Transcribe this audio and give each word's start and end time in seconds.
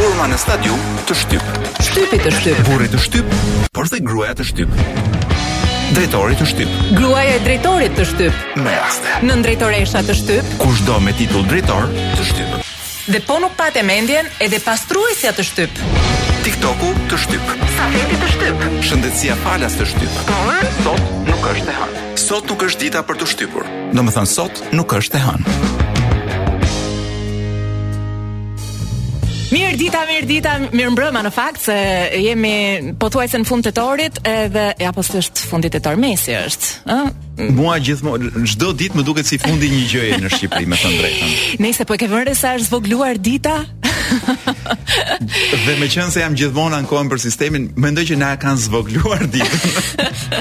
Turma 0.00 0.26
në 0.32 0.40
stadiu 0.42 0.78
të 1.06 1.16
shtyp 1.20 1.62
Shtypi 1.86 2.18
të 2.24 2.32
shtyp 2.40 2.64
Burri 2.68 2.90
të 2.90 3.02
shtyp 3.06 3.36
Por 3.76 3.90
dhe 3.92 4.02
gruaja 4.08 4.34
të 4.40 4.48
shtyp 4.50 4.74
Drejtori 5.94 6.38
të 6.40 6.48
shtyp 6.50 6.74
Gruaja 6.98 7.38
e 7.38 7.40
drejtorit 7.46 7.94
të 8.00 8.08
shtyp 8.10 8.42
Me 8.66 8.74
aste 8.82 9.18
Në 9.28 9.38
drejtoresha 9.46 10.02
të 10.08 10.18
shtyp 10.24 10.56
Kush 10.64 10.82
do 10.90 10.98
me 11.06 11.14
titull 11.20 11.46
drejtor 11.52 11.86
të 12.18 12.30
shtyp 12.32 12.60
Dhe 13.06 13.22
po 13.22 13.38
nuk 13.38 13.54
pat 13.60 13.78
e 13.78 13.86
mendjen 13.86 14.26
edhe 14.42 14.58
pastruesja 14.66 15.36
të 15.38 15.46
shtyp 15.46 15.82
TikToku 16.46 16.88
të 17.10 17.16
shtyp. 17.24 17.48
Safeti 17.74 18.16
të 18.22 18.26
shtyp. 18.30 18.60
Shëndetësia 18.86 19.34
falas 19.42 19.74
të 19.80 19.86
shtyp. 19.90 20.18
sot 20.76 21.08
nuk 21.26 21.44
është 21.52 21.72
e 21.72 21.74
hënë. 21.74 22.02
Sot 22.22 22.52
nuk 22.52 22.62
është 22.68 22.80
dita 22.84 23.00
për 23.08 23.18
të 23.18 23.26
shtypur. 23.32 23.64
Domethën 23.98 24.30
sot 24.34 24.62
nuk 24.78 24.94
është 25.00 25.18
e 25.18 25.24
hënë. 25.24 25.56
Mirë 29.56 29.74
dita, 29.80 30.04
mirë 30.10 30.26
dita, 30.30 30.52
mirë 30.70 30.90
mbrëma 30.94 31.24
në 31.26 31.32
fakt 31.34 31.66
se 31.66 31.74
jemi 32.14 32.94
po 32.98 33.10
thuaj 33.10 33.26
se 33.34 33.42
në 33.42 33.46
fund 33.50 33.66
të 33.66 33.72
torit 33.80 34.22
edhe 34.26 34.68
ja 34.86 34.92
po 34.94 35.02
se 35.06 35.18
është 35.24 35.46
fundit 35.50 35.74
të 35.74 35.82
tor 35.82 35.98
mesi 36.02 36.34
është, 36.38 36.70
ë? 36.86 37.04
Mua 37.58 37.76
gjithmonë 37.84 38.42
çdo 38.52 38.70
ditë 38.72 38.96
më 38.98 39.04
duket 39.06 39.26
si 39.28 39.38
fundi 39.38 39.66
një 39.74 39.82
gjëje 39.90 40.18
në 40.22 40.30
Shqipëri, 40.34 40.68
me 40.70 40.78
të 40.80 40.92
drejtën. 40.94 41.34
Nëse 41.64 41.84
po 41.86 41.94
e 41.94 42.00
ke 42.04 42.08
vënë 42.10 42.34
se 42.38 42.54
është 42.56 42.70
zvogëluar 42.70 43.18
dita, 43.22 43.58
dhe 45.66 45.76
me 45.80 45.88
qënë 45.92 46.12
se 46.14 46.22
jam 46.22 46.34
gjithmonë 46.38 46.78
ankojnë 46.82 47.12
për 47.12 47.20
sistemin, 47.22 47.68
më 47.80 47.92
ndoj 47.94 48.04
që 48.10 48.18
na 48.20 48.30
kanë 48.40 48.62
zvogluar 48.66 49.24
ditë. 49.34 50.40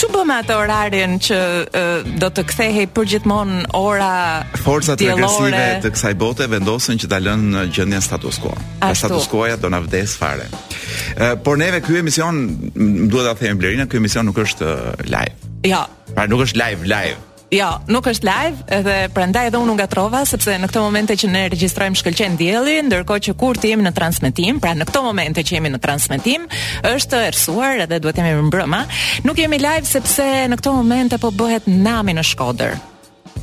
që 0.00 0.10
bëmë 0.14 0.36
atë 0.40 0.58
orarin 0.60 1.16
që 1.28 1.40
uh, 1.66 2.08
do 2.22 2.30
të 2.38 2.44
kthehe 2.52 2.86
për 2.96 3.08
gjithmonë 3.14 3.58
ora 3.78 4.12
djelore? 4.16 4.62
Forcat 4.66 5.04
regresive 5.08 5.62
të 5.84 5.92
kësaj 5.96 6.14
bote 6.22 6.48
vendosën 6.52 7.02
që 7.04 7.10
talën 7.14 7.46
në 7.54 7.66
gjëndjen 7.76 8.06
status 8.08 8.40
quo. 8.42 8.54
Pra 8.56 8.90
Ashtu. 8.90 8.90
Dhe 8.90 9.02
status 9.04 9.28
quoja 9.32 9.58
do 9.62 9.70
në 9.72 9.82
vdes 9.86 10.16
fare. 10.20 10.48
Uh, 10.52 11.34
por 11.46 11.60
neve 11.60 11.82
kjo 11.86 12.00
emision, 12.02 12.42
më 12.76 13.08
duhet 13.12 13.30
da 13.30 13.36
themi 13.40 13.60
blerina, 13.62 13.86
kjo 13.88 14.02
emision 14.02 14.28
nuk 14.30 14.42
është 14.44 14.72
live. 15.10 15.52
Ja. 15.66 15.84
Pra 16.14 16.28
nuk 16.30 16.46
është 16.46 16.60
live, 16.62 16.86
live. 16.90 17.22
Jo, 17.56 17.68
nuk 17.88 18.04
është 18.10 18.26
live, 18.28 18.58
edhe 18.76 18.94
prandaj 19.16 19.46
edhe 19.48 19.58
unë 19.64 19.76
nga 19.78 19.86
trova, 19.88 20.24
sepse 20.28 20.56
në 20.60 20.68
këto 20.68 20.82
momente 20.84 21.14
që 21.16 21.28
ne 21.32 21.44
regjistrojmë 21.54 21.96
shkëlqen 22.00 22.34
djeli, 22.40 22.74
ndërko 22.88 23.16
që 23.26 23.32
kur 23.40 23.56
ti 23.62 23.70
jemi 23.70 23.86
në 23.86 23.94
transmitim, 23.96 24.58
pra 24.60 24.74
në 24.76 24.84
këto 24.90 25.00
momente 25.06 25.40
që 25.46 25.56
jemi 25.56 25.70
në 25.72 25.80
transmitim, 25.84 26.44
është 26.86 27.22
ersuar 27.30 27.80
edhe 27.86 27.96
duhet 28.04 28.20
jemi 28.20 28.34
më 28.36 28.44
mbrëma, 28.50 28.82
nuk 29.28 29.40
jemi 29.40 29.60
live 29.62 29.88
sepse 29.88 30.26
në 30.52 30.58
këto 30.60 30.74
momente 30.76 31.20
po 31.22 31.30
bëhet 31.32 31.70
nami 31.70 32.18
në 32.18 32.26
shkoder. 32.34 32.76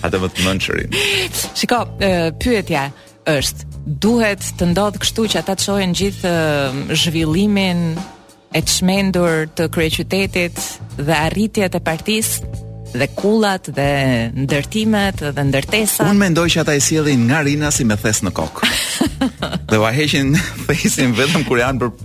Ato 0.01 0.23
më 0.23 0.31
të 0.39 0.47
mençurin. 0.47 0.97
Shikoj, 1.59 2.07
pyetja 2.41 2.87
është, 3.35 3.67
duhet 4.03 4.49
të 4.57 4.71
ndodh 4.73 5.03
kështu 5.03 5.27
që 5.35 5.43
ata 5.43 5.59
të 5.59 5.67
shohin 5.67 5.93
gjithë 5.99 6.33
zhvillimin 7.03 7.85
e 8.53 8.61
çmendur 8.61 9.47
të 9.57 9.65
kryeqytetit 9.73 10.59
dhe 10.99 11.15
arritjet 11.29 11.73
e 11.75 11.81
partisë 11.83 12.53
dhe 12.93 13.07
kullat 13.17 13.69
dhe 13.73 13.87
ndërtimet 14.45 15.23
dhe 15.33 15.43
ndërtesat. 15.49 16.05
Unë 16.05 16.21
mendoj 16.27 16.45
që 16.53 16.61
ata 16.65 16.75
e 16.77 16.83
sjellin 16.85 17.25
nga 17.31 17.41
Rina 17.47 17.71
si 17.73 17.85
me 17.89 17.97
thes 17.97 18.21
në 18.27 18.33
kokë. 18.37 18.69
dhe 19.71 19.81
u 19.81 19.87
heqin 19.97 20.35
thesin 20.69 21.15
vetëm 21.17 21.47
kur 21.49 21.63
janë 21.63 21.81
për 21.81 21.95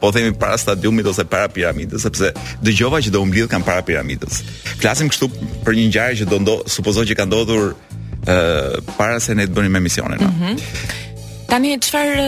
po 0.00 0.10
themi 0.12 0.34
para 0.36 0.58
stadiumit 0.60 1.06
ose 1.08 1.24
para 1.24 1.48
piramidës, 1.48 2.04
sepse 2.04 2.34
dëgjova 2.60 3.00
që 3.04 3.14
do 3.14 3.22
umblidh 3.24 3.48
kanë 3.48 3.64
para 3.64 3.80
piramidës. 3.86 4.42
Flasim 4.82 5.08
kështu 5.08 5.30
për 5.64 5.78
një 5.80 5.86
ngjarje 5.88 6.20
që 6.20 6.28
do 6.34 6.42
ndo, 6.44 6.56
supozoj 6.68 7.08
që 7.08 7.16
ka 7.16 7.24
ndodhur 7.24 7.72
ë 7.72 8.36
uh, 8.36 8.94
para 9.00 9.16
se 9.24 9.32
ne 9.38 9.48
të 9.48 9.56
bënim 9.56 9.80
emisionin. 9.80 10.20
Mm 10.20 10.34
-hmm. 10.42 11.04
Tani 11.46 11.76
çfarë 11.78 12.22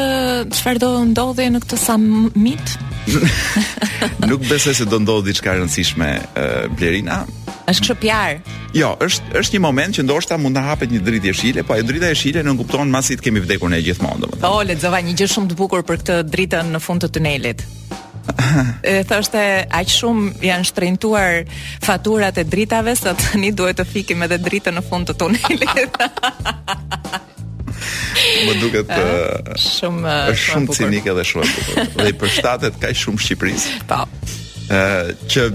çfarë 0.55 0.81
do 0.83 0.91
ndodhi 1.11 1.49
në 1.51 1.61
këtë 1.65 1.79
summit? 1.83 2.75
Nuk 4.31 4.45
besoj 4.47 4.77
se 4.79 4.87
do 4.87 5.01
ndodhë 5.03 5.27
diçka 5.33 5.57
e 5.57 5.63
rëndësishme 5.63 6.11
uh, 6.21 6.67
Blerina. 6.79 7.25
Është 7.69 7.89
kjo 7.89 7.97
PR. 8.01 8.37
Jo, 8.77 8.93
është 9.05 9.41
është 9.43 9.57
një 9.59 9.63
moment 9.65 9.97
që 9.99 10.05
ndoshta 10.07 10.39
mund 10.41 10.57
të 10.57 10.63
hapet 10.65 10.95
një 10.95 11.01
dritë 11.09 11.33
jeshile, 11.33 11.65
po 11.69 11.75
ai 11.75 11.83
drita 11.87 12.09
e 12.09 12.15
jeshile 12.15 12.45
nuk 12.47 12.63
kupton 12.63 12.93
masi 12.95 13.19
të 13.19 13.27
kemi 13.27 13.43
vdekur 13.45 13.73
ne 13.75 13.83
gjithmonë, 13.85 14.23
domethënë. 14.25 14.53
Oh, 14.53 14.63
lexova 14.65 15.03
një 15.05 15.17
gjë 15.21 15.31
shumë 15.35 15.51
të 15.53 15.59
bukur 15.59 15.83
për 15.89 15.99
këtë 16.03 16.19
dritën 16.33 16.71
në 16.77 16.81
fund 16.85 17.05
të 17.05 17.11
tunelit. 17.19 17.65
e 18.93 18.95
thoshte 19.11 19.45
aq 19.81 19.93
shumë 19.99 20.47
janë 20.47 20.69
shtrëntuar 20.71 21.43
faturat 21.85 22.39
e 22.39 22.47
dritave, 22.55 22.95
sot 22.97 23.19
tani 23.33 23.51
duhet 23.57 23.81
të 23.83 23.89
fikim 23.93 24.23
edhe 24.29 24.39
dritën 24.47 24.79
në 24.79 24.85
fund 24.89 25.11
të 25.11 25.19
tunelit. 25.25 26.01
më 28.47 28.55
duket 28.63 28.91
uh, 28.93 29.55
shumë 29.61 30.03
eh, 30.03 30.33
është 30.33 30.45
shumë 30.53 30.77
cinike 30.79 31.15
dhe 31.17 31.25
shumë 31.31 31.47
e 31.47 31.53
bukur. 31.53 31.81
Dhe 31.99 32.09
i 32.13 32.17
përshtatet 32.23 32.79
kaq 32.83 32.97
shumë 33.05 33.25
Shqipërisë. 33.27 33.77
Po. 33.91 34.01
Uh, 34.69 35.15
që 35.33 35.47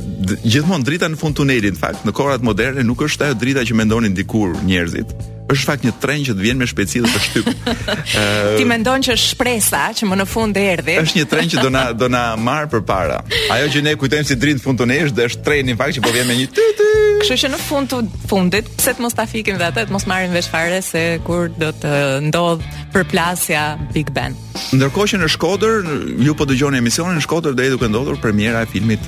gjithmonë 0.41 0.87
drita 0.87 1.05
në 1.13 1.19
fund 1.21 1.35
tunelit 1.37 1.75
në 1.77 1.81
fakt 1.81 2.07
në 2.07 2.15
kohrat 2.17 2.45
moderne 2.47 2.85
nuk 2.87 3.03
është 3.05 3.27
ajo 3.27 3.37
drita 3.43 3.65
që 3.67 3.75
mendonin 3.77 4.15
dikur 4.17 4.55
njerëzit, 4.65 5.11
është 5.53 5.69
fakt 5.69 5.85
një 5.87 5.93
tren 6.01 6.23
që 6.25 6.33
të 6.37 6.43
vjen 6.47 6.59
me 6.61 6.67
shpejtësi 6.69 7.01
dhe 7.03 7.11
të 7.11 7.21
shtyp. 7.27 7.47
Ëh. 7.69 8.27
Ti 8.57 8.65
mendon 8.69 9.03
që 9.05 9.15
është 9.15 9.29
shpresa 9.33 9.83
që 9.99 10.09
më 10.09 10.19
në 10.21 10.27
fund 10.29 10.59
erdhi. 10.61 10.97
Është 11.03 11.21
një 11.21 11.27
tren 11.33 11.51
që 11.53 11.63
do 11.65 11.71
na 11.73 11.83
do 12.03 12.09
na 12.13 12.23
marr 12.39 12.69
përpara. 12.73 13.21
Ajo 13.55 13.69
që 13.73 13.83
ne 13.87 13.95
kujtojmë 14.01 14.29
si 14.31 14.37
drit 14.41 14.59
në 14.59 14.63
fund 14.65 14.81
tunesh, 14.81 15.13
dhe 15.15 15.27
është 15.29 15.45
treni 15.45 15.73
në 15.73 15.79
fakt 15.81 15.99
që 15.99 16.05
po 16.05 16.13
vjen 16.15 16.29
me 16.31 16.37
një 16.41 16.49
ty 16.57 16.67
ty. 16.79 16.89
Kështu 17.23 17.39
që 17.45 17.51
në 17.53 17.59
fund 17.63 17.93
të 17.93 18.01
fundit, 18.29 18.71
pse 18.79 18.95
të 18.97 19.05
mos 19.05 19.15
ta 19.17 19.27
fikim 19.31 19.59
dhe 19.61 19.69
të 19.77 19.87
mos 19.93 20.07
marrim 20.09 20.33
veç 20.35 20.49
fare 20.51 20.81
se 20.85 21.03
kur 21.27 21.49
do 21.61 21.71
të 21.83 21.93
ndodh 22.31 22.65
përplasja 22.95 23.63
Big 23.95 24.11
Ben. 24.15 24.35
Ndërkohë 24.73 25.13
që 25.13 25.21
në 25.23 25.31
Shkodër, 25.33 25.87
ju 26.27 26.35
po 26.37 26.45
dëgjoni 26.49 26.77
emisionin 26.83 27.17
në 27.17 27.23
Shkodër, 27.25 27.55
deri 27.57 27.71
duke 27.73 27.89
ndodhur 27.89 28.19
premiera 28.21 28.61
e 28.65 28.69
filmit 28.69 29.07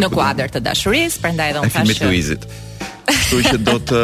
Në 0.00 0.08
kuadër 0.12 0.54
të 0.56 0.62
dashurisë, 0.64 1.20
prandaj 1.24 1.50
do 1.58 1.64
të 1.66 1.72
thashë. 1.74 1.98
Filmi 1.98 2.14
Luizit. 2.14 2.46
Që 2.46 2.65
Kështu 3.06 3.38
që 3.46 3.58
do 3.66 3.76
të 3.86 3.98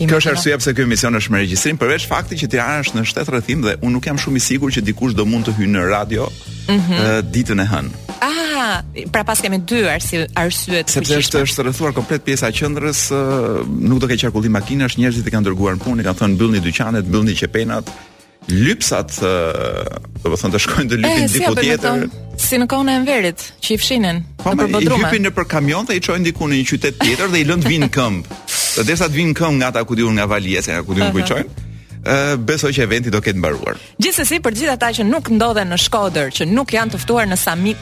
Kjo 0.08 0.18
është 0.20 0.32
arsye 0.34 0.58
pse 0.62 0.74
ky 0.78 0.84
emision 0.86 1.16
është 1.18 1.34
me 1.34 1.40
regjistrim, 1.42 1.78
përveç 1.80 2.04
faktit 2.10 2.40
që 2.44 2.48
Tirana 2.52 2.84
është 2.84 2.98
në 3.00 3.04
shtet 3.10 3.30
rrethim 3.34 3.64
dhe 3.66 3.76
unë 3.80 3.94
nuk 3.96 4.06
jam 4.10 4.20
shumë 4.22 4.38
i 4.40 4.44
sigurt 4.44 4.76
që 4.78 4.84
dikush 4.86 5.16
do 5.18 5.26
mund 5.28 5.48
të 5.48 5.56
hyjë 5.58 5.72
në 5.74 5.84
radio 5.90 6.28
mm 6.30 6.78
-hmm. 6.78 7.30
ditën 7.34 7.58
e 7.62 7.66
hënë. 7.72 7.90
Ah, 8.20 8.82
pra 9.12 9.22
pas 9.24 9.40
kemi 9.40 9.58
dy 9.58 9.80
arsye 9.94 10.26
arsyet. 10.36 10.90
Sepse 10.92 11.18
është 11.24 11.42
është 11.46 11.62
rrethuar 11.66 11.92
komplet 11.96 12.24
pjesa 12.24 12.48
e 12.48 12.52
qendrës, 12.52 13.10
nuk 13.90 13.98
do 14.00 14.06
të 14.06 14.12
ke 14.14 14.20
qarkullim 14.24 14.52
makinash, 14.52 14.94
njerëzit 14.98 15.26
e 15.26 15.30
kanë 15.34 15.46
dërguar 15.50 15.72
në 15.76 15.80
punë, 15.84 16.02
kanë 16.06 16.18
thënë 16.20 16.34
mbyllni 16.36 16.60
dyqanet, 16.68 17.04
mbyllni 17.08 17.34
qepenat, 17.40 17.84
lypsat, 18.48 19.20
do 20.24 20.30
të 20.30 20.38
thonë 20.40 20.54
të 20.56 20.60
shkojnë 20.64 20.90
të 20.94 20.98
lypin 21.02 21.24
e, 21.26 21.32
diku 21.34 21.54
tjetër. 21.56 22.04
Si 22.40 22.58
në 22.60 22.66
kohën 22.72 22.88
e 22.88 22.94
Enverit, 23.00 23.44
që 23.60 23.74
i 23.74 23.80
fshinin 23.80 24.22
pa, 24.38 24.42
po, 24.42 24.54
në 24.54 24.64
përbodrume. 24.64 24.88
Po, 24.88 24.96
i 24.96 25.02
hypin 25.04 25.26
në 25.28 25.32
për 25.36 25.48
kamion 25.54 25.88
dhe 25.90 25.98
i 25.98 26.02
çojnë 26.06 26.26
diku 26.30 26.48
në 26.48 26.60
një 26.62 26.68
qytet 26.70 27.00
tjetër 27.02 27.34
dhe 27.34 27.42
i 27.42 27.46
lënë 27.50 27.66
të 27.66 27.72
vinë 27.74 27.90
këmb. 27.94 28.30
Dhe 28.78 28.86
derisa 28.88 29.10
të 29.10 29.18
vinë 29.18 29.34
në 29.34 29.38
këmb 29.42 29.60
nga 29.60 29.72
ata 29.74 29.84
ku 29.84 29.98
diun 29.98 30.16
nga 30.16 30.26
valija, 30.30 30.62
se 30.64 30.74
nga 30.76 30.84
ku 30.86 30.96
diun 30.96 31.06
uh 31.06 31.12
-huh. 31.12 31.12
ku 31.12 31.24
i 31.24 31.28
çojnë. 31.28 31.68
Uh, 32.00 32.36
besoj 32.38 32.72
që 32.72 32.82
eventi 32.82 33.10
do 33.10 33.20
ketë 33.20 33.36
mbaruar. 33.38 33.76
Gjithsesi 34.02 34.40
për 34.40 34.52
gjithë 34.56 34.72
ata 34.72 34.88
që 34.88 35.02
nuk 35.04 35.28
ndodhen 35.30 35.68
në 35.72 35.76
Shkodër, 35.76 36.28
që 36.36 36.44
nuk 36.50 36.72
janë 36.72 36.90
të 36.92 36.98
ftuar 36.98 37.26
në 37.28 37.36
summit 37.36 37.76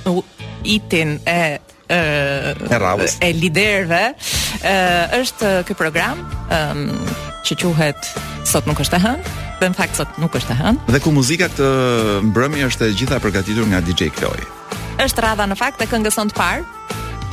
itin 0.65 1.21
e 1.27 1.59
e 1.89 2.69
rrallës 2.71 3.17
e 3.25 3.31
liderëve 3.33 4.01
ë 4.69 4.73
është 5.21 5.53
ky 5.69 5.77
program 5.79 6.21
ë 6.55 6.77
që 7.49 7.59
quhet 7.65 8.11
sot 8.49 8.69
nuk 8.69 8.81
është 8.85 8.99
e 9.01 9.05
hënë 9.07 9.37
dhe 9.63 9.71
në 9.73 9.79
fakt 9.79 9.97
sot 10.03 10.21
nuk 10.23 10.37
është 10.39 10.55
e 10.55 10.59
hënë 10.61 10.93
dhe 10.95 11.01
ku 11.05 11.15
muzika 11.17 11.49
këtë 11.53 11.73
mbrëmje 12.29 12.69
është 12.71 12.91
e 12.93 12.97
gjitha 13.01 13.23
përgatitur 13.25 13.71
nga 13.73 13.81
DJ 13.89 14.13
Kloj 14.21 14.43
është 15.03 15.25
rradha 15.25 15.49
në 15.49 15.59
fakt 15.65 15.81
e 15.83 15.89
këngës 15.91 16.21
të 16.25 16.35
parë 16.37 16.67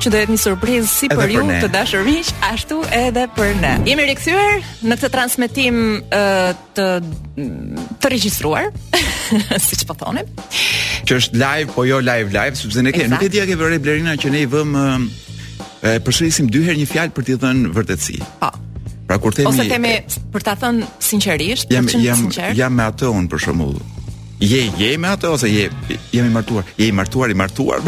që 0.06 0.14
do 0.14 0.20
jetë 0.22 0.36
një 0.36 0.42
surprizë 0.42 0.90
si 0.92 1.08
për 1.10 1.32
ju 1.34 1.44
të 1.64 1.70
dashur 1.74 2.04
miq, 2.06 2.28
ashtu 2.46 2.82
edhe 2.94 3.24
për 3.36 3.56
ne. 3.62 3.72
Jemi 3.90 4.06
rikthyer 4.06 4.60
në 4.86 4.98
këtë 5.02 5.10
transmetim 5.14 5.80
uh, 6.14 6.52
të 6.78 6.88
të 8.04 8.12
regjistruar, 8.14 8.68
siç 9.66 9.86
po 9.90 9.96
thonim. 9.98 10.30
Që 11.10 11.18
është 11.20 11.40
live, 11.42 11.74
po 11.76 11.88
jo 11.90 11.98
live 12.06 12.30
live, 12.34 12.54
sepse 12.60 12.86
ne 12.86 12.94
kemi, 12.94 13.12
nuk 13.16 13.26
e 13.26 13.32
di 13.34 13.42
a 13.42 13.48
ke 13.50 13.58
vërej 13.58 13.82
Blerina 13.84 14.14
që 14.20 14.34
ne 14.36 14.46
i 14.46 14.50
vëmë 14.50 14.86
uh, 14.94 15.98
përshërisim 16.06 16.52
dy 16.54 16.62
herë 16.68 16.82
një 16.84 16.88
fjalë 16.94 17.18
për 17.18 17.28
t'i 17.30 17.40
dhënë 17.42 17.74
vërtetësi. 17.76 18.22
Po. 18.44 18.54
Pra 19.10 19.20
kur 19.22 19.34
themi 19.38 19.50
Ose 19.52 19.66
themi 19.70 19.96
për 20.34 20.46
ta 20.48 20.54
thënë 20.62 20.88
sinqerisht, 21.10 21.70
jam 21.74 21.86
jam, 21.98 22.24
sinqer. 22.26 22.54
jam 22.58 22.74
me 22.78 22.88
atë 22.94 23.10
un 23.14 23.28
për 23.32 23.44
shembull. 23.50 23.82
Je 24.42 24.68
je 24.78 24.98
me 24.98 25.08
ato 25.08 25.32
ose 25.32 25.48
je 25.50 25.70
jemi 26.12 26.30
martuar. 26.30 26.64
Je 26.78 26.88
i 26.88 26.92
martuar 26.92 27.30
i 27.30 27.34
martuar. 27.34 27.80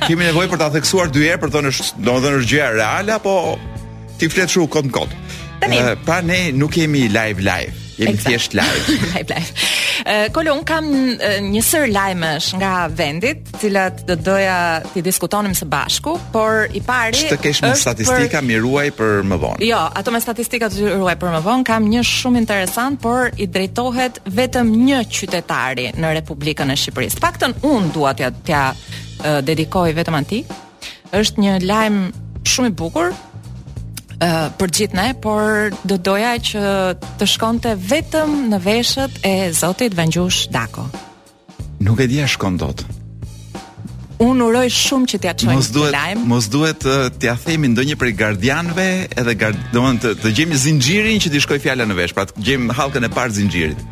Kemi 0.06 0.24
nevojë 0.24 0.48
për 0.48 0.60
ta 0.62 0.70
theksuar 0.72 1.10
dy 1.12 1.26
herë 1.28 1.40
për 1.42 1.52
të 1.52 1.62
nësh, 1.66 1.80
domethënë 2.06 2.40
është 2.40 2.50
gjëja 2.52 2.70
reale 2.78 3.16
apo 3.18 3.34
ti 4.16 4.30
flet 4.32 4.54
shumë 4.56 4.70
kot 4.72 4.88
kot. 5.00 5.16
Tanë, 5.62 5.82
eh, 5.82 5.98
pra 6.08 6.22
ne 6.24 6.40
nuk 6.56 6.72
kemi 6.78 7.08
live 7.12 7.44
live. 7.44 7.85
Jemi 7.98 8.10
exact. 8.12 8.28
thjesht 8.28 8.52
live. 8.52 8.98
live 9.14 9.34
live. 9.34 10.28
kolo 10.36 10.56
kam 10.68 10.88
një 11.48 11.60
sër 11.64 11.86
lajmësh 11.94 12.48
nga 12.60 12.72
vendi, 12.92 13.30
të 13.40 13.60
cilat 13.62 14.02
do 14.08 14.14
doja 14.20 14.56
ti 14.92 15.00
diskutonim 15.04 15.54
së 15.56 15.64
bashku, 15.70 16.12
por 16.34 16.66
i 16.76 16.82
pari 16.84 17.16
Që 17.16 17.30
të 17.32 17.38
kesh 17.46 17.62
statistika 17.80 18.42
për... 18.42 18.44
mi 18.50 18.58
ruaj 18.60 18.90
për 18.98 19.22
më 19.30 19.38
vonë. 19.42 19.64
Jo, 19.70 19.78
ato 19.88 20.12
me 20.14 20.20
statistika 20.20 20.68
të 20.72 20.90
ruaj 20.98 21.16
për 21.22 21.32
më 21.38 21.40
vonë 21.46 21.66
kam 21.70 21.86
një 21.88 22.02
shumë 22.04 22.40
interesant, 22.42 23.00
por 23.02 23.32
i 23.40 23.48
drejtohet 23.48 24.20
vetëm 24.28 24.74
një 24.84 25.00
qytetari 25.08 25.88
në 25.96 26.12
Republikën 26.18 26.74
e 26.74 26.76
Shqipërisë. 26.76 27.22
Faktën 27.24 27.56
un 27.70 27.88
dua 27.96 28.12
t'ja 28.18 28.28
t'ja 28.36 28.66
dedikoj 29.40 29.94
vetëm 29.96 30.20
atij. 30.20 30.44
Është 31.16 31.46
një 31.46 31.56
lajm 31.64 32.02
shumë 32.46 32.72
i 32.74 32.76
bukur, 32.76 33.14
për 34.20 34.70
gjithë 34.72 34.96
ne, 34.96 35.08
por 35.20 35.72
do 35.84 35.96
doja 35.98 36.34
që 36.38 36.64
të 37.20 37.26
shkonte 37.28 37.74
vetëm 37.90 38.36
në 38.52 38.60
veshët 38.64 39.20
e 39.26 39.34
Zotit 39.52 39.94
Vengjush 39.98 40.48
Dako. 40.54 40.86
Nuk 41.84 42.00
e 42.00 42.06
di 42.08 42.22
a 42.22 42.26
shkon 42.26 42.56
dot. 42.56 42.84
Unë 44.24 44.44
uroj 44.48 44.64
shumë 44.72 45.06
që 45.12 45.18
t'ja 45.20 45.32
çojmë 45.36 45.52
lajm. 45.52 45.58
Mos 45.60 45.66
duhet, 45.76 45.92
lajmë. 45.92 46.22
mos 46.30 46.46
duhet 46.48 46.86
t'ia 47.20 47.34
themi 47.36 47.68
ndonjë 47.74 47.98
prej 48.00 48.14
gardianëve, 48.16 48.86
edhe 49.20 49.34
gard, 49.36 49.58
të, 50.00 50.14
të 50.22 50.32
gjejmë 50.38 50.60
zinxhirin 50.64 51.20
që 51.20 51.34
t'i 51.34 51.42
shkoj 51.44 51.58
fjala 51.60 51.84
në 51.84 51.98
vesh, 52.00 52.16
pra 52.16 52.24
të 52.30 52.46
gjejmë 52.48 52.78
hallkën 52.78 53.04
e 53.04 53.12
parë 53.12 53.36
zinxhirit. 53.42 53.84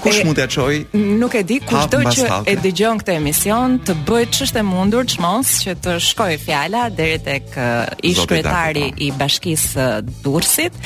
Kush 0.00 0.24
mund 0.24 0.36
t'ia 0.38 0.48
çoj? 0.48 0.76
Nuk 1.20 1.34
e 1.36 1.42
di, 1.46 1.58
kushdo 1.68 1.98
që 2.08 2.28
e 2.48 2.54
dëgjon 2.64 3.00
këtë 3.02 3.16
emision 3.20 3.74
të 3.84 3.96
bëj 4.08 4.24
ç'është 4.36 4.62
e 4.62 4.64
mundur 4.66 5.04
çmos 5.12 5.50
që 5.66 5.74
të 5.84 5.96
shkojë 6.08 6.38
fjala 6.44 6.86
deri 6.96 7.18
tek 7.26 7.52
uh, 7.56 7.90
ish 8.10 8.24
kryetari 8.30 8.86
i 9.06 9.10
bashkisë 9.20 9.90
Durrësit, 10.24 10.76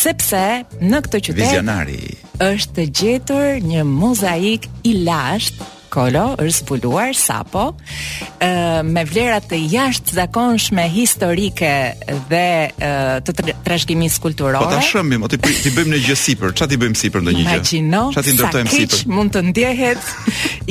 sepse 0.00 0.44
në 0.84 1.00
këtë 1.06 1.22
qytet 1.28 1.40
vizionari 1.40 2.02
është 2.50 2.86
gjetur 3.00 3.58
një 3.72 3.86
mozaik 3.94 4.68
i 4.90 4.98
lashtë 5.08 5.74
Kolo 5.88 6.22
është 6.36 6.52
zbuluar 6.62 7.14
sapo 7.16 7.62
ë 8.44 8.50
me 8.86 9.04
vlera 9.08 9.38
të 9.44 9.56
jashtëzakonshme 9.72 10.84
historike 10.92 11.70
dhe 12.28 12.44
e, 12.88 12.92
të 13.24 13.34
trashëgimisë 13.66 14.22
kulturore. 14.22 14.60
Po 14.62 14.68
ta 14.72 14.82
shëmbi, 14.84 15.18
ti 15.32 15.40
ti 15.64 15.72
bëjmë 15.76 15.94
në 15.94 16.02
gjë 16.08 16.18
sipër, 16.22 16.54
çfarë 16.58 16.74
ti 16.74 16.80
bëjmë 16.84 17.00
sipër 17.02 17.24
ndonjë 17.24 17.40
gjë? 17.40 17.48
Imagjino. 17.54 18.02
Çfarë 18.14 18.28
ti 18.28 18.36
ndërtojmë 18.38 18.72
sipër? 18.76 19.00
Si 19.00 19.12
mund 19.16 19.34
të 19.36 19.42
ndjehet 19.48 20.14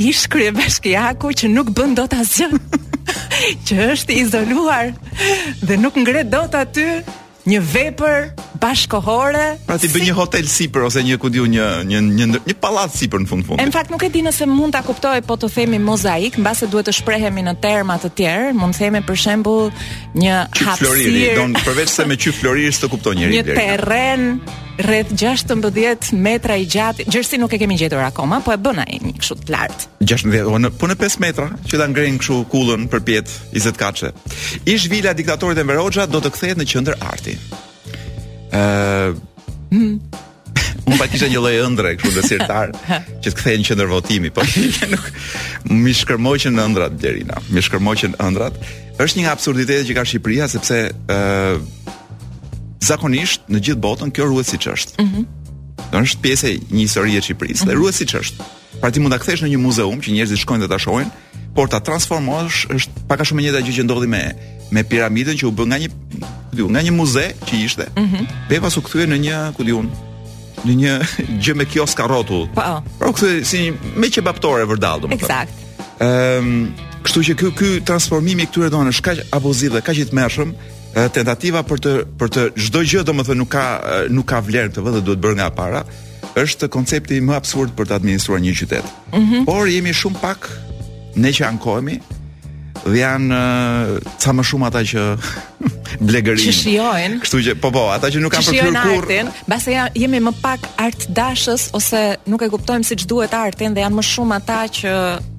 ish 0.07 0.23
krye 0.33 0.53
bashkiaku 0.57 1.33
që 1.41 1.51
nuk 1.55 1.73
bën 1.77 1.97
dot 1.99 2.15
asgjë. 2.17 2.51
që 3.67 3.83
është 3.93 4.19
izoluar 4.23 4.93
dhe 5.65 5.79
nuk 5.81 5.95
ngre 6.05 6.25
dot 6.29 6.55
aty 6.59 6.89
një 7.47 7.61
vepër 7.63 8.27
bashkohore. 8.59 9.45
Pra 9.67 9.77
ti 9.79 9.88
bën 9.91 10.07
një 10.11 10.15
hotel 10.17 10.45
sipër 10.51 10.88
ose 10.89 10.99
një 11.05 11.15
ku 11.21 11.31
diu 11.31 11.45
një 11.47 11.67
një 11.88 11.99
një 12.19 12.27
një 12.47 12.55
pallat 12.59 12.91
sipër 12.95 13.23
në 13.23 13.29
fund 13.31 13.47
fundit. 13.47 13.63
Në 13.67 13.73
fakt 13.75 13.94
nuk 13.94 14.03
e 14.07 14.11
di 14.13 14.23
nëse 14.25 14.47
mund 14.51 14.75
ta 14.75 14.83
kuptoj, 14.88 15.19
po 15.27 15.38
të 15.39 15.49
themi 15.55 15.79
mozaik, 15.81 16.38
mbase 16.44 16.67
duhet 16.67 16.89
të 16.91 16.95
shprehemi 16.99 17.45
në 17.47 17.55
terma 17.63 17.97
të 18.03 18.11
tjerë, 18.19 18.53
mund 18.59 18.75
të 18.77 18.83
themi 18.88 19.03
për 19.07 19.21
shembull 19.23 19.71
një 20.21 20.38
hapësirë. 20.49 20.79
Floriri, 20.83 21.25
don 21.39 21.55
përveç 21.63 21.95
se 21.97 22.07
me 22.11 22.19
qy 22.19 22.35
floriri 22.35 22.75
të 22.83 22.91
kupton 22.95 23.19
njëri 23.21 23.39
Një 23.39 23.47
terren, 23.55 24.27
rreth 24.77 25.13
16 25.18 26.13
metra 26.21 26.56
i 26.57 26.68
gjatë. 26.69 27.07
Gjersi 27.09 27.39
nuk 27.41 27.53
e 27.53 27.59
kemi 27.62 27.77
gjetur 27.79 28.01
akoma, 28.03 28.39
po 28.45 28.53
e 28.53 28.57
bën 28.62 28.81
ai 28.83 29.00
një 29.01 29.15
kështu 29.18 29.38
të 29.47 29.53
lartë. 29.56 29.88
16, 30.03 30.38
o, 30.45 30.51
po 30.51 30.59
në, 30.62 30.71
po 30.81 30.89
në 30.91 30.97
5 31.01 31.18
metra 31.24 31.47
që 31.69 31.79
ta 31.81 31.88
ngrenin 31.89 32.19
kështu 32.21 32.38
kullën 32.53 32.85
përpjet 32.94 33.31
20 33.56 33.79
kaçe. 33.81 34.12
Ish 34.69 34.88
vila 34.94 35.15
diktatorit 35.18 35.59
Enveroxha 35.62 36.07
do 36.09 36.21
të 36.24 36.33
kthehet 36.38 36.62
në 36.62 36.69
qendër 36.74 37.00
arti. 37.09 37.35
ë 38.53 38.62
uh, 38.62 39.19
hmm. 39.74 40.00
Un 40.88 40.95
pa 40.95 41.03
kisha 41.12 41.27
një 41.29 41.41
lloj 41.44 41.57
ëndre 41.65 41.91
kështu 42.00 42.13
dhe 42.15 42.24
sirtar 42.27 42.69
që 43.21 43.27
të 43.29 43.33
kthehen 43.35 43.63
në 43.63 43.68
qendër 43.71 43.89
votimi, 43.91 44.31
po 44.33 44.45
nuk 44.94 45.09
mi 45.74 45.91
shkërmoqën 45.94 46.56
ëndrat 46.63 46.95
Derina, 47.03 47.41
mi 47.51 47.59
shkërmoqën 47.65 48.15
ëndrat. 48.29 48.62
Është 49.03 49.19
një 49.21 49.27
absurditet 49.33 49.83
që 49.89 49.94
ka 50.00 50.07
Shqipëria 50.09 50.47
sepse 50.50 50.79
ë 50.88 51.18
uh, 51.18 51.85
zakonisht 52.88 53.44
në 53.51 53.62
gjithë 53.68 53.84
botën 53.84 54.13
kjo 54.16 54.30
ruhet 54.31 54.50
siç 54.54 54.69
është. 54.74 54.98
Ëh. 54.98 55.06
Mm 55.19 55.28
Është 55.88 56.18
pjesë 56.24 56.48
e 56.51 56.56
një 56.75 56.81
historie 56.84 57.18
e 57.18 57.22
Çipris 57.24 57.50
mm 57.50 57.54
-hmm. 57.56 57.68
dhe 57.69 57.74
mhm. 57.74 57.81
ruhet 57.81 57.95
siç 57.95 58.12
është. 58.19 58.44
Pra 58.81 58.92
ti 58.92 59.00
mund 59.00 59.13
ta 59.13 59.19
kthesh 59.19 59.42
në 59.44 59.48
një 59.54 59.57
muzeum 59.57 60.00
që 60.04 60.10
njerëzit 60.18 60.39
shkojnë 60.44 60.62
dhe 60.63 60.68
ta 60.74 60.80
shohin, 60.86 61.10
por 61.56 61.68
ta 61.72 61.80
transformosh 61.80 62.57
është 62.75 62.89
pak 63.07 63.19
a 63.22 63.24
shumë 63.28 63.39
e 63.39 63.44
njëjta 63.45 63.62
gjë 63.66 63.75
që 63.78 63.84
ndodhi 63.86 64.07
me 64.07 64.24
me 64.75 64.81
piramidën 64.89 65.36
që 65.39 65.45
u 65.45 65.51
bë 65.57 65.63
nga 65.69 65.78
një, 65.81 65.89
ku 66.50 66.56
diu, 66.57 66.68
nga 66.74 66.81
një 66.86 66.92
muze 66.92 67.25
që 67.48 67.54
ishte. 67.68 67.86
Ëh. 67.95 68.04
Mm 68.04 68.10
-hmm. 68.10 68.78
u 68.78 68.81
kthye 68.88 69.06
në 69.12 69.18
një, 69.25 69.38
ku 69.56 69.62
diu, 69.63 69.78
në 70.68 70.72
një 70.81 70.94
gjë 71.44 71.54
me 71.60 71.66
kioska 71.72 72.04
rrotull. 72.07 72.45
Po. 72.56 72.62
Pra 73.00 73.10
kthye 73.16 73.44
si 73.45 73.57
një 73.63 73.69
me 74.01 74.07
çebaptore 74.16 74.63
vërdall, 74.72 75.00
domethënë. 75.01 75.24
Eksakt. 75.24 75.56
Ehm, 76.00 76.38
um, 76.39 76.74
Kështu 77.04 77.19
që 77.28 77.34
ky 77.39 77.48
ky 77.60 77.69
transformimi 77.88 78.44
i 78.44 78.48
këtyre 78.48 78.69
donave 78.69 78.91
është 78.94 79.06
kaq 79.08 79.17
abuziv 79.38 79.72
dhe 79.75 79.82
kaq 79.88 79.98
i 80.00 80.06
tmerrshëm 80.12 80.50
tentativa 80.94 81.63
për 81.67 81.79
të 81.84 81.94
për 82.20 82.32
të 82.36 82.46
çdo 82.67 82.82
gjë 82.88 83.03
domethënë 83.08 83.39
nuk 83.41 83.51
ka 83.56 83.65
nuk 84.13 84.27
ka 84.29 84.41
vlerë 84.46 84.72
këtë 84.74 84.84
vë 84.86 85.01
duhet 85.08 85.24
bërë 85.25 85.38
nga 85.41 85.50
para 85.58 85.84
është 86.38 86.70
koncepti 86.72 87.22
më 87.25 87.36
absurd 87.38 87.74
për 87.77 87.89
të 87.89 87.94
administruar 87.98 88.39
një 88.41 88.53
qytet. 88.60 88.84
Mm 89.13 89.25
-hmm. 89.25 89.46
Por 89.46 89.67
jemi 89.67 89.94
shumë 89.94 90.20
pak 90.22 90.50
ne 91.15 91.29
që 91.29 91.48
ankohemi 91.48 92.00
dhe 92.88 92.96
janë 93.00 93.39
ca 94.22 94.32
më 94.34 94.44
shumë 94.44 94.65
ata 94.67 94.79
që 94.86 95.01
blegërin. 96.08 96.46
Që 96.48 96.51
shijojnë. 96.51 97.20
Kështu 97.24 97.38
që 97.48 97.53
po 97.62 97.72
po, 97.72 97.89
ata 97.89 98.08
që 98.08 98.20
nuk 98.22 98.32
kanë 98.34 98.50
përfshirë 98.50 98.84
kur. 98.84 99.08
Basë 99.50 99.72
ja, 99.72 99.88
jemi 99.96 100.20
më 100.20 100.32
pak 100.41 100.60
art 100.77 101.08
dashës 101.10 101.70
ose 101.74 102.15
nuk 102.27 102.41
e 102.41 102.50
kuptojmë 102.50 102.84
siç 102.86 103.06
duhet 103.08 103.34
artin 103.34 103.74
dhe 103.74 103.82
janë 103.82 103.96
më 103.96 104.03
shumë 104.13 104.36
ata 104.36 104.62
që 104.77 104.91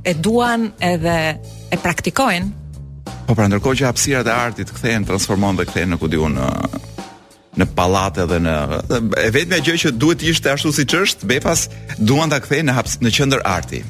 e 0.05 0.15
duan 0.15 0.73
edhe 0.81 1.39
e 1.73 1.77
praktikojnë. 1.77 2.58
Po 3.29 3.35
pra 3.37 3.45
ndërkohë 3.53 3.79
që 3.83 3.89
hapësirat 3.91 4.29
e 4.31 4.33
artit 4.33 4.71
kthehen, 4.73 5.05
transformohen 5.05 5.59
dhe 5.61 5.67
kthehen 5.69 5.91
në 5.93 5.99
ku 6.01 6.09
diun 6.09 6.39
në 6.39 6.47
në 7.61 7.67
pallate 7.77 8.25
dhe 8.31 8.39
në 8.41 8.55
e 9.19 9.25
vetmja 9.35 9.59
gjë 9.67 9.75
që 9.83 9.91
duhet 10.01 10.23
ishte 10.31 10.49
ashtu 10.53 10.71
siç 10.73 10.95
është, 10.97 11.29
befas 11.29 11.67
duan 11.99 12.31
ta 12.33 12.39
kthejnë 12.41 12.69
në 12.71 12.77
hapës 12.79 12.95
në 13.05 13.13
qendër 13.17 13.43
arti. 13.51 13.83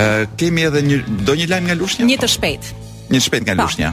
Ë 0.00 0.06
kemi 0.40 0.64
edhe 0.70 0.80
një 0.86 0.98
do 1.26 1.34
një 1.36 1.48
lajm 1.50 1.66
nga 1.68 1.76
Lushnja? 1.76 2.06
Një 2.08 2.16
të 2.22 2.30
shpejt. 2.36 2.70
Një 3.12 3.20
shpejt 3.26 3.44
nga 3.48 3.56
po. 3.58 3.66
Lushnja. 3.66 3.90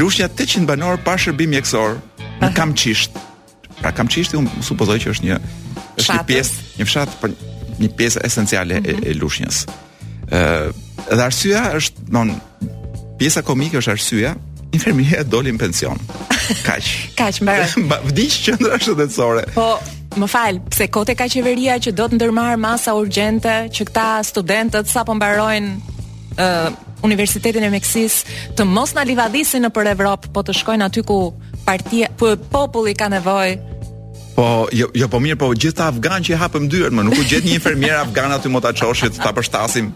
Lushnja 0.00 0.30
800 0.32 0.70
banor 0.70 1.02
pa 1.04 1.18
shërbim 1.20 1.52
mjekësor 1.56 1.98
në 2.44 2.52
Kamçisht. 2.56 3.18
Pra 3.82 3.92
Kamçishti 3.92 4.38
unë 4.40 4.62
supozoj 4.64 5.00
që 5.04 5.12
është 5.12 5.26
një 5.28 5.38
është 6.00 6.08
një 6.08 6.24
pjesë, 6.30 6.66
një 6.80 6.88
fshat 6.88 7.20
për 7.20 7.36
po, 7.42 7.52
një 7.84 7.92
pjesë 8.00 8.24
esenciale 8.30 8.78
e 8.80 8.84
mhm. 8.86 9.18
Lushnjës. 9.20 9.64
Ë 10.26 11.16
dhe 11.16 11.22
arsyeja 11.22 11.66
është, 11.82 12.08
domthonë, 12.14 12.74
pjesa 13.18 13.42
komike 13.42 13.78
është 13.80 13.92
arsyeja 13.94 14.32
infermiera 14.76 15.22
doli 15.24 15.52
në 15.54 15.60
pension. 15.62 16.00
Kaq. 16.64 16.88
Kaq 17.18 17.40
mbaroi. 17.42 17.84
Vdiq 18.10 18.36
qendra 18.46 18.78
shëndetësore. 18.82 19.46
Po, 19.56 19.68
më 20.20 20.30
fal, 20.32 20.60
pse 20.72 20.88
kote 20.92 21.16
ka 21.18 21.28
qeveria 21.32 21.78
që 21.82 21.94
do 21.96 22.08
të 22.12 22.18
ndërmarr 22.20 22.60
masa 22.60 22.94
urgjente 22.98 23.56
që 23.72 23.88
këta 23.90 24.08
studentët 24.32 24.92
sapo 24.92 25.16
mbarojnë 25.16 25.72
uh, 26.36 26.82
Universitetin 27.06 27.64
e 27.66 27.70
Meksis 27.70 28.22
të 28.56 28.64
mos 28.68 28.94
na 28.96 29.04
livadhisin 29.06 29.66
në 29.66 29.70
për 29.76 29.90
Evropë, 29.94 30.30
po 30.32 30.42
të 30.48 30.56
shkojnë 30.58 30.86
aty 30.88 31.04
ku 31.06 31.20
partia 31.66 32.08
populli 32.52 32.94
ka 32.96 33.08
nevojë. 33.12 33.56
Po, 34.36 34.46
jo, 34.76 34.90
jo 34.92 35.08
po 35.08 35.20
mirë, 35.22 35.38
po 35.40 35.48
gjithë 35.56 35.78
ta 35.78 35.86
afgan 35.88 36.24
që 36.26 36.36
hapëm 36.40 36.66
dyert, 36.72 36.92
më 36.92 37.06
nuk 37.08 37.16
u 37.16 37.24
gjithë 37.24 37.46
një 37.50 37.56
infermiera 37.60 38.02
afgan 38.04 38.32
aty 38.36 38.50
mo 38.52 38.60
ta 38.60 38.72
ta 38.76 39.32
përshtasim 39.36 39.92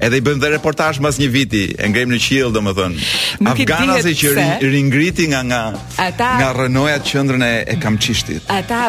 edhe 0.00 0.16
i 0.20 0.24
bëjmë 0.24 0.40
dhe 0.42 0.50
reportazh 0.56 1.00
mas 1.04 1.18
një 1.20 1.28
viti, 1.34 1.62
e 1.76 1.88
ngrejmë 1.92 2.14
në 2.14 2.18
qiell 2.24 2.52
domethënë. 2.54 3.04
Afganasi 3.50 4.14
që 4.20 4.30
ri, 4.36 4.46
ringriti 4.74 5.26
nga 5.32 5.42
nga 5.44 5.60
ata 6.06 6.30
nga 6.38 6.48
rënoja 6.56 6.98
të 7.02 7.10
qendrën 7.10 7.44
e, 7.46 7.50
e 7.74 7.76
Kamçishtit. 7.80 8.46
Ata 8.52 8.86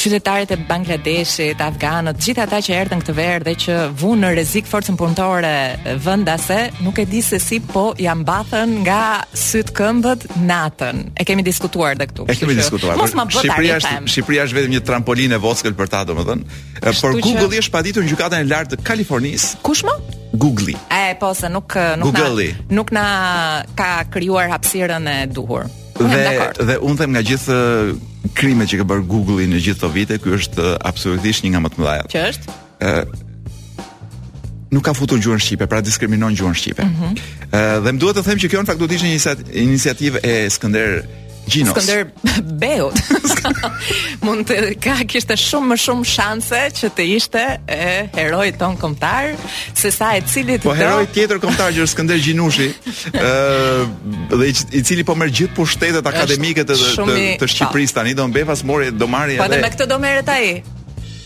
qytetarët 0.00 0.54
e 0.56 0.58
Bangladeshit, 0.68 1.60
afganët, 1.62 2.20
gjithë 2.24 2.44
ata 2.46 2.60
që 2.66 2.76
erdhën 2.80 3.04
këtë 3.04 3.16
verë 3.18 3.46
dhe 3.50 3.54
që 3.66 3.76
vunë 4.00 4.22
në 4.24 4.30
rrezik 4.36 4.70
forcën 4.70 4.96
punëtore 4.98 5.52
vendase, 6.06 6.60
nuk 6.84 7.02
e 7.02 7.04
di 7.10 7.20
se 7.24 7.38
si 7.42 7.60
po 7.60 7.90
jam 8.00 8.24
bathën 8.26 8.78
nga 8.86 9.02
syt 9.36 9.74
këmbët 9.76 10.24
natën. 10.46 11.04
E 11.20 11.28
kemi 11.28 11.44
diskutuar 11.46 12.00
dhe 12.00 12.08
këtu. 12.10 12.26
E 12.32 12.36
kemi 12.38 12.56
shu. 12.56 12.60
diskutuar. 12.62 12.96
Mos 12.96 13.12
më 13.14 13.28
bëta. 13.28 13.44
Shqipëria 13.44 13.78
është 13.82 14.16
Shqipëria 14.16 14.48
është 14.48 14.56
vetëm 14.62 14.74
një 14.78 14.84
trampolinë 14.88 15.36
e 15.66 15.72
për 15.76 15.88
ta, 15.92 16.02
domethënë. 16.08 16.60
Por 16.86 17.18
Google 17.20 17.56
i 17.56 17.60
është 17.60 17.72
paditur 17.72 18.04
gjykatën 18.06 18.44
e 18.44 18.48
lartë 18.50 18.76
të 18.76 18.84
Kalifornisë. 18.86 19.65
Kush 19.66 19.82
më? 19.82 19.94
Google. 20.38 20.76
E, 20.86 21.14
po, 21.18 21.32
se 21.34 21.48
nuk 21.50 21.74
eh, 21.74 21.94
nuk 21.98 22.14
na 22.14 22.28
nuk 22.70 22.88
na 22.94 23.04
ka 23.78 23.90
krijuar 24.14 24.46
hapësirën 24.54 25.06
e 25.10 25.16
duhur. 25.32 25.66
Dhe 25.98 26.24
dhe 26.68 26.76
unë 26.86 26.98
them 27.00 27.10
nga 27.16 27.22
gjithë 27.26 27.56
eh, 27.56 27.92
krimet 28.38 28.70
që 28.70 28.78
ka 28.82 28.86
bërë 28.86 29.06
Google 29.10 29.46
në 29.50 29.58
gjithë 29.64 29.80
këto 29.82 29.90
vite, 29.96 30.20
ky 30.22 30.34
është 30.38 30.64
eh, 30.64 30.74
absolutisht 30.92 31.42
një 31.46 31.56
nga 31.56 31.64
më 31.66 31.72
të 31.74 31.82
mëdha. 31.82 32.06
Që 32.14 32.22
është? 32.32 32.54
Ë 32.86 32.98
nuk 34.76 34.82
ka 34.86 34.92
futur 34.98 35.18
gjuhën 35.22 35.40
shqipe, 35.42 35.66
pra 35.70 35.78
diskriminon 35.80 36.34
gjuhën 36.36 36.56
shqipe. 36.60 36.84
Ëh 36.84 36.86
mm 36.86 36.96
-hmm. 36.96 37.82
dhe 37.84 37.90
më 37.92 37.98
duhet 38.02 38.16
të 38.18 38.24
them 38.28 38.38
që 38.42 38.48
kjo 38.50 38.62
në 38.62 38.68
fakt 38.70 38.80
do 38.82 38.86
të 38.86 38.94
ishte 38.94 39.08
një 39.08 39.62
iniciativë 39.66 40.18
e 40.30 40.34
Skënder 40.54 40.88
Gjinos. 41.46 41.74
Skënder 41.78 42.08
Beu. 42.60 42.90
Mund 44.26 44.46
të 44.50 44.74
ka 44.82 44.96
kishte 45.08 45.36
shumë 45.38 45.72
më 45.72 45.76
shumë 45.84 46.08
shanse 46.10 46.62
që 46.80 46.90
të 46.98 47.06
ishte 47.14 47.44
e 47.70 47.78
heroi 48.16 48.50
ton 48.58 48.74
kombëtar 48.80 49.36
se 49.78 49.92
sa 49.94 50.12
e 50.18 50.24
cili 50.26 50.58
të 50.58 50.66
Po 50.66 50.74
heroi 50.76 51.06
tjetër 51.14 51.38
kombëtar 51.42 51.74
që 51.76 51.86
është 51.86 51.92
Skënder 51.96 52.22
Gjinushi, 52.24 52.68
ë 53.14 54.34
dhe 54.42 54.50
i 54.76 54.82
cili 54.86 55.06
po 55.06 55.14
merr 55.18 55.30
gjithë 55.38 55.54
pushtetet 55.56 56.10
akademike 56.10 56.66
të 56.66 56.78
të, 56.78 57.18
të 57.44 57.50
Shqipërisë 57.54 57.98
tani 58.00 58.16
do 58.18 58.26
mbefas 58.32 58.64
mori 58.66 58.90
do 58.92 59.08
marrë 59.10 59.36
edhe. 59.38 59.42
Po 59.46 59.50
dhe 59.54 59.62
me 59.62 59.72
këtë 59.76 59.90
do 59.94 60.00
merret 60.02 60.34
ai. 60.34 60.60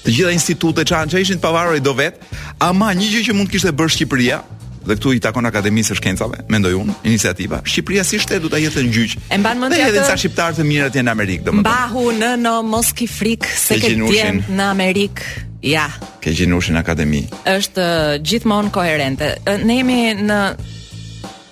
Të 0.04 0.12
gjitha 0.16 0.30
institutet 0.36 0.88
çan 0.92 1.08
që 1.12 1.20
ishin 1.24 1.40
të 1.40 1.44
pavarur 1.48 1.80
do 1.84 1.92
vet, 1.98 2.20
ama 2.64 2.92
një 2.96 3.10
gjë 3.14 3.26
që 3.30 3.34
mund 3.40 3.50
kishte 3.52 3.72
bërë 3.76 3.92
Shqipëria, 3.96 4.38
dhe 4.84 4.96
këtu 4.96 5.12
i 5.16 5.20
takon 5.22 5.46
Akademisë 5.48 5.92
së 5.94 6.00
Shkencave, 6.00 6.40
mendoj 6.52 6.74
unë, 6.80 6.94
iniciativa. 7.06 7.60
Shqipëria 7.66 8.04
si 8.06 8.18
shtet 8.22 8.42
do 8.44 8.50
ta 8.52 8.60
jetë 8.60 8.84
në 8.86 8.92
gjyq. 8.94 9.16
E 9.34 9.38
mban 9.42 9.60
mend 9.60 9.74
atë. 9.76 9.90
Edhe 9.90 10.04
sa 10.08 10.16
shqiptarë 10.18 10.58
të 10.60 10.66
mirë 10.66 10.88
atje 10.90 11.04
në 11.04 11.12
Amerikë, 11.14 11.44
domethënë. 11.48 11.68
Bahu 11.68 12.06
në 12.20 12.32
në 12.40 12.54
mos 12.72 12.92
ki 12.96 13.08
frik 13.10 13.48
se 13.50 13.78
ke 13.82 13.92
djem 13.96 14.42
në 14.48 14.68
Amerikë. 14.74 15.30
Ja. 15.68 15.88
Ke 16.24 16.32
gjinushin 16.32 16.78
akademi. 16.80 17.26
Është 17.48 17.88
gjithmonë 18.24 18.70
koherente. 18.72 19.34
Ne 19.66 19.80
jemi 19.82 19.98
në 20.24 20.38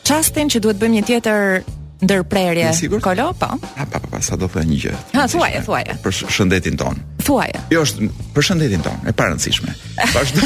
çastin 0.08 0.48
që 0.54 0.62
duhet 0.64 0.80
bëjmë 0.80 1.00
një 1.00 1.06
tjetër 1.10 1.44
ndërprerje 2.02 2.70
kolo, 3.02 3.32
po. 3.34 3.58
Pa, 3.58 3.82
pa, 3.90 3.98
pa, 3.98 4.06
pa, 4.10 4.18
sa 4.22 4.38
do 4.38 4.46
të 4.46 4.54
thë 4.54 4.64
një 4.70 4.76
gjë. 4.82 4.98
Ha, 5.16 5.24
thuaj, 5.30 5.52
thuaj. 5.66 5.86
Për 6.04 6.16
shëndetin 6.38 6.76
ton. 6.78 7.00
Thuaj. 7.26 7.50
Jo, 7.74 7.82
është 7.84 8.06
për 8.36 8.46
shëndetin 8.48 8.84
ton, 8.86 9.00
e 9.08 9.14
parëndësishme. 9.18 9.74
Vazhdo. 10.14 10.44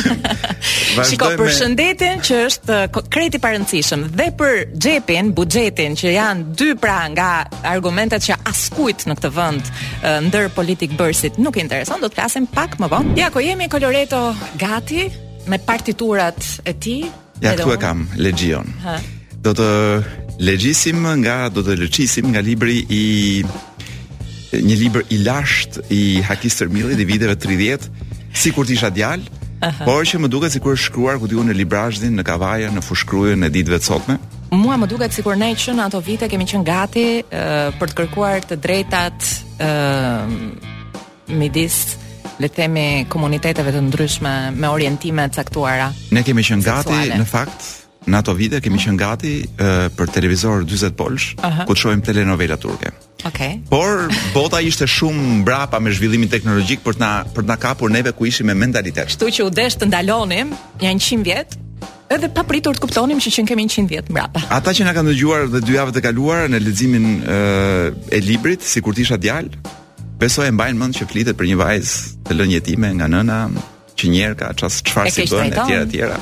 Shiko 0.64 1.28
për 1.38 1.42
me... 1.44 1.56
shëndetin 1.58 2.22
që 2.24 2.38
është 2.48 2.78
kreti 3.12 3.40
parëndësishëm 3.42 4.06
dhe 4.18 4.28
për 4.40 4.56
xhepin, 4.80 5.32
buxhetin 5.36 5.96
që 6.00 6.14
janë 6.16 6.56
dy 6.58 6.70
pra 6.82 6.96
nga 7.12 7.28
argumentet 7.68 8.24
që 8.30 8.38
askujt 8.52 9.04
në 9.12 9.18
këtë 9.20 9.32
vend 9.36 9.72
ndër 10.32 10.48
politik 10.56 10.96
bërësit 10.98 11.36
nuk 11.42 11.60
intereson, 11.62 12.00
do 12.02 12.08
të 12.10 12.18
flasim 12.22 12.48
pak 12.50 12.78
më 12.82 12.88
vonë. 12.94 13.18
Ja, 13.20 13.28
ku 13.30 13.44
jemi 13.44 13.68
Coloreto 13.72 14.30
gati 14.60 15.04
me 15.52 15.58
partiturat 15.60 16.40
e 16.68 16.74
ti. 16.80 16.96
Ja, 17.42 17.52
këtu 17.58 17.76
e 17.76 17.78
kam, 17.82 18.06
Legion. 18.16 18.72
Ha. 18.86 18.96
Do 19.44 19.50
të 19.58 19.68
legjisim 20.42 20.98
nga 21.22 21.46
do 21.54 21.62
të 21.64 21.76
lëqisim 21.84 22.26
nga 22.32 22.40
libri 22.42 22.78
i 22.90 23.02
një 24.52 24.76
libër 24.80 25.04
i 25.14 25.20
lashtë 25.22 25.80
i 25.94 26.00
Hakis 26.26 26.56
Tërmillit 26.58 27.00
i 27.00 27.06
viteve 27.08 27.36
30, 27.40 27.86
sikur 28.36 28.66
të 28.68 28.74
isha 28.74 28.90
djalë, 28.92 29.28
por 29.86 30.02
që 30.08 30.18
më 30.20 30.28
duket 30.28 30.52
sikur 30.56 30.74
është 30.74 30.90
shkruar 30.90 31.20
ku 31.22 31.30
diun 31.30 31.46
në 31.48 31.54
librazhdin, 31.62 32.12
në 32.18 32.24
kavajën, 32.28 32.74
në 32.76 32.82
fushkrujën 32.84 33.46
e 33.48 33.50
ditëve 33.54 33.78
të 33.80 33.88
sotme. 33.88 34.18
Mua 34.52 34.76
më 34.76 34.90
duket 34.90 35.14
sikur 35.16 35.38
ne 35.40 35.52
që 35.56 35.76
në 35.78 35.86
ato 35.88 36.02
vite 36.04 36.28
kemi 36.28 36.44
qenë 36.50 36.66
gati 36.68 37.04
uh, 37.22 37.68
për 37.80 37.94
të 37.94 37.98
kërkuar 38.02 38.44
të 38.50 38.58
drejtat 38.66 39.30
uh, 39.56 40.34
midis 41.32 41.78
le 42.42 42.50
të 42.50 42.58
themi 42.58 42.86
komuniteteve 43.12 43.72
të 43.72 43.84
ndryshme 43.88 44.34
me 44.58 44.68
orientime 44.74 45.30
caktuara. 45.32 45.88
Ne 46.10 46.26
kemi 46.26 46.42
qenë 46.44 46.66
gati 46.66 47.00
në 47.14 47.28
fakt 47.30 47.70
në 48.10 48.18
ato 48.18 48.34
vite 48.34 48.60
kemi 48.64 48.78
ah. 48.80 48.84
qenë 48.86 48.98
gati 49.00 49.32
për 49.98 50.12
televizor 50.14 50.64
40 50.66 50.96
polsh, 50.98 51.32
ku 51.68 51.74
të 51.74 51.78
shohim 51.82 52.02
telenovela 52.04 52.58
turke. 52.58 52.90
Okay. 53.22 53.60
Por 53.70 54.08
bota 54.34 54.58
ishte 54.66 54.86
shumë 54.90 55.42
mbrapa 55.44 55.78
me 55.78 55.92
zhvillimin 55.94 56.30
teknologjik 56.32 56.82
për 56.82 56.96
të 56.98 57.02
na 57.04 57.10
për 57.36 57.44
të 57.46 57.52
na 57.52 57.58
kapur 57.62 57.92
neve 57.94 58.10
ku 58.18 58.26
ishim 58.26 58.48
me 58.50 58.56
mentalitet. 58.58 59.12
Kështu 59.12 59.28
që 59.36 59.44
u 59.46 59.52
desh 59.54 59.78
të 59.78 59.86
ndalonim 59.92 60.50
janë 60.82 61.04
100 61.04 61.28
vjet, 61.28 61.54
edhe 62.12 62.30
pa 62.34 62.42
pritur 62.48 62.74
të 62.76 62.82
kuptonim 62.82 63.22
që 63.22 63.32
qen 63.36 63.50
kemi 63.52 63.68
100 63.70 63.86
vjet 63.92 64.10
mbrapa. 64.10 64.42
Ata 64.58 64.74
që 64.74 64.88
na 64.88 64.96
kanë 64.96 65.14
dëgjuar 65.14 65.46
dhe 65.54 65.62
dy 65.62 65.78
javët 65.78 66.02
e 66.02 66.04
kaluara 66.08 66.50
në 66.50 66.62
leximin 66.66 67.06
e, 67.22 67.38
e 68.18 68.22
librit, 68.26 68.66
sikur 68.66 68.98
tisha 68.98 69.18
djal 69.22 69.52
besoj 70.22 70.46
e 70.46 70.52
mbajnë 70.54 70.78
mend 70.78 70.94
që 70.94 71.08
flitet 71.10 71.34
për 71.38 71.48
një 71.50 71.56
vajzë 71.62 72.26
të 72.28 72.36
lënë 72.36 72.92
nga 72.98 73.08
nëna 73.10 73.38
që 73.98 74.10
njëherë 74.10 74.38
ka 74.38 74.52
çfarë 74.58 75.10
si 75.14 75.26
bën 75.30 75.50
e 75.58 75.62
tjera 75.66 75.88
tjera 75.90 76.20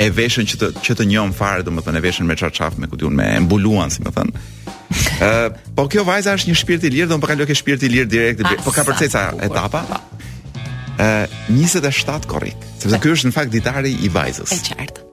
e 0.00 0.08
veshën 0.16 0.46
që 0.48 0.58
të 0.60 0.68
që 0.84 0.94
të 1.00 1.06
njom 1.10 1.34
fare, 1.36 1.62
domethënë 1.66 2.00
e 2.00 2.04
veshën 2.06 2.28
me 2.28 2.36
çarçaf, 2.40 2.78
me 2.80 2.88
kudiun, 2.90 3.12
me 3.18 3.26
embuluan, 3.36 3.92
si 3.92 4.00
më 4.04 4.12
thënë. 4.16 4.40
Ë, 4.90 5.28
uh, 5.28 5.68
po 5.76 5.84
kjo 5.92 6.04
vajza 6.08 6.32
është 6.38 6.50
një 6.50 6.56
shpirt 6.62 6.86
i 6.88 6.92
lirë, 6.96 7.10
domun 7.12 7.22
po 7.24 7.28
ka 7.30 7.36
lëkë 7.38 7.56
shpirt 7.60 7.84
i 7.86 7.90
lirë 7.92 8.08
direkt, 8.10 8.40
ah, 8.48 8.56
po 8.64 8.72
ka 8.74 8.84
përceca 8.88 9.26
etapa. 9.44 9.82
Ë, 11.00 11.08
uh, 11.28 11.38
27 11.52 12.26
korrik, 12.30 12.64
sepse 12.80 13.00
ky 13.04 13.12
është 13.14 13.28
në 13.30 13.36
fakt 13.36 13.52
ditari 13.54 13.92
i 14.00 14.08
vajzës. 14.16 14.54
Është 14.56 14.78
qartë. 14.80 15.06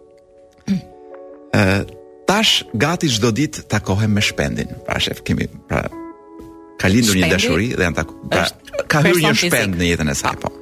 Ë, 0.72 1.62
uh, 1.62 1.82
tash 2.28 2.62
gati 2.80 3.12
çdo 3.18 3.34
ditë 3.42 3.68
takohem 3.72 4.16
me 4.16 4.24
shpendin. 4.24 4.72
Pra 4.88 4.98
shef, 5.04 5.20
kemi 5.28 5.50
pra 5.70 5.84
ka 6.78 6.90
lindur 6.94 7.18
një 7.20 7.34
dashuri 7.36 7.70
dhe 7.76 7.90
janë 7.90 7.98
taku. 8.00 8.16
Pra, 8.32 8.48
ka 8.92 9.04
hyrë 9.06 9.28
një 9.28 9.36
shpend 9.44 9.78
në 9.84 9.92
jetën 9.94 10.14
e 10.14 10.18
saj, 10.24 10.34
ah. 10.34 10.42
po. 10.48 10.54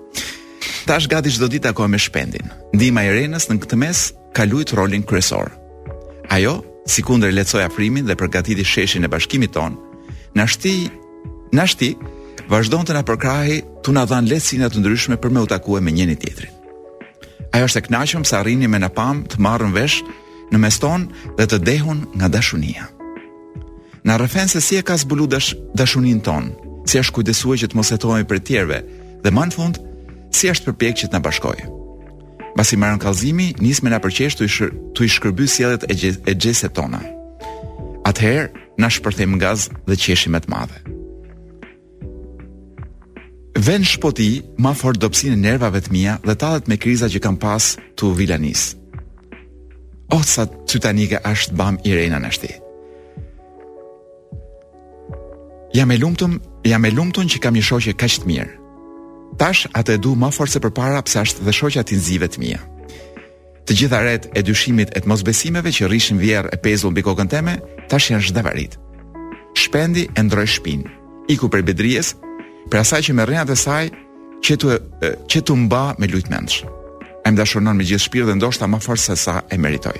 Tash 0.85 1.09
gati 1.09 1.31
çdo 1.33 1.47
ditë 1.49 1.71
takohem 1.71 1.89
me 1.97 1.99
shpendin. 1.99 2.45
Ndihma 2.75 3.01
e 3.07 3.13
Renës 3.15 3.47
në 3.49 3.55
këtë 3.63 3.77
mes 3.81 3.99
ka 4.37 4.43
luajt 4.45 4.69
rolin 4.77 5.01
kryesor. 5.01 5.47
Ajo, 6.29 6.59
si 6.85 7.01
kundër 7.01 7.31
lecoj 7.33 7.63
afrimin 7.65 8.05
dhe 8.05 8.13
përgatiti 8.19 8.61
sheshin 8.61 9.07
e 9.09 9.09
bashkimit 9.09 9.55
ton, 9.57 9.79
në 10.37 10.43
ashti, 10.45 10.75
në 11.57 11.63
ashti, 11.63 11.89
të 12.45 13.03
përkrahi 13.05 13.55
të 13.83 13.91
nga 13.95 14.03
dhanë 14.11 14.29
lecina 14.29 14.69
të 14.69 14.79
ndryshme 14.83 15.15
për 15.17 15.29
me 15.33 15.41
u 15.41 15.49
takue 15.49 15.81
me 15.81 15.89
njëni 15.91 16.15
tjetrin. 16.21 16.53
Ajo 17.55 17.65
është 17.65 17.79
e 17.81 17.85
knashëm 17.89 18.23
sa 18.23 18.43
rini 18.45 18.67
me 18.69 18.77
në 18.77 18.89
pam 18.93 19.23
të 19.25 19.39
marrën 19.41 19.73
vesh 19.73 20.03
në 20.53 20.57
mes 20.57 20.77
ton 20.79 21.09
dhe 21.37 21.47
të 21.49 21.57
dehun 21.67 22.05
nga 22.15 22.29
dashunia. 22.29 22.85
Në 24.05 24.19
rëfen 24.21 24.51
se 24.53 24.61
si 24.61 24.77
e 24.77 24.83
ka 24.85 24.97
zbulu 24.97 25.25
dashunin 25.73 26.21
ton, 26.21 26.51
si 26.85 27.01
është 27.01 27.15
kujdesuaj 27.17 27.57
që 27.63 27.67
të 27.67 27.75
mosetohemi 27.75 28.29
për 28.29 28.39
tjerëve 28.45 28.79
dhe 29.25 29.33
ma 29.33 29.49
në 29.49 29.57
fund 29.57 29.81
si 30.35 30.51
është 30.51 30.69
përpjek 30.75 30.97
që 30.99 31.07
të 31.09 31.15
na 31.15 31.21
bashkoj. 31.23 31.59
Bas 32.59 32.71
i 32.71 32.77
marën 32.79 32.99
kalzimi, 33.03 33.51
njës 33.59 33.81
me 33.83 33.91
në 33.91 33.99
përqesht 34.03 34.41
të 34.43 35.07
i 35.07 35.11
shkërby 35.11 35.47
sjelet 35.51 35.87
e, 35.91 35.95
gjes, 35.99 36.21
e 36.29 36.33
gjeset 36.35 36.75
tona. 36.77 37.01
Atëherë, 38.07 38.51
na 38.79 38.89
shpërthem 38.91 39.37
gaz 39.41 39.69
dhe 39.87 39.95
qeshimet 39.99 40.47
madhe. 40.51 40.81
Ven 43.65 43.83
shpoti 43.87 44.43
ma 44.59 44.73
fort 44.77 44.99
dopsin 44.99 45.33
e 45.35 45.39
nervave 45.39 45.79
të 45.81 45.93
mia 45.95 46.17
dhe 46.27 46.35
talet 46.39 46.67
me 46.67 46.77
kriza 46.77 47.07
që 47.11 47.21
kam 47.23 47.37
pas 47.41 47.73
të 47.97 48.11
vilanis. 48.17 48.73
O, 50.11 50.19
oh, 50.19 50.23
sa 50.27 50.43
të 50.47 50.81
të 50.83 50.91
njëka 50.95 51.23
ashtë 51.31 51.57
bam 51.59 51.79
i 51.87 51.95
rejna 51.95 52.19
në 52.23 52.31
shti. 52.35 52.53
Jam 55.75 55.91
e 55.91 55.97
lumëtun 56.93 57.27
që 57.31 57.41
kam 57.43 57.55
një 57.57 57.65
shoqe 57.71 57.95
ka 57.99 58.07
qëtë 58.11 58.29
mirë. 58.31 58.53
Tash 59.37 59.65
atë 59.75 59.97
e 59.97 59.99
du 59.99 60.13
ma 60.15 60.29
forë 60.31 60.53
se 60.55 60.61
për 60.63 60.71
para 60.75 61.01
pësa 61.03 61.25
ashtë 61.25 61.43
dhe 61.45 61.53
shoqa 61.55 61.81
të 61.83 61.97
nëzive 61.99 62.29
të 62.31 62.39
mija. 62.41 62.59
Të 63.67 63.75
gjitha 63.81 63.99
ret 64.05 64.27
e 64.31 64.43
dyshimit 64.47 64.93
e 64.95 65.01
të 65.03 65.11
mosbesimeve 65.11 65.73
që 65.75 65.89
rishin 65.91 66.19
vjerë 66.21 66.53
e 66.55 66.59
pezu 66.63 66.87
në 66.91 66.99
bikokën 66.99 67.31
teme, 67.31 67.57
tash 67.91 68.11
janë 68.13 68.29
zhdevarit. 68.29 68.77
Shpendi 69.59 70.05
e 70.15 70.23
ndroj 70.23 70.47
shpin, 70.55 70.85
iku 71.33 71.49
për 71.51 71.65
bedrijes, 71.67 72.13
për 72.71 72.83
asaj 72.85 73.07
që 73.09 73.15
me 73.15 73.25
rrinat 73.27 73.51
e 73.51 73.57
saj, 73.59 73.91
që 74.45 74.57
të, 74.61 74.81
që 75.31 75.41
të 75.43 75.59
mba 75.65 75.83
me 75.99 76.11
lujtë 76.13 76.31
mendsh. 76.31 76.59
A 77.25 77.29
më 77.33 77.39
dashonon 77.41 77.75
me 77.75 77.87
gjithë 77.87 78.05
shpirë 78.07 78.27
dhe 78.29 78.37
ndoshta 78.39 78.69
ma 78.69 78.79
forë 78.79 79.01
se 79.03 79.15
sa 79.19 79.39
e 79.51 79.57
meritoj. 79.57 79.97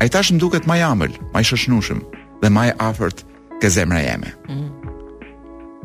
A 0.00 0.08
i 0.08 0.12
tash 0.12 0.32
më 0.32 0.40
duket 0.40 0.64
ma 0.70 0.78
jamël, 0.78 1.12
ma 1.34 1.42
i 1.42 1.46
shëshnushëm 1.46 2.04
dhe 2.42 2.50
ma 2.54 2.68
i 2.70 2.76
afert 2.78 3.26
ke 3.60 3.70
zemra 3.70 4.00
jeme. 4.06 4.30
Mm 4.46 4.54
-hmm. 4.56 4.71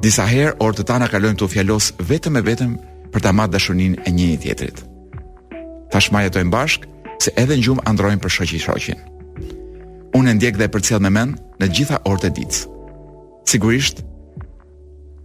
Disa 0.02 0.28
herë 0.30 0.52
orë 0.62 0.78
të 0.78 0.84
tana 0.92 1.08
kalojmë 1.10 1.40
të 1.42 1.48
fjalos 1.50 1.88
vetëm 2.06 2.38
e 2.38 2.42
vetëm 2.46 2.74
për 3.16 3.24
të 3.24 3.30
amat 3.34 3.54
dashurinë 3.56 4.04
e 4.06 4.12
njëri 4.14 4.36
tjetrit. 4.44 4.84
Tashmë 5.90 6.22
jetojmë 6.28 6.54
bashk, 6.54 6.84
bashkë, 6.84 7.14
se 7.26 7.34
edhe 7.42 7.58
në 7.58 7.66
gjumë 7.66 7.86
androjmë 7.90 8.22
për 8.22 8.34
shoqin 8.36 8.62
shoqin. 8.62 9.00
Unë 10.18 10.32
e 10.32 10.34
ndjek 10.38 10.60
dhe 10.62 10.68
për 10.70 10.84
cilë 10.90 11.02
me 11.06 11.12
men 11.18 11.34
në 11.58 11.72
gjitha 11.74 11.98
orë 12.06 12.20
të 12.24 12.30
ditës. 12.38 12.60
Sigurisht, 13.50 14.04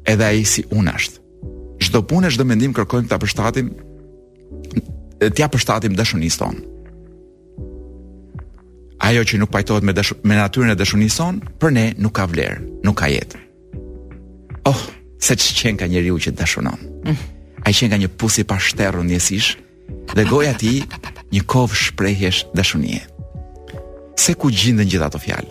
edhe 0.08 0.24
a 0.24 0.32
i 0.40 0.46
si 0.48 0.64
unë 0.72 0.96
ashtë. 0.96 1.20
Shdo 1.84 2.00
punë 2.08 2.30
e 2.30 2.32
shdo 2.32 2.48
mendim 2.48 2.72
kërkojmë 2.76 3.10
të 3.12 3.20
apështatim, 3.20 3.68
tja 5.36 5.50
apështatim 5.50 5.96
tonë. 6.00 6.64
Ajo 9.04 9.22
që 9.26 9.36
nuk 9.38 9.50
pajtohet 9.52 9.82
me, 9.82 9.92
me 10.24 10.34
natyrën 10.40 10.72
e 10.72 10.78
dashurisë 10.80 11.16
son, 11.20 11.42
për 11.60 11.70
ne 11.76 11.86
nuk 11.98 12.14
ka 12.16 12.24
vlerë, 12.30 12.62
nuk 12.86 12.94
ka 13.02 13.10
jetë. 13.12 13.41
Oh, 14.68 14.78
se 15.22 15.34
që 15.38 15.54
qenë 15.58 15.80
ka 15.80 15.88
një 15.90 16.02
riu 16.04 16.18
që 16.22 16.32
të 16.34 16.38
dashonon 16.38 16.78
A 17.66 17.70
i 17.70 17.74
qenë 17.74 17.90
ka 17.92 17.98
një 17.98 18.10
pusi 18.20 18.44
pa 18.46 18.60
shterru 18.62 19.02
njësish 19.06 19.56
Dhe 20.14 20.24
goja 20.30 20.52
ti 20.58 20.82
Një 21.34 21.42
kovë 21.50 21.78
shprejhesh 21.84 22.42
dashonie 22.54 23.00
Se 24.18 24.36
ku 24.38 24.52
gjindën 24.54 24.86
gjitha 24.88 25.08
të 25.16 25.20
fjal 25.24 25.48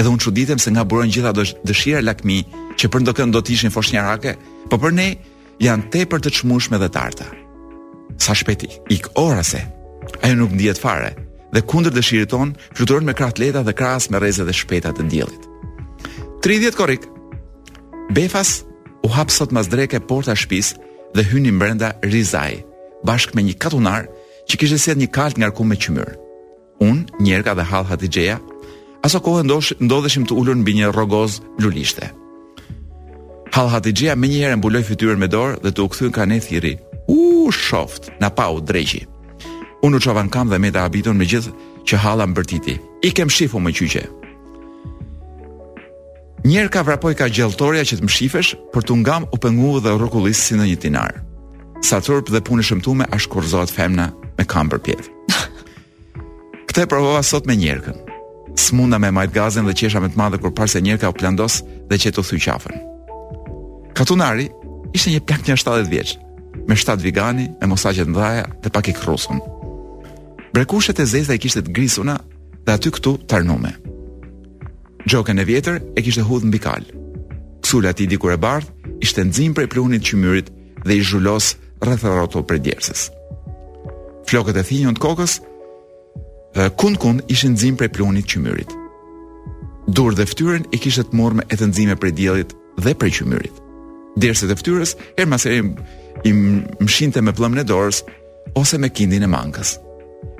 Edhe 0.00 0.08
unë 0.12 0.24
që 0.26 0.32
ditem 0.36 0.60
se 0.60 0.72
nga 0.74 0.84
burën 0.88 1.12
gjitha 1.12 1.32
Dëshira 1.36 2.02
lakmi 2.04 2.42
Që 2.76 2.90
për 2.92 3.04
ndo 3.06 3.12
do 3.38 3.40
tishtë 3.48 3.68
një 3.70 3.74
fosh 3.78 3.92
një 3.94 4.02
rake 4.06 4.34
Po 4.70 4.76
për 4.76 4.94
ne 4.98 5.06
janë 5.60 5.88
te 5.92 6.04
për 6.08 6.20
të 6.24 6.32
qmushme 6.40 6.80
dhe 6.82 6.88
tarta 6.92 7.28
Sa 8.20 8.36
shpeti 8.36 8.68
Ik 8.96 9.08
ora 9.16 9.40
se 9.44 9.64
A 10.22 10.34
nuk 10.36 10.52
ndijet 10.52 10.80
fare 10.82 11.14
Dhe 11.54 11.64
kundër 11.66 11.96
dëshirë 11.96 12.28
ton 12.30 12.52
me 13.08 13.14
krat 13.16 13.38
leta 13.42 13.62
dhe 13.64 13.72
kras 13.72 14.10
me 14.12 14.18
reze 14.20 14.44
dhe 14.44 14.52
shpetat 14.52 14.96
të 15.00 15.06
ndjelit 15.08 15.48
30 16.44 16.76
korik 16.76 17.08
Befas 18.10 18.62
u 19.06 19.08
hap 19.08 19.30
sot 19.30 19.50
mas 19.52 19.68
dreke 19.70 20.00
porta 20.00 20.34
shpis 20.34 20.74
dhe 21.14 21.22
hyni 21.30 21.52
mbrenda 21.54 21.92
Rizaj, 22.02 22.58
bashk 23.06 23.34
me 23.38 23.42
një 23.46 23.54
katunar 23.62 24.08
që 24.50 24.58
kishtë 24.58 24.88
e 24.94 24.96
një 25.00 25.08
kalt 25.14 25.38
nga 25.38 25.46
rku 25.52 25.62
me 25.64 25.78
qëmyrë. 25.78 26.16
Unë, 26.82 27.06
njerëka 27.22 27.54
dhe 27.54 27.68
halë 27.70 27.90
hati 27.92 28.10
gjeja, 28.14 28.40
aso 29.06 29.20
kohë 29.22 29.44
ndosh, 29.46 29.70
ndodheshim 29.84 30.26
të 30.26 30.34
ullur 30.42 30.58
në 30.58 30.66
bë 30.66 30.74
një 30.80 30.90
rogoz 30.96 31.38
lulishte. 31.62 32.10
Halë 33.54 33.74
hati 33.76 33.94
gjeja 34.00 34.18
me 34.18 34.26
një 34.26 34.40
herë 34.42 34.56
në 34.58 34.82
fytyrën 34.90 35.20
me 35.22 35.28
dorë 35.30 35.60
dhe 35.62 35.70
të 35.72 35.86
u 35.86 35.88
këthyn 35.88 36.10
ka 36.12 36.26
ne 36.26 36.40
thiri, 36.40 36.74
u 37.06 37.46
shoft, 37.54 38.10
na 38.18 38.26
pa 38.28 38.50
u 38.50 38.58
dreqi. 38.60 39.06
Unë 39.86 39.96
u 39.96 40.02
qovan 40.02 40.28
kam 40.34 40.50
dhe 40.50 40.58
me 40.58 40.70
të 40.74 40.82
abiton 40.82 41.14
me 41.16 41.30
gjithë 41.30 41.54
që 41.86 42.02
halë 42.02 42.26
më 42.26 42.34
bërtiti. 42.42 42.74
I 43.06 43.12
kem 43.14 43.30
shifu 43.30 43.60
me 43.62 43.70
qyqe, 43.70 44.06
Njerë 46.44 46.68
ka 46.72 46.82
vrapoj 46.86 47.12
ka 47.20 47.26
gjeltoria 47.28 47.84
që 47.84 47.98
të 48.00 48.06
mshifesh 48.08 48.50
për 48.72 48.86
të 48.88 48.94
ngam 49.02 49.26
u 49.28 49.36
pëngu 49.36 49.80
dhe 49.84 49.92
rrokullis 49.92 50.40
si 50.40 50.56
në 50.56 50.70
një 50.70 50.76
tinar. 50.80 51.18
Sa 51.84 52.00
tërp 52.00 52.32
dhe 52.32 52.40
punë 52.46 52.64
shëmtume 52.64 53.04
a 53.12 53.18
shkurzohet 53.20 53.68
femna 53.72 54.06
me 54.38 54.46
kam 54.48 54.70
për 54.72 54.80
pjetë. 54.80 55.10
Këte 56.70 56.86
provova 56.88 57.20
sot 57.28 57.44
me 57.48 57.58
njerëkën. 57.60 57.98
Smunda 58.56 58.96
me 58.98 59.12
majtë 59.12 59.34
gazen 59.36 59.68
dhe 59.68 59.74
qesha 59.76 60.00
me 60.00 60.08
të 60.08 60.16
madhe 60.20 60.40
kur 60.40 60.54
parë 60.56 60.72
se 60.72 60.80
njerëka 60.84 61.12
u 61.12 61.18
plandos 61.20 61.60
dhe 61.92 62.00
që 62.00 62.14
të 62.16 62.24
thuj 62.30 62.40
qafën. 62.48 62.80
Katunari 63.98 64.48
ishte 64.96 65.12
një 65.12 65.20
plak 65.28 65.44
një 65.44 65.60
70 65.60 65.92
vjeqë, 65.92 66.18
me 66.64 66.80
7 66.86 67.04
vigani, 67.04 67.50
me 67.60 67.68
mosaqet 67.74 68.08
në 68.08 68.16
dhaja 68.16 68.48
dhe 68.64 68.72
pak 68.72 68.88
i 68.88 68.96
krusun. 68.96 69.44
Brekushet 70.56 71.04
e 71.04 71.06
zezda 71.06 71.36
i 71.36 71.42
kishtet 71.42 71.68
grisuna 71.68 72.16
dhe 72.64 72.72
aty 72.78 72.96
këtu 72.96 73.18
tarnume. 73.28 73.76
Gjoken 75.10 75.42
e 75.42 75.44
vjetër 75.48 75.78
e 75.98 76.02
kishtë 76.06 76.22
hudhë 76.22 76.46
në 76.46 76.52
bikal. 76.54 76.84
Kësull 77.64 77.88
ati 77.90 78.04
dikur 78.06 78.30
e 78.30 78.38
bardhë, 78.38 78.70
ishte 79.02 79.24
nëzim 79.26 79.56
për 79.56 79.66
e 79.66 79.70
plunit 79.72 80.04
që 80.06 80.18
myrit 80.22 80.50
dhe 80.86 80.94
i 81.00 81.02
zhullos 81.02 81.56
rëthëroto 81.82 82.44
për 82.46 82.60
djersës. 82.66 83.08
Flokët 84.30 84.60
e 84.60 84.64
thinjën 84.68 84.94
të 84.94 85.02
kokës, 85.02 85.32
kundë 86.78 87.00
kundë 87.02 87.26
ishte 87.34 87.50
nëzim 87.50 87.78
për 87.80 87.88
e 87.88 87.92
plunit 87.96 88.28
që 88.30 88.42
myrit. 88.44 88.74
Dur 89.90 90.14
dhe 90.14 90.28
ftyrën 90.30 90.68
i 90.70 90.78
kishtë 90.78 91.08
të 91.10 91.18
mormë 91.18 91.48
e 91.50 91.58
të 91.58 91.70
nëzime 91.72 91.96
për 91.98 92.14
djelit 92.20 92.54
dhe 92.84 92.94
për 93.00 93.10
që 93.16 93.26
myrit. 93.32 93.56
Djersët 94.22 94.54
e 94.54 94.58
ftyrës, 94.60 94.94
her 95.18 95.26
maserim 95.26 95.72
i 96.30 96.36
mshinte 96.86 97.18
me 97.22 97.34
plëmën 97.34 97.64
e 97.64 97.66
dorës 97.66 98.04
ose 98.62 98.78
me 98.78 98.92
kindin 98.94 99.26
e 99.26 99.32
mangës. 99.34 99.74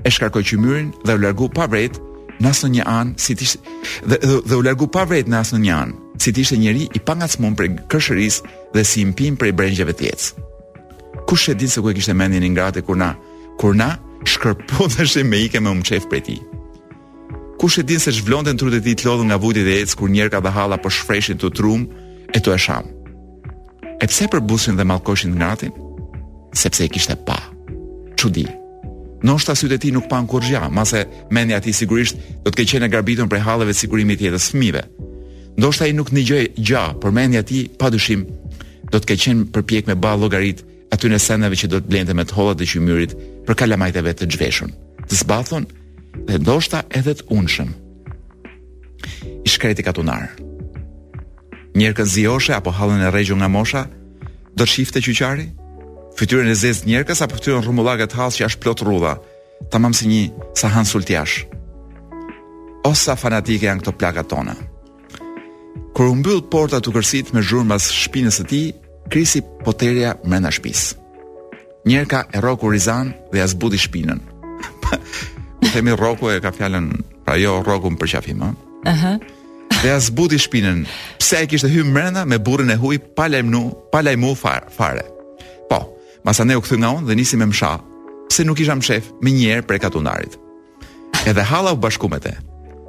E 0.06 0.14
shkarkoj 0.14 0.44
që 0.46 0.60
myrin 0.62 0.94
dhe 1.02 1.18
u 1.18 1.24
largu 1.26 1.50
pa 1.50 1.66
vrejtë 1.66 2.06
në 2.40 2.50
asë 2.50 2.70
një 2.72 2.84
anë, 2.88 3.16
si 3.20 3.36
tishtë, 3.36 3.74
dhe, 4.08 4.18
dhe, 4.20 4.36
dhe 4.48 4.58
u 4.58 4.62
largu 4.64 4.88
pa 4.90 5.04
vrejt 5.08 5.28
në 5.28 5.40
asë 5.42 5.58
një 5.60 5.72
anë, 5.76 5.96
si 6.20 6.32
tishtë 6.36 6.56
njëri 6.62 6.86
i 6.96 7.00
pa 7.04 7.14
nga 7.16 7.28
për 7.28 7.66
kërshëris 7.92 8.40
dhe 8.74 8.84
si 8.84 9.00
impim 9.04 9.36
për 9.36 9.50
i 9.50 9.56
brengjeve 9.58 9.92
tjetës. 9.92 10.32
Kush 11.28 11.48
e 11.52 11.54
din 11.54 11.68
se 11.68 11.80
ku 11.80 11.90
e 11.90 11.94
kishtë 11.94 12.14
mendin 12.16 12.42
një 12.42 12.50
ngrate 12.52 12.80
kur 12.86 12.96
na, 12.96 13.14
kur 13.58 13.74
na 13.76 13.98
shkërpu 14.24 14.88
dhe 14.96 15.06
shi 15.06 15.22
me 15.24 15.38
ike 15.46 15.60
me 15.62 15.70
më 15.74 15.86
qef 15.88 16.06
për 16.10 16.22
ti. 16.26 16.38
Kush 17.60 17.78
e 17.80 17.84
din 17.86 18.00
se 18.00 18.12
zhvlon 18.16 18.46
të 18.46 18.54
në 18.56 18.60
trutet 18.60 18.84
ti 18.84 18.94
të 18.96 19.06
lodhë 19.08 19.26
nga 19.28 19.38
vujtit 19.42 19.68
e 19.68 19.76
ecë 19.82 19.98
kur 20.00 20.10
njerë 20.10 20.32
ka 20.32 20.40
dhe 20.42 20.54
hala 20.56 20.80
për 20.80 20.96
shfreshin 20.96 21.38
të 21.40 21.52
trumë 21.56 22.06
e 22.40 22.40
e 22.40 22.56
shamë. 22.66 22.92
E 24.00 24.06
pse 24.08 24.24
për 24.32 24.40
busin 24.48 24.78
dhe 24.80 24.88
malkoshin 24.88 25.36
ngratin? 25.36 25.72
Sepse 26.56 26.84
e 26.84 26.88
kishte 26.90 27.14
pa. 27.28 27.36
Qudi. 28.16 28.48
Noshta 29.20 29.52
sytë 29.52 29.76
e 29.76 29.80
tij 29.82 29.92
nuk 29.92 30.06
pan 30.08 30.24
kurrë 30.28 30.48
gjah, 30.48 30.68
mase 30.72 31.02
mendja 31.30 31.58
e 31.60 31.64
tij 31.66 31.74
sigurisht 31.76 32.16
do 32.44 32.48
të 32.50 32.56
ketë 32.60 32.72
qenë 32.74 32.88
garbitur 32.92 33.26
prej 33.28 33.42
halëve 33.44 33.74
të 33.76 33.80
sigurimit 33.82 34.20
të 34.20 34.28
jetës 34.30 34.46
fëmijëve. 34.54 34.82
Ndoshta 35.60 35.84
ai 35.86 35.92
nuk 35.96 36.08
ndigjoi 36.14 36.46
gja, 36.56 36.84
por 37.00 37.12
mendja 37.12 37.42
e 37.44 37.48
tij 37.50 37.62
padyshim 37.80 38.22
do 38.90 38.96
të 38.96 39.10
ketë 39.10 39.24
qenë 39.26 39.48
përpjek 39.56 39.90
me 39.90 39.96
ball 40.04 40.22
llogarit 40.22 40.64
aty 40.94 41.10
në 41.12 41.20
sendeve 41.20 41.58
që 41.60 41.68
do 41.68 41.82
të 41.82 41.90
blente 41.92 42.16
me 42.16 42.24
të 42.24 42.36
hollat 42.38 42.60
të 42.62 42.70
qymyrit 42.72 43.12
për 43.44 43.60
kalamajteve 43.60 44.16
të 44.16 44.30
zhveshur. 44.32 44.72
Të 45.08 45.20
zbathun 45.20 45.68
dhe 46.26 46.40
ndoshta 46.40 46.80
edhe 46.96 47.18
të 47.20 47.28
unshëm. 47.28 47.70
I 49.44 49.48
shkreti 49.48 49.82
katunar. 49.82 50.30
zioshe 52.04 52.54
apo 52.54 52.70
hallën 52.70 53.00
e 53.00 53.10
rregjull 53.10 53.38
nga 53.40 53.48
mosha 53.48 53.88
do 54.56 54.64
të 54.64 54.70
shifte 54.72 55.00
qyqari, 55.00 55.46
fytyrën 56.20 56.52
e 56.52 56.56
zezë 56.60 56.84
njerëkës 56.88 57.22
apo 57.24 57.38
fytyrën 57.38 57.64
rrumullaka 57.64 58.04
të 58.10 58.18
hallë 58.18 58.36
që 58.36 58.46
është 58.50 58.60
plot 58.62 58.80
rrudha, 58.84 59.14
tamam 59.72 59.94
si 59.96 60.08
një 60.08 60.22
sa 60.54 60.68
sultjash. 60.68 60.90
sultiash. 60.92 61.34
Osa 62.84 63.16
fanatike 63.16 63.66
janë 63.66 63.80
këto 63.80 63.92
plakat 63.96 64.28
tona. 64.28 64.54
Kur 65.94 66.10
u 66.12 66.14
mbyll 66.20 66.42
porta 66.52 66.80
të 66.80 66.92
kërsit 66.96 67.32
me 67.32 67.40
zhurmë 67.42 67.72
pas 67.72 67.88
shpinës 68.04 68.36
së 68.40 68.44
tij, 68.50 68.66
krisi 69.12 69.40
poterja 69.64 70.12
brenda 70.24 70.52
shtëpis. 70.52 70.82
Njerka 71.88 72.26
e 72.36 72.40
roku 72.44 72.68
Rizan 72.68 73.14
dhe 73.32 73.38
ia 73.40 73.46
zbuti 73.48 73.80
shpinën. 73.80 74.20
Themi 75.72 75.92
rroku 75.96 76.28
e 76.32 76.40
ka 76.44 76.52
fjalën, 76.52 76.86
pra 77.24 77.34
jo 77.40 77.62
roku 77.66 77.88
për 77.96 78.08
qafim, 78.12 78.44
ëh. 78.92 79.00
Dhe 79.82 79.88
ia 79.88 79.96
zbuti 80.00 80.36
shpinën. 80.40 80.84
Pse 81.20 81.40
ai 81.40 81.46
kishte 81.48 81.70
hyrë 81.72 81.92
brenda 81.94 82.22
me 82.28 82.36
burrin 82.38 82.74
e 82.74 82.76
huaj 82.76 83.00
pa 83.16 83.24
lajmëu, 83.32 83.64
pa 83.92 84.04
lajmëu 84.04 84.36
fare. 84.42 84.68
fare. 84.76 85.04
Masa 86.24 86.44
ne 86.44 86.56
u 86.58 86.62
këthy 86.62 86.76
nga 86.80 86.90
unë 86.98 87.06
dhe 87.08 87.16
nisi 87.18 87.38
me 87.40 87.46
msha 87.48 87.78
se 88.30 88.44
nuk 88.46 88.60
isha 88.62 88.76
mshef 88.78 89.08
me 89.22 89.32
njerë 89.34 89.64
pre 89.66 89.78
katunarit. 89.82 90.36
Edhe 91.26 91.42
hala 91.42 91.72
u 91.72 91.76
bashku 91.80 92.08
me 92.08 92.20
te 92.20 92.34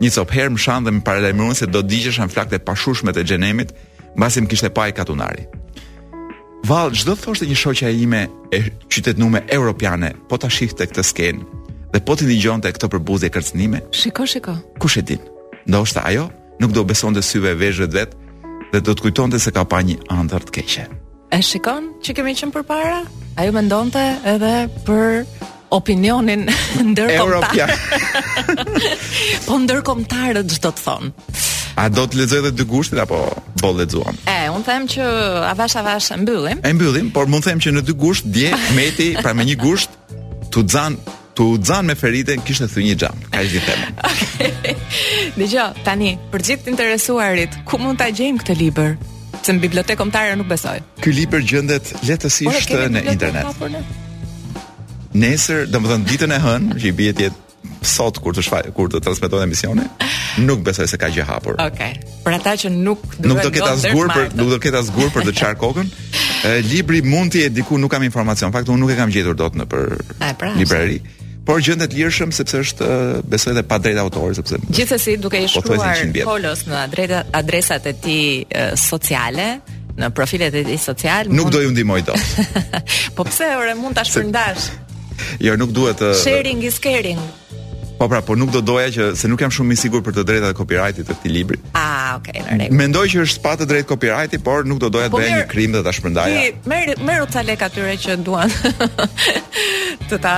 Një 0.01 0.09
copë 0.15 0.47
mshan 0.49 0.81
dhe 0.85 0.91
më 0.95 1.03
paralajmërun 1.05 1.55
Se 1.57 1.67
do 1.67 1.81
digjesh 1.83 2.21
në 2.21 2.29
flakte 2.33 2.59
pashushme 2.63 3.11
të 3.13 3.23
gjenemit 3.27 3.73
Mbasi 4.15 4.39
më 4.41 4.49
kishte 4.51 4.69
pa 4.75 4.87
i 4.91 4.91
katunari. 4.91 5.45
Val, 6.67 6.91
gjdo 6.91 7.15
të 7.15 7.43
e 7.43 7.47
një 7.49 7.55
shoqa 7.59 7.87
e 7.89 7.99
ime 8.03 8.21
E 8.55 8.59
qytet 8.91 9.17
nume 9.19 9.41
europiane 9.51 10.13
Po 10.29 10.37
ta 10.39 10.47
shifte 10.49 10.87
këtë 10.87 11.03
sken 11.03 11.43
Dhe 11.91 11.99
po 12.05 12.15
të 12.15 12.29
një 12.31 12.61
të 12.63 12.71
këto 12.77 12.87
përbuzje 12.87 13.29
kërcënime 13.33 13.81
Shiko, 13.91 14.25
shiko 14.25 14.55
Kush 14.79 14.97
e 15.01 15.03
din? 15.03 15.19
Ndo 15.67 15.83
është 15.83 16.05
ajo 16.07 16.29
nuk 16.63 16.71
do 16.71 16.83
beson 16.83 17.13
të 17.17 17.21
syve 17.25 17.49
e 17.55 17.59
vetë 17.59 17.91
dhe 18.71 18.79
do 18.79 18.91
të 18.95 19.01
kujton 19.03 19.31
të 19.33 19.39
se 19.41 19.51
ka 19.51 19.65
pa 19.67 19.81
një 19.83 19.97
andër 20.07 20.43
të 20.47 20.51
keqe 20.55 20.85
e 21.31 21.39
shikon 21.43 21.85
që 22.03 22.13
kemi 22.17 22.33
qënë 22.37 22.53
për 22.55 22.65
para? 22.67 22.97
A 23.39 23.47
ju 23.47 23.53
ndonëte 23.55 24.01
edhe 24.33 24.49
për 24.87 25.23
opinionin 25.71 26.49
ndërkombëtar. 26.91 27.71
po 29.47 29.59
ndërkomtarët 29.63 30.49
çdo 30.51 30.59
të 30.59 30.73
të 30.81 30.83
thonë. 30.83 31.11
A 31.79 31.85
do 31.89 32.03
të 32.03 32.19
lexoj 32.19 32.41
edhe 32.41 32.51
dy 32.59 32.65
gushtin 32.67 32.99
apo 33.01 33.21
do 33.63 33.71
lexuam? 33.77 34.17
E, 34.27 34.49
un 34.51 34.65
them 34.67 34.89
që 34.91 35.05
avash 35.53 35.79
avash 35.79 36.11
e 36.11 36.19
mbyllim. 36.19 36.59
E 36.67 36.73
mbyllim, 36.75 37.09
por 37.15 37.31
mund 37.31 37.47
them 37.47 37.63
që 37.63 37.71
në 37.77 37.85
dy 37.87 37.95
gusht 37.95 38.27
dje 38.27 38.51
Meti 38.75 39.13
pra 39.21 39.31
me 39.33 39.47
një 39.47 39.55
gusht 39.63 39.95
tu 40.51 40.65
xan 40.67 40.99
tu 41.33 41.53
xan 41.63 41.87
me 41.87 41.95
Feritën 41.95 42.43
kishte 42.43 42.67
thënë 42.67 42.89
një 42.91 42.99
xham. 42.99 43.23
Ka 43.31 43.47
gjithë 43.47 43.71
tema. 43.71 43.95
Okej. 44.11 44.51
Okay. 44.59 45.39
Dhe 45.39 45.63
tani 45.87 46.17
për 46.33 46.41
gjithë 46.49 46.65
të 46.67 46.75
interesuarit, 46.75 47.55
ku 47.65 47.79
mund 47.79 48.03
ta 48.03 48.11
gjejmë 48.11 48.43
këtë 48.43 48.59
libër? 48.59 48.91
Se 49.41 49.55
në 49.55 49.63
bibliotekë 49.63 49.97
kombëtare 49.97 50.35
nuk 50.37 50.49
besoj. 50.49 50.75
Ky 51.01 51.13
libër 51.17 51.43
gjendet 51.49 51.91
lehtësisht 52.05 52.69
në, 52.73 52.89
në 52.93 53.05
internet. 53.15 53.61
Nesër, 55.17 55.65
domethënë 55.73 56.05
ditën 56.09 56.35
e 56.35 56.41
hënë, 56.43 56.77
që 56.79 56.89
i 56.89 56.91
bie 56.99 57.07
jetë 57.09 57.31
sot 57.89 58.19
kur 58.21 58.35
të 58.37 58.43
shfaq 58.45 58.67
kur 58.77 58.89
të 58.93 58.99
transmetojë 59.01 59.45
emisionin, 59.47 59.87
nuk 60.45 60.61
besoj 60.65 60.85
se 60.91 60.97
ka 61.01 61.09
gjë 61.13 61.25
hapur. 61.25 61.57
Okej. 61.57 61.73
Okay. 61.73 62.21
Për 62.21 62.35
ata 62.37 62.53
që 62.63 62.69
nuk 62.75 63.01
duhet 63.15 63.27
nuk 63.31 63.39
do 63.41 63.47
të 63.47 63.53
ketë 63.55 63.71
as 63.71 63.85
për 63.87 64.35
nuk 64.37 64.37
do 64.37 64.47
të 64.51 64.59
ketë 64.67 64.81
as 64.83 64.91
për 65.17 65.25
të 65.29 65.33
çar 65.41 65.57
kokën. 65.61 65.89
Ë 66.45 66.53
libri 66.71 67.01
mund 67.05 67.33
të 67.33 67.45
jetë 67.47 67.55
diku, 67.57 67.81
nuk 67.81 67.89
kam 67.95 68.05
informacion. 68.05 68.53
Në 68.53 68.59
fakt 68.59 68.69
unë 68.73 68.85
nuk 68.85 68.93
e 68.93 68.99
kam 69.01 69.13
gjetur 69.13 69.37
dot 69.41 69.57
në 69.61 69.65
për 69.73 69.89
pra, 70.37 70.53
librari 70.61 71.01
por 71.51 71.59
gjendet 71.59 71.91
lirshëm 71.95 72.31
sepse 72.37 72.61
është 72.65 72.87
besoj 73.31 73.51
edhe 73.51 73.63
pa 73.67 73.75
drejt 73.83 73.97
autorë, 74.05 74.37
sepse 74.39 74.59
gjithsesi 74.71 75.17
duke 75.19 75.41
i 75.43 75.49
po 75.49 75.59
shkruar 75.59 75.97
Polos 76.23 76.61
në 76.69 76.77
adresa 76.85 77.23
adresat 77.41 77.89
e 77.91 77.95
tij 78.05 78.25
sociale 78.79 79.49
në 79.97 80.09
profilet 80.15 80.55
e 80.61 80.63
tij 80.69 80.77
social 80.85 81.27
nuk 81.27 81.41
mund... 81.41 81.51
do 81.55 81.59
ju 81.65 81.73
ndihmoj 81.73 82.05
dot. 82.07 82.31
po 83.17 83.25
pse 83.27 83.49
ore 83.59 83.75
mund 83.75 83.99
ta 83.99 84.05
shpërndash? 84.07 84.69
Jo, 85.43 85.57
nuk 85.59 85.75
duhet 85.75 85.99
të 85.99 86.13
sharing 86.23 86.63
is 86.63 86.79
caring. 86.79 87.19
Po 87.99 88.07
pra, 88.09 88.21
po 88.25 88.37
nuk 88.39 88.53
do 88.55 88.61
doja 88.65 88.87
që 88.95 89.11
se 89.19 89.27
nuk 89.29 89.43
jam 89.43 89.51
shumë 89.53 89.75
i 89.75 89.81
sigurt 89.83 90.07
për 90.07 90.15
të 90.21 90.25
drejtat 90.31 90.55
e 90.55 90.57
copyrightit 90.57 91.03
të 91.05 91.17
këtij 91.19 91.35
libri. 91.35 91.59
Ah, 91.77 92.15
okay, 92.15 92.41
në 92.47 92.55
rregull. 92.69 92.77
Mendoj 92.79 93.03
që 93.13 93.23
është 93.27 93.43
pa 93.43 93.53
të 93.59 93.67
drejtë 93.69 93.89
copyrighti, 93.91 94.39
por 94.47 94.63
nuk 94.71 94.79
do 94.81 94.89
doja 94.95 95.11
të 95.11 95.13
po 95.13 95.21
bëj 95.21 95.29
një 95.35 95.45
krim 95.51 95.75
dhe 95.77 95.83
ta 95.85 95.93
shpërndaja. 95.99 96.41
Ti 96.41 96.69
merr 96.71 96.95
merr 97.09 97.27
ca 97.35 97.43
lek 97.45 97.67
atyre 97.69 97.97
që 98.05 98.15
duan. 98.25 98.59
të 100.09 100.17
ta 100.23 100.37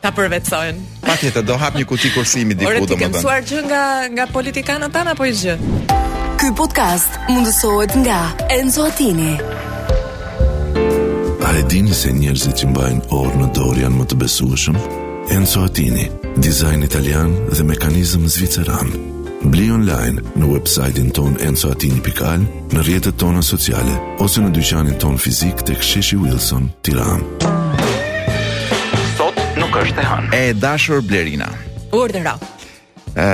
ta 0.00 0.10
përvetsojnë. 0.14 1.00
Patjetër 1.06 1.46
do 1.48 1.56
hap 1.58 1.78
një 1.78 1.86
kuti 1.88 2.10
kursimi 2.14 2.54
diku 2.56 2.64
domethënë. 2.66 2.82
Ore 2.82 2.94
ti 2.94 3.00
ke 3.06 3.12
mësuar 3.12 3.40
gjë 3.48 3.62
nga 3.68 3.82
nga 4.14 4.24
politikanët 4.34 4.92
tan 4.94 5.10
apo 5.14 5.26
i 5.28 5.32
gjë? 5.34 5.56
Ky 6.38 6.52
podcast 6.58 7.18
mundësohet 7.30 7.96
nga 8.04 8.20
Enzo 8.58 8.86
Attini. 8.86 9.32
A 11.48 11.52
e 11.56 11.62
dini 11.66 11.94
se 11.96 12.12
njerëzit 12.14 12.60
që 12.60 12.66
mbajnë 12.70 13.04
orë 13.18 13.36
në 13.40 13.46
dorë 13.56 13.80
janë 13.84 13.96
më 13.98 14.04
të 14.10 14.18
besueshëm? 14.22 14.76
Enzo 15.36 15.62
Attini, 15.66 16.04
dizajn 16.44 16.84
italian 16.86 17.32
dhe 17.50 17.64
mekanizëm 17.66 18.28
zviceran. 18.30 18.92
Bli 19.48 19.68
online 19.72 20.20
në 20.38 20.44
websajtin 20.52 21.08
ton 21.14 21.38
enzoatini.al, 21.46 22.44
në 22.74 22.78
rjetët 22.86 23.16
tona 23.22 23.42
sociale, 23.42 23.94
ose 24.20 24.42
në 24.42 24.50
dyqanin 24.58 24.98
ton 24.98 25.14
fizik 25.18 25.62
të 25.64 25.78
ksheshi 25.80 26.18
Wilson, 26.18 26.68
tiranë 26.82 27.56
është 29.82 30.02
e 30.02 30.06
hënë. 30.06 30.30
E 30.34 30.54
dashur 30.58 31.02
Blerina. 31.04 31.50
Urdhëro. 31.94 32.34
Ë, 33.18 33.26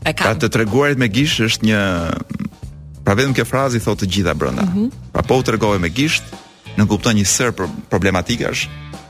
E 0.00 0.12
kam. 0.12 0.24
Pra 0.24 0.32
të 0.40 0.50
treguarit 0.54 1.00
me 1.02 1.10
gisht 1.12 1.44
është 1.48 1.72
një 1.72 1.82
Pra 3.08 3.14
vetëm 3.16 3.30
kjo 3.32 3.46
frazë 3.48 3.78
i 3.80 3.80
thotë 3.80 4.02
të 4.04 4.14
gjitha 4.14 4.32
brenda. 4.36 4.66
Mm 4.68 4.90
-hmm. 4.92 5.22
po 5.28 5.36
u 5.40 5.42
tregove 5.42 5.78
me 5.78 5.88
gisht, 5.88 6.22
në 6.76 6.84
kupton 6.86 7.14
një 7.16 7.24
sër 7.24 7.52
problematikash, 7.88 8.68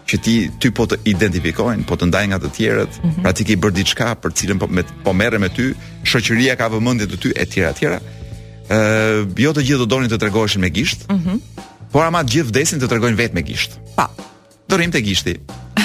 që 0.09 0.19
ti 0.25 0.35
ty 0.61 0.71
po 0.75 0.87
të 0.89 1.01
identifikojnë, 1.13 1.85
po 1.89 1.97
të 2.01 2.09
ndaj 2.09 2.25
nga 2.33 2.39
të 2.43 2.51
tjerët, 2.57 2.97
mm 3.01 3.05
-hmm. 3.09 3.23
pra 3.25 3.33
ti 3.37 3.45
ke 3.45 3.57
bërë 3.65 3.77
diçka 3.79 4.09
për 4.23 4.31
cilën 4.41 4.59
po 4.63 4.67
me 4.67 4.83
po 5.05 5.13
me 5.13 5.49
ty, 5.57 5.67
shoqëria 6.05 6.57
ka 6.57 6.69
vëmendje 6.73 7.07
të 7.13 7.17
ty 7.23 7.29
etj 7.37 7.61
etj. 7.71 7.85
Ë, 7.87 7.99
jo 9.45 9.51
të 9.53 9.63
gjithë 9.67 9.79
do 9.85 9.87
donin 9.87 10.11
të 10.11 10.19
tregoheshin 10.19 10.61
me 10.61 10.71
gisht. 10.71 11.07
Mm 11.09 11.21
-hmm. 11.21 11.37
Por 11.93 12.05
ama 12.05 12.25
të 12.25 12.33
gjithë 12.33 12.49
vdesin 12.49 12.81
të 12.81 12.89
tregojnë 12.89 13.17
vetë 13.17 13.35
me 13.35 13.43
gisht. 13.43 13.79
Pa. 13.97 14.09
Dorim 14.69 14.91
te 14.93 15.01
gishti. 15.01 15.37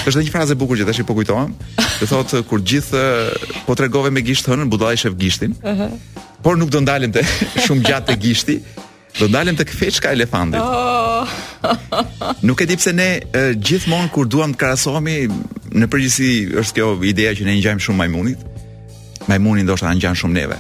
Është 0.07 0.19
një 0.23 0.31
frazë 0.31 0.51
e 0.51 0.55
bukur 0.55 0.77
që 0.77 0.86
tash 0.86 0.99
i 0.99 1.03
po 1.03 1.13
kujtohem. 1.15 1.53
Do 1.99 2.05
thotë 2.12 2.43
kur 2.49 2.59
gjithë 2.59 3.03
eh, 3.03 3.55
po 3.65 3.75
tregove 3.75 4.12
me 4.12 4.21
gisht 4.21 4.45
hënën, 4.49 4.67
budallaj 4.69 4.97
shef 4.99 5.13
gishtin. 5.21 5.51
Uh 5.63 5.71
-huh. 5.79 5.91
Por 6.43 6.57
nuk 6.57 6.69
do 6.69 6.81
ndalim 6.81 7.12
të 7.12 7.21
shumë 7.67 7.83
gjatë 7.88 8.05
te 8.12 8.15
gishti. 8.23 8.55
Do 9.19 9.28
dalim 9.30 9.56
të 9.58 9.65
këfeqka 9.69 10.12
elefantit. 10.15 10.62
Oh. 10.62 11.28
Nuk 12.47 12.62
e 12.63 12.67
di 12.69 12.78
pse 12.80 12.93
ne 12.97 13.10
e, 13.21 13.43
gjithmonë 13.56 14.10
kur 14.13 14.26
duam 14.30 14.54
të 14.56 14.62
krahasohemi 14.63 15.17
në 15.78 15.88
përgjithësi 15.91 16.62
është 16.63 16.80
kjo 16.80 16.88
ideja 17.12 17.34
që 17.38 17.45
ne 17.47 17.54
ngjajmë 17.60 17.84
shumë 17.88 17.99
majmunit. 18.02 18.41
Majmuni 19.30 19.65
ndoshta 19.67 19.89
na 19.91 19.95
ngjan 19.99 20.17
shumë 20.19 20.38
neve. 20.39 20.58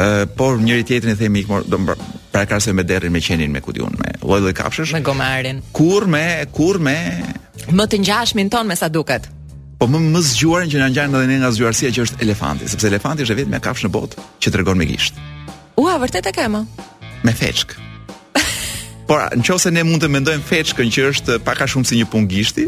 Ë 0.00 0.28
por 0.38 0.56
njëri 0.64 0.86
tjetrin 0.88 1.14
i 1.14 1.18
themi 1.20 1.42
ikmo 1.44 1.60
do 1.66 1.78
më 1.82 1.94
para 2.32 2.46
krahasoj 2.46 2.72
me 2.78 2.82
derrin, 2.86 3.12
me 3.12 3.20
qenin, 3.22 3.50
me 3.52 3.60
kudiun, 3.62 3.96
me 4.00 4.14
lloj-lloj 4.22 4.54
kafshësh. 4.56 4.94
Me 4.96 5.02
gomarin. 5.06 5.60
Kur 5.76 6.06
me, 6.08 6.24
kur 6.56 6.78
me 6.82 6.96
më 7.70 7.84
të 7.92 7.98
ngjashmin 8.00 8.48
ton 8.50 8.66
me 8.66 8.74
sa 8.80 8.88
duket. 8.88 9.28
Po 9.80 9.86
më 9.90 10.00
më 10.14 10.22
zgjuarin 10.32 10.72
që 10.72 10.80
na 10.82 10.88
ngjan 10.92 11.14
edhe 11.18 11.28
ne 11.34 11.38
nga 11.42 11.52
zgjuarësia 11.56 11.92
që 11.96 12.06
është 12.06 12.24
elefanti, 12.24 12.68
sepse 12.70 12.88
elefanti 12.88 13.26
është 13.26 13.38
vetëm 13.42 13.60
kafshë 13.66 13.88
në 13.88 13.94
botë 13.98 14.24
që 14.42 14.52
tregon 14.56 14.80
me 14.80 14.88
gisht. 14.88 15.20
Ua, 15.80 15.94
vërtet 16.02 16.30
e 16.30 16.34
kemë. 16.38 16.64
Me 17.26 17.32
feçk. 17.36 17.76
Por 19.10 19.24
nëse 19.34 19.72
ne 19.74 19.82
mund 19.82 20.04
të 20.04 20.08
mendojmë 20.14 20.44
feçkën 20.46 20.90
që 20.94 21.04
është 21.10 21.38
pak 21.42 21.64
a 21.64 21.66
shumë 21.70 21.88
si 21.88 21.96
një 21.98 22.06
pungishti. 22.12 22.66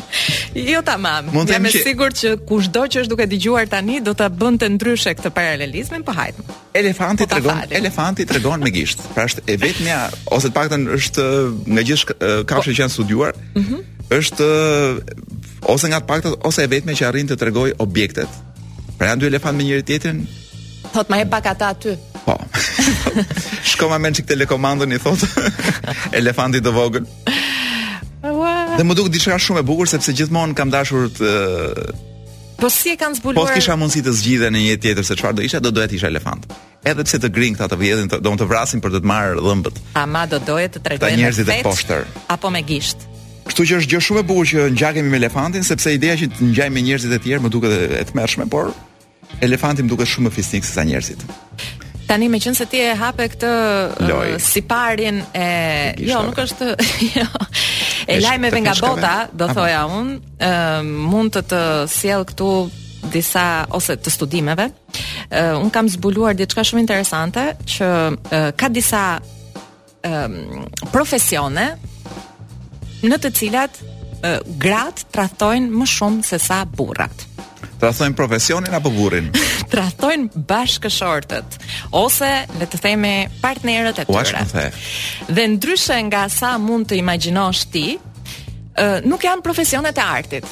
jo 0.72 0.80
tamam. 0.86 1.26
Mund 1.34 1.50
të 1.50 1.58
jemi 1.58 1.72
sigurt 1.74 2.16
që 2.16 2.30
kushdo 2.48 2.86
që 2.94 3.02
është 3.02 3.12
duke 3.12 3.26
dëgjuar 3.28 3.68
tani 3.74 3.98
do 4.04 4.14
ta 4.16 4.30
bënte 4.32 4.70
ndryshe 4.72 5.12
këtë 5.18 5.34
paralelizmin, 5.36 6.00
po 6.08 6.14
hajde. 6.16 6.46
Elefanti 6.80 7.26
po 7.28 7.34
tregon, 7.34 7.60
elefanti 7.82 8.24
tregon 8.30 8.64
me 8.64 8.72
gishtë. 8.72 9.10
Pra 9.18 9.26
është 9.28 9.44
e 9.52 9.58
vetmja 9.66 9.98
ose 10.38 10.48
të 10.48 10.56
paktën 10.56 10.88
është 10.96 11.28
nga 11.68 11.84
gjithë 11.90 12.16
kafshët 12.16 12.72
po, 12.72 12.72
që 12.72 12.80
janë 12.80 12.96
studiuar, 12.96 13.36
uh 13.60 13.70
është 14.16 14.46
ose 15.74 15.88
nga 15.92 15.98
të 16.00 16.06
paktën 16.08 16.40
ose 16.46 16.64
e 16.64 16.72
vetmja 16.72 16.96
që 17.02 17.10
arrin 17.10 17.28
të 17.28 17.36
tregoj 17.44 17.74
objektet. 17.84 18.32
Pra 18.96 19.12
janë 19.12 19.26
dy 19.26 19.32
elefant 19.34 19.58
me 19.60 19.68
njëri 19.68 19.84
tjetrin. 19.92 20.24
Thot 20.96 21.10
më 21.12 21.20
e 21.26 21.32
pak 21.36 21.52
ata 21.52 21.74
aty. 21.76 21.98
Po. 22.26 22.34
Shkoma 23.70 23.98
me 23.98 24.10
çik 24.18 24.26
telekomandën 24.28 24.90
i 24.90 24.98
thotë 25.02 25.28
elefanti 26.20 26.58
të 26.64 26.72
vogël. 26.74 27.06
dhe 28.76 28.84
më 28.84 28.96
duk 28.98 29.06
diçka 29.14 29.36
shumë 29.40 29.62
e 29.62 29.66
bukur 29.68 29.86
sepse 29.88 30.10
gjithmonë 30.18 30.56
kam 30.58 30.70
dashur 30.74 31.06
të 31.14 31.30
Po 32.58 32.70
si 32.72 32.90
e 32.90 32.96
kanë 32.98 33.18
zbuluar? 33.20 33.36
Po 33.38 33.52
kisha 33.54 33.76
mundësi 33.78 34.02
të 34.02 34.12
zgjidhe 34.18 34.48
në 34.50 34.60
një 34.64 34.74
tjetër 34.82 35.04
se 35.04 35.14
çfarë 35.20 35.36
do 35.38 35.42
isha, 35.46 35.60
do 35.60 35.70
doja 35.76 35.90
të 35.92 35.98
isha 35.98 36.08
elefant. 36.08 36.46
Edhe 36.88 37.04
pse 37.04 37.20
të 37.22 37.28
grin 37.36 37.54
këta 37.54 37.68
të 37.74 37.78
vjedhin, 37.82 38.08
do 38.08 38.32
të 38.42 38.48
vrasin 38.48 38.80
për 38.82 38.96
të 38.96 39.02
të 39.04 39.10
marrë 39.12 39.44
dhëmbët. 39.44 39.76
Ama 40.02 40.24
do 40.32 40.38
doje 40.48 40.68
të 40.76 40.82
tregojë. 40.88 41.12
me 41.18 41.22
njerëzit 41.22 41.52
poshtër. 41.68 42.06
Apo 42.32 42.50
me 42.50 42.62
gisht. 42.70 43.06
Kështu 43.50 43.68
që 43.70 43.74
është 43.82 43.90
gjë 43.94 44.02
shumë 44.08 44.22
e 44.24 44.28
bukur 44.32 44.44
që 44.52 44.68
ngjakemi 44.72 45.08
me 45.12 45.20
elefantin 45.20 45.64
sepse 45.68 45.92
ideja 45.98 46.16
që 46.22 46.32
të 46.32 46.48
ngjajmë 46.54 46.74
me 46.78 46.82
njerëzit 46.88 47.12
e 47.12 47.18
tjerë 47.28 47.42
më 47.44 47.48
duket 47.58 47.72
e 48.00 48.04
tmerrshme, 48.12 48.48
por 48.48 48.72
elefanti 49.44 49.84
më 49.84 49.88
duket 49.92 50.08
shumë 50.16 50.24
më 50.30 50.34
fisnik 50.40 50.64
se 50.64 50.72
sa 50.80 50.88
njerëzit. 50.88 51.20
Tani 52.06 52.28
me 52.30 52.38
qënë 52.42 52.54
se 52.56 52.66
ti 52.70 52.78
e 52.86 52.92
hape 52.96 53.26
këtë 53.34 53.48
uh, 53.50 54.08
Loj. 54.08 54.36
si 54.42 54.62
parin 54.66 55.18
e... 55.34 55.46
Jo, 56.06 56.20
nuk 56.28 56.38
është... 56.38 56.68
Jo, 57.16 57.24
e 58.06 58.20
lajmeve 58.22 58.60
nga 58.62 58.74
bota, 58.78 59.14
do 59.34 59.48
thoja 59.50 59.82
unë, 59.90 60.14
uh, 60.38 60.82
mund 61.10 61.34
të 61.34 61.42
të 61.50 61.60
siel 61.90 62.22
këtu 62.28 62.50
disa 63.10 63.46
ose 63.74 63.94
të 64.02 64.10
studimeve. 64.14 64.68
Uh, 64.94 65.58
unë 65.60 65.72
kam 65.74 65.90
zbuluar 65.90 66.36
diçka 66.38 66.62
shumë 66.66 66.84
interesante 66.84 67.48
që 67.74 67.90
uh, 68.12 68.48
ka 68.58 68.70
disa 68.70 69.02
um, 69.18 70.64
profesione 70.94 71.68
në 73.06 73.20
të 73.22 73.34
cilat 73.40 73.82
uh, 73.82 74.38
gratë 74.62 75.10
trathtojnë 75.14 75.74
më 75.74 75.90
shumë 75.96 76.26
se 76.32 76.38
sa 76.42 76.62
burrat. 76.70 77.26
Trathojnë 77.76 78.16
profesionin 78.16 78.72
apo 78.76 78.90
burin? 78.94 79.28
Trathojnë 79.72 80.44
bashkëshortët 80.48 81.58
ose 81.96 82.30
le 82.56 82.68
të 82.72 82.80
themi 82.82 83.14
partnerët 83.42 84.02
e 84.02 84.06
tyre. 84.08 84.16
Uash, 84.16 84.52
the. 84.52 84.68
Dhe 85.36 85.44
ndryshe 85.56 85.98
nga 86.08 86.24
sa 86.32 86.54
mund 86.62 86.88
të 86.90 86.98
imagjinosh 87.02 87.66
ti, 87.74 87.84
nuk 89.06 89.26
janë 89.26 89.44
profesionet 89.44 89.96
e 90.00 90.04
artit. 90.06 90.48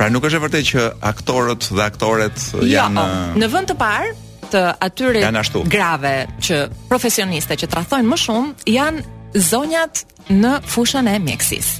Pra 0.00 0.08
nuk 0.08 0.24
është 0.30 0.38
e 0.38 0.42
vërtetë 0.46 0.68
që 0.70 0.84
aktorët 1.12 1.68
dhe 1.76 1.84
aktoret 1.84 2.44
jo, 2.54 2.64
janë 2.64 3.02
jo, 3.02 3.40
në 3.44 3.48
vend 3.52 3.68
të 3.70 3.76
parë 3.82 4.14
të 4.50 4.62
atyre 4.82 5.26
grave 5.70 6.14
që 6.42 6.60
profesioniste 6.90 7.54
që 7.60 7.68
trathojnë 7.74 8.08
më 8.10 8.18
shumë 8.24 8.70
janë 8.74 9.04
zonjat 9.50 10.02
në 10.34 10.56
fushën 10.72 11.12
e 11.12 11.18
mjekësis. 11.22 11.70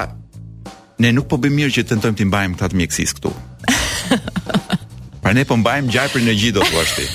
ne 1.03 1.11
nuk 1.17 1.27
po 1.31 1.39
bëjmë 1.43 1.59
mirë 1.63 1.75
që 1.79 1.85
tentojmë 1.93 2.19
të 2.21 2.27
mbajmë 2.31 2.59
këtë 2.61 2.73
të 2.75 2.79
mjekësisë 2.83 3.17
këtu. 3.19 3.33
Pra 5.25 5.35
ne 5.37 5.45
po 5.49 5.59
mbajmë 5.59 5.93
gjarprin 5.95 6.27
në 6.29 6.37
gjithë 6.41 6.57
do 6.59 6.67
thua 6.71 6.85
ti. 6.95 7.09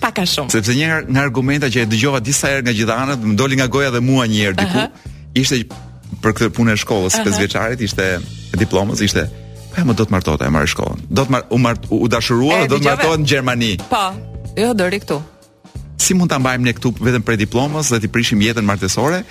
Pa 0.00 0.12
ka 0.14 0.24
shumë. 0.30 0.52
Sepse 0.54 0.76
një 0.78 0.88
herë 0.88 1.02
nga 1.12 1.24
argumenta 1.26 1.70
që 1.72 1.84
e 1.84 1.88
dëgjova 1.90 2.22
disa 2.24 2.52
herë 2.52 2.66
nga 2.68 2.74
gjithë 2.78 2.96
anët, 3.04 3.26
më 3.32 3.36
doli 3.40 3.58
nga 3.58 3.66
goja 3.74 3.90
dhe 3.94 4.00
mua 4.04 4.28
një 4.30 4.40
herë 4.44 4.58
diku, 4.60 4.84
uh 4.84 4.84
-huh. 4.86 5.40
ishte 5.40 5.64
për 6.22 6.30
këtë 6.38 6.54
punë 6.56 6.72
e 6.72 6.76
shkollës 6.84 7.12
së 7.14 7.22
uh 7.22 7.26
-huh. 7.26 7.38
vjeçarit, 7.38 7.80
ishte 7.80 8.04
e 8.54 8.58
diplomës, 8.58 9.00
ishte 9.02 9.26
po 9.74 9.82
më 9.86 9.94
do 9.94 10.04
të 10.04 10.10
martohet 10.10 10.40
e 10.42 10.50
marr 10.50 10.66
shkollën. 10.70 10.98
Do 11.10 11.22
të 11.26 11.30
marr 11.58 11.78
u, 11.90 11.96
u 12.04 12.06
dashurua 12.08 12.62
dhe 12.62 12.68
do 12.68 12.76
të 12.78 12.84
martohet 12.84 13.20
në 13.20 13.26
Gjermani. 13.28 13.72
Po. 13.90 14.04
Jo, 14.56 14.72
deri 14.74 15.00
këtu 15.00 15.18
si 16.08 16.16
mund 16.16 16.32
ta 16.32 16.38
mbajmë 16.40 16.64
ne 16.68 16.72
këtu 16.78 16.94
vetëm 17.04 17.24
për 17.26 17.38
diplomës 17.44 17.90
dhe 17.92 18.00
ti 18.00 18.08
prishim 18.12 18.40
jetën 18.40 18.64
martesore? 18.64 19.22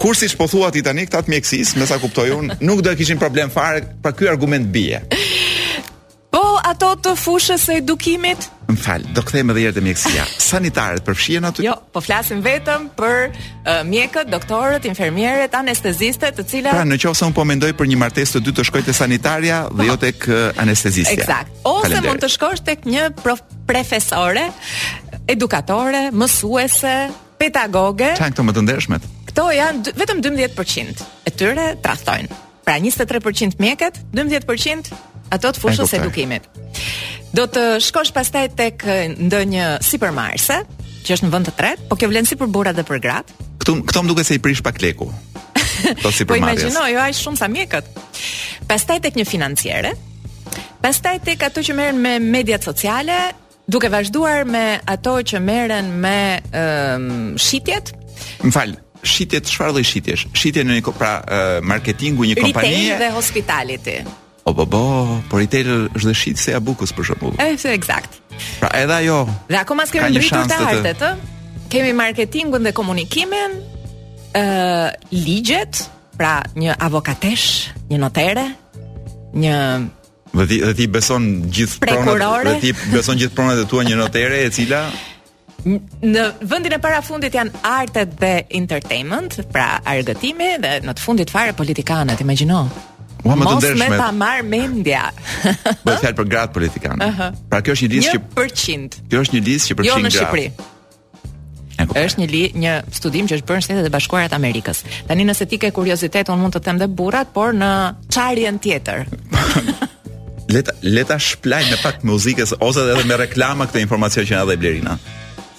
Kur 0.00 0.16
siç 0.18 0.34
po 0.40 0.48
thuat 0.48 0.72
Titanic 0.78 1.12
tat 1.12 1.28
mjeksis, 1.30 1.74
me 1.76 1.84
sa 1.88 2.00
kuptoj 2.00 2.30
nuk 2.66 2.80
do 2.80 2.88
të 2.92 2.98
kishin 3.02 3.20
problem 3.20 3.52
fare, 3.52 3.84
pra 4.02 4.14
ky 4.16 4.30
argument 4.32 4.72
bie. 4.72 5.02
Po 6.32 6.40
ato 6.64 6.94
të 7.04 7.12
fushës 7.20 7.66
së 7.68 7.74
edukimit? 7.82 8.46
Mfal, 8.72 9.02
do 9.12 9.20
kthejmë 9.26 9.52
edhe 9.52 9.62
herë 9.66 9.76
te 9.76 9.82
mjeksia. 9.84 10.24
Sanitarët 10.52 11.04
përfshihen 11.04 11.44
aty? 11.50 11.66
Jo, 11.68 11.74
po 11.92 12.00
flasim 12.00 12.40
vetëm 12.44 12.86
për 12.96 13.18
uh, 13.28 13.82
mjekët, 13.84 14.30
doktorët, 14.32 14.88
infermierët, 14.88 15.52
anestezistët, 15.58 16.38
të 16.40 16.46
cilat 16.48 16.78
Pra, 16.78 16.86
nëse 16.88 17.12
un 17.28 17.36
po 17.36 17.44
mendoj 17.44 17.74
për 17.76 17.92
një 17.92 18.00
martesë 18.06 18.38
të 18.40 18.46
dy 18.48 18.54
të 18.60 18.68
shkoj 18.70 18.86
te 18.88 18.96
sanitaria 18.96 19.66
dhe 19.76 19.90
jo 19.92 19.98
tek 20.08 20.24
anestezistja. 20.64 21.20
Eksakt. 21.20 21.52
Ose 21.68 22.00
mund 22.08 22.24
të 22.24 22.32
shkosh 22.32 22.64
tek 22.64 22.88
një 22.88 23.10
profesore 23.20 24.48
edukatore, 25.26 26.08
mësuese, 26.14 27.10
pedagoge. 27.38 28.12
Çan 28.18 28.32
këto 28.34 28.44
më 28.46 28.54
të 28.56 28.64
ndershmet? 28.66 29.06
Këto 29.30 29.46
janë 29.54 29.94
vetëm 29.98 30.20
12% 30.24 31.04
e 31.28 31.32
tyre 31.34 31.68
trahtojnë. 31.84 32.40
Pra 32.66 32.76
23% 32.78 33.58
mjeket, 33.62 33.98
12% 34.14 34.92
ato 35.32 35.50
të 35.50 35.62
fushës 35.62 35.90
së 35.90 36.00
edukimit. 36.02 36.44
Do 37.34 37.46
të 37.48 37.62
shkosh 37.82 38.12
pastaj 38.14 38.50
tek 38.58 38.84
ndonjë 39.18 39.68
supermarse, 39.82 40.60
që 41.02 41.14
është 41.16 41.26
në 41.26 41.32
vend 41.32 41.48
të 41.48 41.54
tretë, 41.58 41.86
po 41.90 41.96
kjo 41.98 42.10
vlen 42.12 42.28
si 42.28 42.36
për 42.38 42.50
burrat 42.54 42.76
dhe 42.78 42.84
për 42.86 43.00
gratë. 43.02 43.36
Këtu 43.62 43.76
këto 43.88 44.02
më 44.04 44.12
duket 44.12 44.28
se 44.28 44.36
i 44.36 44.42
prish 44.42 44.62
pak 44.62 44.78
leku. 44.84 45.08
Po 46.04 46.12
si 46.12 46.22
për 46.22 46.28
Po 46.30 46.36
imagjino, 46.38 46.82
jo 46.92 47.00
aq 47.02 47.16
shumë 47.18 47.40
sa 47.40 47.48
mjekët. 47.50 47.88
Pastaj 48.70 49.00
tek 49.02 49.16
një 49.18 49.24
financiere, 49.26 49.94
pastaj 50.84 51.18
tek 51.24 51.42
ato 51.48 51.64
që 51.64 51.74
merren 51.74 51.98
me 52.02 52.12
mediat 52.22 52.62
sociale, 52.62 53.32
Duke 53.64 53.88
vazhduar 53.88 54.44
me 54.44 54.64
ato 54.90 55.18
që 55.22 55.40
merren 55.42 55.92
me 56.02 56.18
um, 56.50 57.38
shitjet? 57.38 57.92
Mfal, 58.42 58.74
shitjet 59.06 59.46
çfarë 59.46 59.76
lloj 59.76 59.86
shitjesh? 59.86 60.24
Shitje 60.36 60.64
në 60.66 60.80
një 60.80 60.94
pra 60.98 61.12
uh, 61.22 61.52
marketingu 61.64 62.26
një 62.26 62.36
kompanie. 62.40 62.80
Retail 62.80 63.02
dhe 63.02 63.12
hospitality. 63.14 63.96
O 64.50 64.50
bo 64.52 64.66
bo, 64.66 64.66
po, 64.66 64.74
por 64.74 65.22
po, 65.30 65.40
retail 65.44 65.70
është 65.94 66.08
dhe 66.10 66.16
shitse 66.18 66.56
e 66.58 66.62
bukës 66.64 66.90
për 66.96 67.06
shembull. 67.12 67.36
Është 67.38 67.76
eksakt. 67.76 68.16
Pra 68.58 68.72
edhe 68.80 68.96
ajo. 69.04 69.20
Dhe 69.50 69.60
akoma 69.60 69.86
s'kemë 69.86 70.10
mbritur 70.10 70.50
të 70.50 70.58
hartet, 70.66 71.06
ë? 71.06 71.14
Kemi 71.72 71.94
marketingun 71.96 72.66
dhe 72.66 72.74
komunikimin, 72.76 73.54
ë 74.34 74.42
uh, 74.42 74.90
ligjet, 75.14 75.86
pra 76.18 76.40
një 76.58 76.74
avokatesh, 76.82 77.46
një 77.92 78.02
notere, 78.02 78.48
një 79.38 79.56
Dhe 80.32 80.46
ti, 80.48 80.58
dhe 80.64 80.72
ti 80.76 80.86
beson 80.88 81.26
gjithë 81.52 81.82
pronat, 81.82 82.46
dhe 82.48 82.54
ti 82.62 82.70
beson 82.88 83.20
gjithë 83.20 83.34
pronat 83.36 83.60
e 83.60 83.66
tua 83.68 83.82
një 83.84 83.98
notere 84.00 84.38
e 84.46 84.50
cila 84.54 84.86
në 86.02 86.22
vendin 86.50 86.72
e 86.74 86.78
parafundit 86.82 87.36
janë 87.36 87.60
artet 87.70 88.16
dhe 88.18 88.30
entertainment, 88.58 89.36
pra 89.54 89.76
argëtimi 89.92 90.56
dhe 90.62 90.72
në 90.82 90.94
të 90.98 90.98
fundit 91.04 91.30
fare 91.30 91.52
politikanët, 91.54 92.18
imagjino. 92.24 92.64
Ua 93.22 93.36
më 93.38 93.46
të 93.46 93.52
ndershme. 93.60 93.86
Mos 93.86 93.92
me 93.92 94.00
ta 94.00 94.08
marr 94.10 94.42
mendja. 94.42 95.04
të 95.84 95.94
thaj 96.02 96.12
për 96.18 96.26
gratë 96.32 96.56
politikanë. 96.56 97.06
Uh 97.06 97.14
-huh. 97.20 97.38
Pra 97.52 97.60
kjo 97.62 97.76
është 97.76 97.86
një 97.86 97.92
listë 97.92 98.16
që 98.16 98.48
1%. 98.48 98.98
Kjo 99.12 99.20
është 99.28 99.34
një 99.36 99.44
listë 99.50 99.68
që 99.70 99.70
jo, 99.70 99.78
përfshin 99.78 99.86
gratë. 99.86 99.94
Jo 99.94 100.08
në 100.08 100.12
Shqipëri. 100.16 102.04
është 102.04 102.18
një 102.22 102.26
li, 102.34 102.42
një 102.64 102.72
studim 102.98 103.26
që 103.30 103.34
është 103.38 103.46
bërë 103.52 103.60
në 103.62 103.66
Shtetet 103.68 103.86
e 103.86 103.90
Bashkuara 103.98 104.28
të 104.32 104.40
Amerikës. 104.40 104.78
Tani 105.08 105.24
nëse 105.30 105.46
ti 105.46 105.56
ke 105.62 105.70
kuriozitet, 105.70 106.28
un 106.34 106.40
mund 106.42 106.54
të 106.56 106.60
them 106.62 106.78
dhe 106.82 106.88
burrat, 106.90 107.28
por 107.34 107.52
në 107.62 107.70
çarjen 108.14 108.58
tjetër. 108.58 109.06
leta 110.52 110.72
leta 110.82 111.18
shplaj 111.28 111.64
me 111.70 111.78
pak 111.82 111.96
muzikës 112.08 112.54
ose 112.66 112.84
edhe 112.92 113.04
me 113.10 113.16
reklama 113.20 113.66
këtë 113.68 113.82
informacion 113.86 114.26
që 114.28 114.38
na 114.38 114.44
dha 114.50 114.56
Blerina 114.60 114.96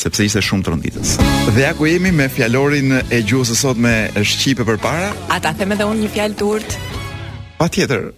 sepse 0.03 0.25
ishte 0.27 0.41
shumë 0.43 0.65
tronditës. 0.67 1.13
Dhe 1.55 1.61
ja 1.63 1.69
ku 1.77 1.85
jemi 1.87 2.09
me 2.11 2.25
fjalorin 2.31 2.89
e 2.99 3.21
gjuhës 3.23 3.53
së 3.53 3.59
sot 3.61 3.79
me 3.79 3.93
shqipe 4.27 4.65
përpara. 4.67 5.13
A 5.31 5.37
ta 5.43 5.53
them 5.55 5.71
edhe 5.75 5.85
unë 5.87 6.01
një 6.03 6.09
fjalë 6.17 6.37
turt? 6.41 6.75
Patjetër. 7.61 8.09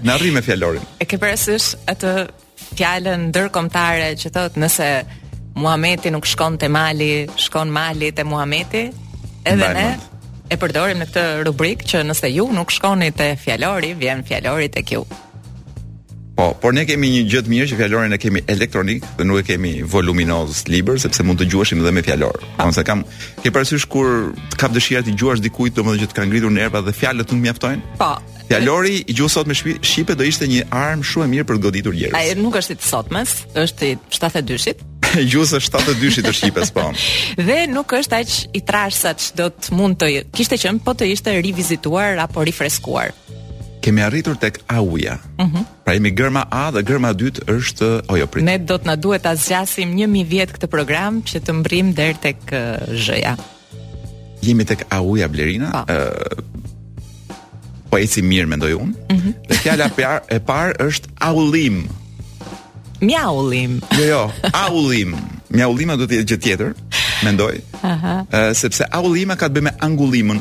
Na 0.08 0.16
rri 0.16 0.30
me 0.34 0.40
fjalorin. 0.44 0.80
e 1.02 1.04
ke 1.06 1.18
parasysh 1.20 1.74
atë 1.92 2.12
fjalën 2.78 3.26
ndërkombëtare 3.30 4.08
që 4.20 4.32
thotë 4.36 4.64
nëse 4.64 4.88
Muhameti 5.60 6.10
nuk 6.14 6.24
shkon 6.30 6.56
te 6.58 6.68
Mali, 6.70 7.26
shkon 7.36 7.68
Mali 7.74 8.12
te 8.16 8.24
Muhameti? 8.24 8.84
Edhe 9.44 9.70
ne 9.76 9.88
e 10.50 10.56
përdorim 10.58 11.02
në 11.02 11.06
këtë 11.10 11.24
rubrik 11.46 11.82
që 11.90 12.00
nëse 12.08 12.30
ju 12.32 12.46
nuk 12.56 12.72
shkoni 12.74 13.10
te 13.14 13.34
fjalori, 13.38 13.92
vjen 13.98 14.22
fjalori 14.26 14.68
tek 14.72 14.94
ju. 14.96 15.04
Po, 16.40 16.54
por 16.56 16.72
ne 16.72 16.86
kemi 16.88 17.08
një 17.12 17.20
gjë 17.28 17.40
të 17.44 17.50
mirë 17.52 17.66
që 17.68 17.76
fjalorin 17.76 18.14
e 18.16 18.18
kemi 18.20 18.40
elektronik 18.48 19.02
dhe 19.18 19.26
nuk 19.28 19.42
e 19.42 19.44
kemi 19.50 19.72
voluminos 19.84 20.62
libër 20.72 20.96
sepse 21.02 21.20
mund 21.26 21.42
të 21.42 21.50
gjuashim 21.52 21.82
edhe 21.82 21.90
me 21.92 22.00
fjalor. 22.06 22.38
Domethënë 22.56 22.84
kam 22.88 23.02
ke 23.42 23.52
parasysh 23.52 23.84
kur 23.92 24.30
të 24.54 24.60
kap 24.62 24.72
dëshira 24.72 25.02
të 25.04 25.12
gjuash 25.20 25.42
dikujt, 25.44 25.76
domethënë 25.76 26.00
që 26.00 26.08
të 26.08 26.16
ka 26.16 26.24
ngritur 26.30 26.54
nerva 26.54 26.80
dhe 26.86 26.94
fjalët 26.96 27.34
nuk 27.34 27.44
mjaftojnë? 27.44 27.82
Po. 28.00 28.12
Fjalori 28.48 29.02
i 29.04 29.12
gjuhës 29.18 29.36
sot 29.36 29.50
me 29.52 29.58
shpi, 29.58 29.74
shqipe 29.84 30.16
do 30.16 30.24
ishte 30.24 30.48
një 30.48 30.64
armë 30.80 31.04
shumë 31.10 31.28
e 31.28 31.32
mirë 31.34 31.48
për 31.50 31.60
të 31.60 31.62
goditur 31.68 31.98
njerëz. 31.98 32.16
Ai 32.16 32.32
nuk 32.40 32.56
është 32.62 32.78
i 32.78 32.88
sotmes, 32.88 33.36
është 33.66 33.90
i 33.92 33.98
72-shit. 34.16 34.80
Gjuhës 35.34 35.52
është 35.60 35.84
72-shit 35.84 36.28
të 36.30 36.34
shqipes, 36.40 36.72
po. 36.72 36.86
dhe 37.50 37.58
nuk 37.76 37.92
është 38.00 38.24
aq 38.24 38.38
i 38.56 38.64
trashë 38.70 39.04
sa 39.04 39.12
do 39.42 39.52
të 39.60 39.76
mund 39.76 40.00
të 40.00 40.14
kishte 40.40 40.56
qenë 40.64 40.80
po 40.88 40.96
të 40.96 41.12
ishte 41.12 41.36
rivizituar 41.44 42.16
apo 42.24 42.48
rifreskuar 42.48 43.12
kemi 43.80 44.04
arritur 44.04 44.36
tek 44.36 44.60
A-ja. 44.68 45.16
Mhm. 45.40 45.60
Pra 45.82 45.92
jemi 45.96 46.12
gërma 46.12 46.44
A 46.52 46.68
dhe 46.70 46.84
gërma 46.84 47.10
dytë 47.16 47.48
është 47.48 47.88
oh, 48.12 48.16
jo 48.20 48.28
prit. 48.30 48.44
Ne 48.46 48.58
do 48.60 48.76
të 48.78 48.86
na 48.92 48.96
duhet 49.00 49.24
ta 49.24 49.32
zgjasim 49.34 49.96
1000 49.96 50.24
vjet 50.28 50.52
këtë 50.54 50.68
program 50.70 51.20
që 51.24 51.40
të 51.42 51.56
mbrim 51.60 51.92
deri 51.96 52.16
tek 52.20 52.44
Z-ja. 53.06 53.34
Jemi 54.44 54.64
tek 54.68 54.84
A-ja 54.92 55.28
Blerina. 55.32 55.84
ë 55.84 55.84
po. 55.88 56.44
po 57.90 57.98
e 57.98 58.06
si 58.06 58.22
mirë 58.22 58.46
mendoj 58.52 58.76
unë. 58.76 58.94
Uh 59.10 59.16
mhm. 59.16 59.24
-huh. 59.26 59.48
Dhe 59.48 59.58
fjala 59.64 59.90
e 60.28 60.38
parë 60.38 60.72
është 60.86 61.08
Aullim. 61.18 61.88
Mjaullim. 63.00 63.80
Jo, 63.98 64.04
jo, 64.06 64.30
Aullim. 64.52 65.16
Mjaullima 65.48 65.96
do 65.96 66.04
të 66.04 66.14
jetë 66.20 66.28
gjë 66.36 66.40
tjetër, 66.44 66.70
mendoj. 67.24 67.60
Aha. 67.82 68.24
Ëh 68.30 68.50
uh, 68.52 68.52
sepse 68.56 68.84
Aullima 68.92 69.36
ka 69.40 69.48
të 69.48 69.54
bëjë 69.56 69.64
me 69.66 69.72
angullimin. 69.80 70.40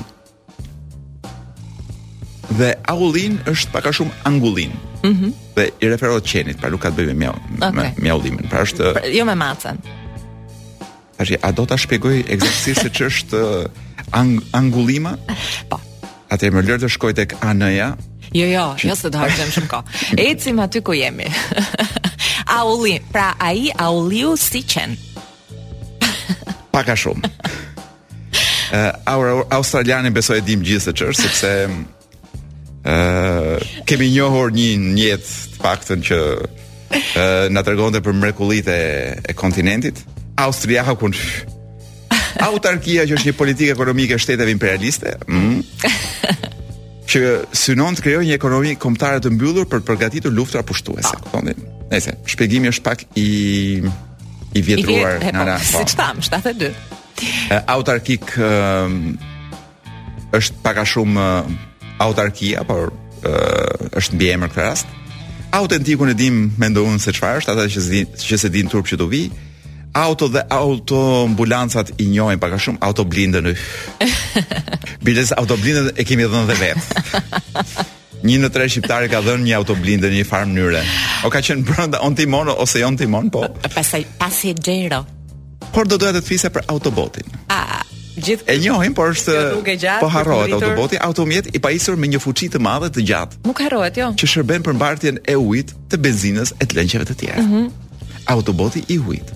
Dhe 2.57 2.73
aullin 2.89 3.37
është 3.49 3.69
pak 3.75 3.85
a 3.89 3.93
shumë 3.99 4.21
angullin. 4.29 4.73
Ëh. 5.03 5.05
Mm 5.13 5.37
dhe 5.59 5.65
i 5.83 5.89
referohet 5.91 6.23
qenit, 6.23 6.55
pra 6.55 6.69
nuk 6.71 6.79
ka 6.79 6.87
të 6.87 6.95
bëjë 7.01 7.11
me 7.11 7.25
mjau, 7.25 7.31
okay. 7.57 7.89
me 7.95 8.03
mjaullimin. 8.05 8.45
Pra 8.47 8.61
është 8.63 8.93
pra, 8.95 9.01
jo 9.11 9.25
me 9.27 9.33
macën. 9.35 9.79
Tash 11.17 11.33
a 11.35 11.49
do 11.51 11.65
ta 11.67 11.75
shpjegoj 11.75 12.21
eksaktësisht 12.31 12.85
se 12.85 12.91
ç'është 12.95 13.41
eh, 13.43 13.83
ang 14.15 14.37
angullima? 14.55 15.17
Po. 15.67 15.81
Atëherë 16.31 16.55
më 16.55 16.63
lërë 16.69 16.83
të 16.85 16.91
shkoj 16.95 17.11
tek 17.19 17.35
AN-ja. 17.43 17.89
Jo, 18.31 18.47
jo, 18.47 18.63
që... 18.79 18.87
jo 18.87 18.95
se 19.01 19.11
të 19.11 19.19
hargjëm 19.25 19.51
shumë 19.57 19.69
ko. 19.75 19.81
Ecim 20.29 20.63
aty 20.63 20.79
ku 20.87 20.95
jemi. 20.95 21.27
Auli, 22.55 22.95
pra 23.11 23.33
a 23.35 23.51
i 23.51 23.67
auliu 23.83 24.37
si 24.39 24.63
qenë. 24.63 24.95
Paka 26.71 26.95
shumë. 27.03 27.27
Uh, 28.71 28.89
eh, 28.95 29.45
Australianin 29.59 30.15
besoj 30.15 30.39
e 30.39 30.47
dim 30.53 30.63
gjithë 30.63 30.87
se 30.93 30.99
qërë, 31.03 31.19
sepse 31.25 31.53
ë 32.85 33.59
kemi 33.87 34.07
njohur 34.13 34.51
një 34.55 34.69
njet 34.95 35.23
të 35.25 35.63
paktën 35.63 36.03
që 36.05 36.19
ë 36.19 36.37
uh, 36.39 37.45
na 37.53 37.61
tregonte 37.63 37.99
për 38.01 38.15
mrekullitë 38.17 38.73
e, 38.73 39.15
e 39.29 39.33
kontinentit, 39.37 40.01
Austria 40.41 40.83
ka 40.87 40.95
autarkia 42.49 43.03
që 43.05 43.15
është 43.19 43.27
një 43.29 43.35
politikë 43.37 43.73
ekonomike 43.75 44.15
e 44.15 44.19
shteteve 44.21 44.51
imperialiste, 44.53 45.17
mm, 45.27 45.61
që 47.09 47.21
synon 47.57 47.95
të 47.97 48.01
krijojë 48.05 48.27
një 48.29 48.35
ekonomi 48.37 48.73
kombëtare 48.79 49.19
të 49.21 49.31
mbyllur 49.35 49.65
për 49.69 49.81
të 49.81 49.85
përgatitur 49.89 50.33
luftra 50.37 50.63
pushtuese, 50.63 51.15
e 51.35 51.55
Nëse 51.89 52.11
shpjegimi 52.29 52.69
është 52.69 52.83
pak 52.85 52.99
i 53.17 53.81
i 54.53 54.61
vjetruar 54.61 55.15
nga 55.33 55.43
ra. 55.47 55.55
Po, 55.71 55.79
po. 55.81 55.95
tham, 55.97 56.19
72. 56.21 56.69
Autarkik 57.65 58.29
është 60.37 60.59
pak 60.61 60.83
a 60.83 60.83
shumë 60.85 61.23
autarkia, 61.99 62.63
por 62.67 62.89
ë 63.19 63.27
uh, 63.27 63.99
është 63.99 64.15
mbi 64.15 64.29
emër 64.35 64.53
këtë 64.53 64.63
rast. 64.65 64.95
Autentikun 65.55 66.11
e 66.11 66.15
dim 66.15 66.45
me 66.61 66.67
se 66.99 67.11
çfarë 67.11 67.41
është, 67.41 67.55
ata 67.55 67.65
që 67.67 67.79
zin, 67.81 68.05
që 68.15 68.37
se 68.37 68.49
din 68.49 68.67
turp 68.67 68.87
që 68.87 68.97
do 68.97 69.07
vi. 69.07 69.29
Auto 69.93 70.27
dhe 70.29 70.43
auto 70.49 71.25
ambulancat 71.25 71.91
i 71.99 72.05
njohin 72.05 72.39
pak 72.39 72.53
a 72.53 72.57
shumë 72.57 72.77
auto 72.81 73.03
blindën. 73.03 73.51
Bilës 75.05 75.33
auto 75.35 75.57
blindën 75.57 75.91
e 75.97 76.03
kemi 76.05 76.23
dhënë 76.29 76.47
dhe 76.47 76.57
vetë. 76.61 77.63
Një 78.27 78.35
në 78.43 78.49
tre 78.51 78.65
shqiptarë 78.69 79.07
ka 79.09 79.21
dhënë 79.25 79.45
një 79.47 79.53
auto 79.57 79.73
në 79.79 80.09
një 80.11 80.25
farë 80.27 80.45
mënyre. 80.51 80.81
O 81.23 81.29
ka 81.31 81.39
qenë 81.39 81.63
brenda 81.63 82.01
on 82.03 82.15
timon 82.19 82.49
ose 82.51 82.79
jon 82.83 82.97
timon, 82.99 83.29
po. 83.31 83.45
Pastaj 83.75 84.03
pasi 84.19 84.51
xero. 84.59 85.05
Por 85.71 85.87
do 85.87 85.95
doja 85.97 86.11
të 86.11 86.21
fise 86.27 86.49
për 86.51 86.67
autobotin. 86.67 87.23
Ah, 87.47 87.79
gjithë 88.19 88.47
e 88.51 88.57
njohim 88.61 88.93
por 88.95 89.11
është 89.13 89.33
jo, 89.35 89.95
po 90.01 90.07
harrohet 90.13 90.51
Autoboti 90.53 90.97
automjet 91.01 91.49
i 91.55 91.59
paisur 91.63 91.95
me 91.99 92.07
një 92.11 92.19
fuçi 92.23 92.49
të 92.53 92.61
madhe 92.63 92.91
të 92.93 93.05
gjatë 93.09 93.43
nuk 93.47 93.59
harrohet 93.63 93.97
jo 93.99 94.11
që 94.19 94.29
shërben 94.33 94.63
për 94.67 94.77
mbartjen 94.77 95.17
e 95.25 95.35
ujit 95.39 95.73
të 95.91 95.97
benzinës 96.03 96.53
e 96.59 96.67
të 96.67 96.77
lëngjeve 96.79 97.09
të 97.11 97.17
tjera 97.23 97.43
mm 97.45 97.69
Autoboti 98.29 98.83
i 98.93 98.99
ujit 98.99 99.35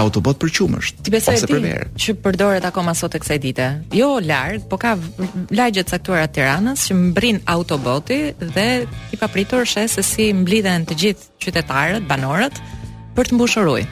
Autobot 0.00 0.38
për 0.40 0.48
qumësh. 0.56 0.88
Ti 1.04 1.12
besoj 1.12 1.34
ti 1.44 1.58
që 2.00 2.12
përdoret 2.24 2.64
akoma 2.64 2.94
sot 2.96 3.12
e 3.12 3.18
ditë. 3.20 3.38
dite. 3.42 3.66
Jo 3.92 4.20
larg, 4.24 4.62
po 4.70 4.78
ka 4.80 4.94
lagje 5.52 5.82
të 5.84 5.90
caktuara 5.90 6.26
të 6.30 6.38
Tiranës 6.40 6.86
që 6.88 6.94
mbrin 6.96 7.40
autoboti 7.44 8.16
dhe 8.40 8.64
i 9.12 9.16
papritur 9.20 9.66
shes 9.68 9.92
se 9.98 10.02
si 10.08 10.30
mblidhen 10.32 10.86
të 10.88 10.94
gjithë 11.02 11.28
qytetarët, 11.44 12.06
banorët 12.08 12.56
për 13.16 13.28
të 13.28 13.34
mbushur 13.36 13.66
ujë. 13.74 13.84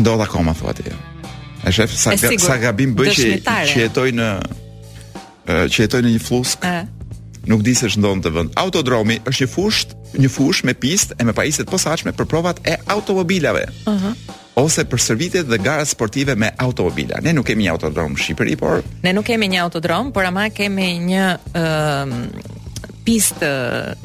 Ndodh 0.00 0.24
akoma 0.24 0.54
thua 0.56 0.72
ti. 0.72 0.88
Jo. 0.88 0.96
E 1.66 1.72
shef 1.74 1.90
sa 1.98 2.14
e 2.14 2.38
sa 2.38 2.56
gabim 2.62 2.94
bëj 2.94 3.14
që 3.16 3.32
që 3.66 3.80
jetoj 3.86 4.10
në 4.14 4.26
që 5.74 5.78
jetoj 5.86 6.00
në 6.06 6.12
një 6.16 6.22
flusk. 6.22 6.66
Nuk 7.46 7.62
di 7.66 7.74
se 7.78 7.90
ç'ndon 7.90 8.22
të 8.22 8.30
vend. 8.34 8.54
Autodromi 8.58 9.18
është 9.26 9.44
një 9.46 9.50
fushë, 9.52 10.00
një 10.22 10.30
fushë 10.36 10.66
me 10.66 10.74
pistë 10.78 11.18
e 11.20 11.26
me 11.26 11.34
pajisje 11.34 11.66
të 11.66 11.70
posaçme 11.70 12.12
për 12.18 12.26
provat 12.30 12.62
e 12.66 12.74
automobilave. 12.94 13.66
Ëh. 13.84 13.94
Uh 13.94 14.00
-huh 14.04 14.34
ose 14.56 14.82
për 14.88 14.98
servitet 15.00 15.46
dhe 15.46 15.58
gara 15.58 15.84
sportive 15.84 16.32
me 16.34 16.48
automobila. 16.58 17.20
Ne 17.22 17.32
nuk 17.36 17.44
kemi 17.46 17.64
një 17.66 17.70
autodrom 17.74 18.14
në 18.14 18.18
Shqipëri, 18.22 18.54
por 18.56 18.82
ne 19.02 19.12
nuk 19.12 19.24
kemi 19.26 19.48
një 19.48 19.60
autodrom, 19.62 20.12
por 20.12 20.24
ama 20.24 20.48
kemi 20.48 20.86
një 21.10 21.24
pistë 23.06 23.48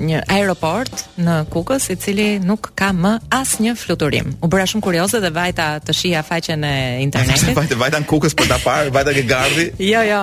një 0.05 0.19
aeroport 0.29 1.01
në 1.25 1.37
Kukës 1.51 1.89
i 1.93 1.97
cili 2.01 2.27
nuk 2.43 2.69
ka 2.77 2.91
më 2.93 3.15
asnjë 3.33 3.73
fluturim. 3.81 4.33
U 4.45 4.49
bëra 4.51 4.67
shumë 4.69 4.85
kurioze 4.85 5.21
dhe 5.23 5.33
vajta 5.33 5.71
të 5.87 5.95
shija 5.97 6.21
faqen 6.27 6.67
e 6.69 6.75
internetit. 7.07 7.55
Vajta, 7.61 7.77
vajta, 7.81 8.01
në 8.03 8.09
Kukës 8.11 8.35
për 8.37 8.49
ta 8.53 8.57
parë, 8.63 8.93
vajta 8.95 9.13
ke 9.17 9.23
gardhi? 9.31 9.67
Jo, 9.91 10.01
jo. 10.07 10.21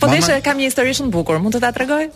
Po 0.00 0.10
desha 0.12 0.38
kam 0.44 0.58
një 0.60 0.70
histori 0.70 0.94
shumë 0.96 1.14
bukur, 1.14 1.40
mund 1.42 1.56
të 1.58 1.64
ta 1.66 1.74
tregoj? 1.76 2.06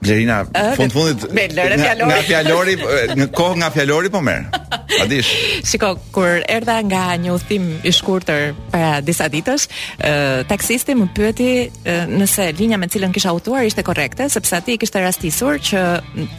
Blerina, 0.00 0.44
fund 0.76 0.90
fundit 0.92 1.20
fjalori. 1.28 1.76
Nga, 1.76 2.06
nga 2.08 2.18
fjalori, 2.24 2.74
në 3.20 3.26
kohë 3.36 3.56
nga 3.60 3.68
fjalori 3.74 4.08
po 4.12 4.20
merr. 4.24 4.46
A 5.00 5.04
dish? 5.08 5.30
Shiko, 5.68 5.90
kur 6.14 6.40
erdha 6.50 6.78
nga 6.88 7.02
një 7.20 7.34
udhtim 7.34 7.66
i 7.86 7.92
shkurtër 7.92 8.54
para 8.72 9.00
disa 9.04 9.28
ditësh, 9.32 9.66
taksisti 10.48 10.94
më 10.98 11.06
pyeti 11.16 11.50
nëse 12.10 12.48
linja 12.58 12.78
me 12.80 12.88
cilën 12.92 13.12
kisha 13.12 13.34
udhëtuar 13.36 13.68
ishte 13.68 13.84
korrekte, 13.86 14.28
sepse 14.32 14.56
aty 14.56 14.78
kishte 14.82 15.02
rastisur 15.04 15.60
që 15.68 15.84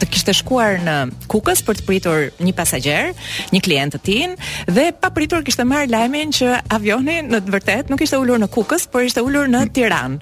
të 0.02 0.10
kishte 0.10 0.34
shkuar 0.42 0.80
në 0.82 0.96
Kukës 1.32 1.62
për 1.66 1.78
të 1.78 1.86
pritur 1.88 2.26
një 2.42 2.54
pasager, 2.58 3.12
një 3.54 3.62
klient 3.64 3.94
të 3.96 4.02
tin, 4.06 4.34
dhe 4.74 4.88
pa 4.98 5.10
pritur 5.14 5.46
kishte 5.46 5.64
marr 5.68 5.86
lajmin 5.94 6.34
që 6.36 6.50
avioni 6.76 7.20
në 7.30 7.44
të 7.46 7.54
vërtetë 7.56 7.94
nuk 7.94 8.02
ishte 8.04 8.18
ulur 8.20 8.42
në 8.42 8.50
Kukës, 8.52 8.88
por 8.90 9.06
ishte 9.06 9.22
ulur 9.24 9.46
në 9.52 9.64
Tiranë 9.76 10.18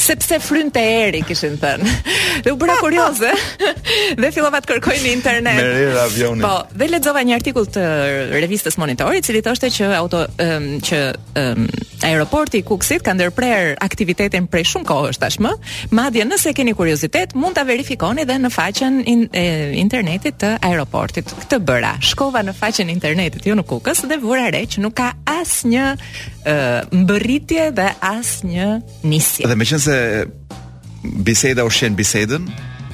sepse 0.00 0.36
frynte 0.42 0.80
eri 0.80 1.20
kishin 1.28 1.56
thënë. 1.60 1.92
Dhe 2.46 2.54
u 2.54 2.58
bëra 2.60 2.78
kurioze 2.80 3.32
dhe 4.24 4.30
fillova 4.32 4.60
të 4.64 4.72
kërkoj 4.74 4.96
në 5.04 5.12
internet. 5.12 5.60
Me 5.60 5.78
rir 5.84 6.00
avionin. 6.04 6.44
Po, 6.44 6.54
dhe 6.80 6.88
lexova 6.94 7.22
një 7.28 7.36
artikull 7.40 7.68
të 7.74 7.86
revistës 8.40 8.80
Monitor, 8.80 9.12
i 9.14 9.22
cili 9.26 9.44
thoshte 9.46 9.70
që 9.80 9.92
auto 10.00 10.24
um, 10.46 10.70
që 10.84 11.02
um, 11.44 11.66
Aeroporti 12.04 12.60
i 12.60 12.64
Kukësit 12.66 13.02
ka 13.04 13.12
ndërprer 13.16 13.74
aktivitetin 13.84 14.46
prej 14.50 14.64
shumë 14.72 14.88
kohësh 14.88 15.18
tashmë. 15.20 15.50
Madje 15.96 16.24
nëse 16.28 16.52
keni 16.56 16.72
kuriozitet, 16.76 17.34
mund 17.38 17.56
ta 17.58 17.64
verifikoni 17.68 18.24
dhe 18.28 18.36
në 18.44 18.50
faqen 18.54 19.00
in, 19.08 19.26
e, 19.34 19.44
internetit 19.82 20.38
të 20.40 20.54
aeroportit. 20.66 21.32
Këtë 21.44 21.58
bëra. 21.66 21.92
Shkova 22.10 22.42
në 22.46 22.54
faqen 22.56 22.90
internetit 22.92 23.46
jo 23.46 23.54
në 23.58 23.66
Kukës 23.68 24.04
dhe 24.08 24.18
vura 24.22 24.48
re 24.54 24.64
që 24.66 24.82
nuk 24.84 24.96
ka 25.00 25.10
asnjë 25.28 25.90
mbërritje 26.96 27.68
dhe 27.76 27.90
asnjë 28.00 28.68
nisje. 29.04 29.46
Dhe 29.46 29.56
meqense 29.56 29.96
biseda 31.04 31.64
u 31.64 31.68
shën 31.70 31.94
bisedën, 31.96 32.48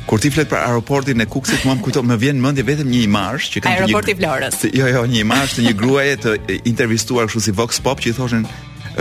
Kur 0.07 0.21
ti 0.23 0.31
flet 0.31 0.47
për 0.49 0.59
aeroportin 0.63 1.21
e 1.21 1.25
Kukësit, 1.27 1.65
mua 1.65 1.75
më 1.75 1.83
kujto, 1.83 1.99
më 2.03 2.17
vjen 2.17 2.39
mendje 2.41 2.63
vetëm 2.63 2.87
një 2.87 3.01
imazh 3.11 3.49
që 3.51 3.61
kanë. 3.63 3.75
Aeroporti 3.75 4.11
i 4.13 4.15
Florës. 4.15 4.61
Jo, 4.79 4.87
jo, 4.87 5.03
një 5.03 5.19
imazh 5.25 5.55
të 5.57 5.63
një 5.67 5.73
gruaje 5.81 6.17
të 6.23 6.35
intervistuar 6.65 7.27
kështu 7.27 7.41
si 7.49 7.51
Vox 7.51 7.83
Pop 7.83 7.99
që 8.01 8.09
i 8.13 8.15
thoshin, 8.15 8.45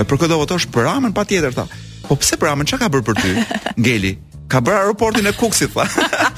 për 0.03 0.17
këtë 0.25 0.37
votosh 0.39 0.67
për 0.73 0.87
Ramën 0.89 1.13
patjetër 1.15 1.55
tha. 1.55 1.67
Po 2.05 2.17
pse 2.19 2.37
për 2.39 2.49
Ramën 2.51 2.67
çka 2.67 2.81
ka 2.83 2.91
bërë 2.91 3.05
për 3.07 3.19
ty? 3.21 3.45
Ngeli, 3.79 4.13
ka 4.51 4.59
bërë 4.65 4.81
aeroportin 4.83 5.27
e 5.29 5.33
Kuksit 5.37 5.71
tha. 5.73 5.85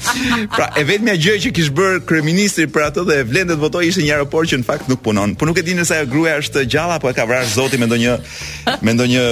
pra, 0.54 0.68
e 0.78 0.84
vetmja 0.88 1.16
gjë 1.18 1.34
që 1.46 1.52
kish 1.58 1.70
bër 1.76 1.98
kryeministri 2.08 2.68
për 2.72 2.88
atë 2.90 3.06
dhe 3.08 3.18
e 3.24 3.28
vlendet 3.28 3.60
votoj 3.62 3.84
ishte 3.90 4.04
një 4.06 4.14
aeroport 4.16 4.50
që 4.52 4.60
në 4.62 4.68
fakt 4.68 4.90
nuk 4.92 5.02
punon. 5.04 5.34
Po 5.40 5.48
nuk 5.48 5.58
e 5.60 5.66
dinë 5.66 5.86
se 5.88 5.98
ajo 5.98 6.10
gruaja 6.12 6.38
është 6.44 6.66
gjalla 6.76 6.98
apo 7.00 7.10
e 7.10 7.16
ka 7.18 7.26
vrarë 7.28 7.50
Zoti 7.56 7.80
me 7.82 7.88
ndonjë 7.90 8.16
me 8.86 8.96
ndonjë 8.96 9.24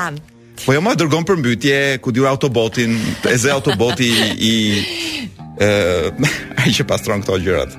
Po 0.63 0.73
jo 0.73 0.81
më 0.81 0.95
dërgon 0.97 1.27
për 1.29 1.37
mbytje, 1.37 1.75
ku 2.01 2.09
diu 2.15 2.25
autobotin, 2.25 2.95
e 3.29 3.35
ze 3.37 3.51
autoboti 3.53 4.07
i 4.49 4.53
ë 5.61 5.69
ai 6.65 6.73
që 6.73 6.87
pastron 6.89 7.21
këto 7.21 7.37
gjërat 7.45 7.77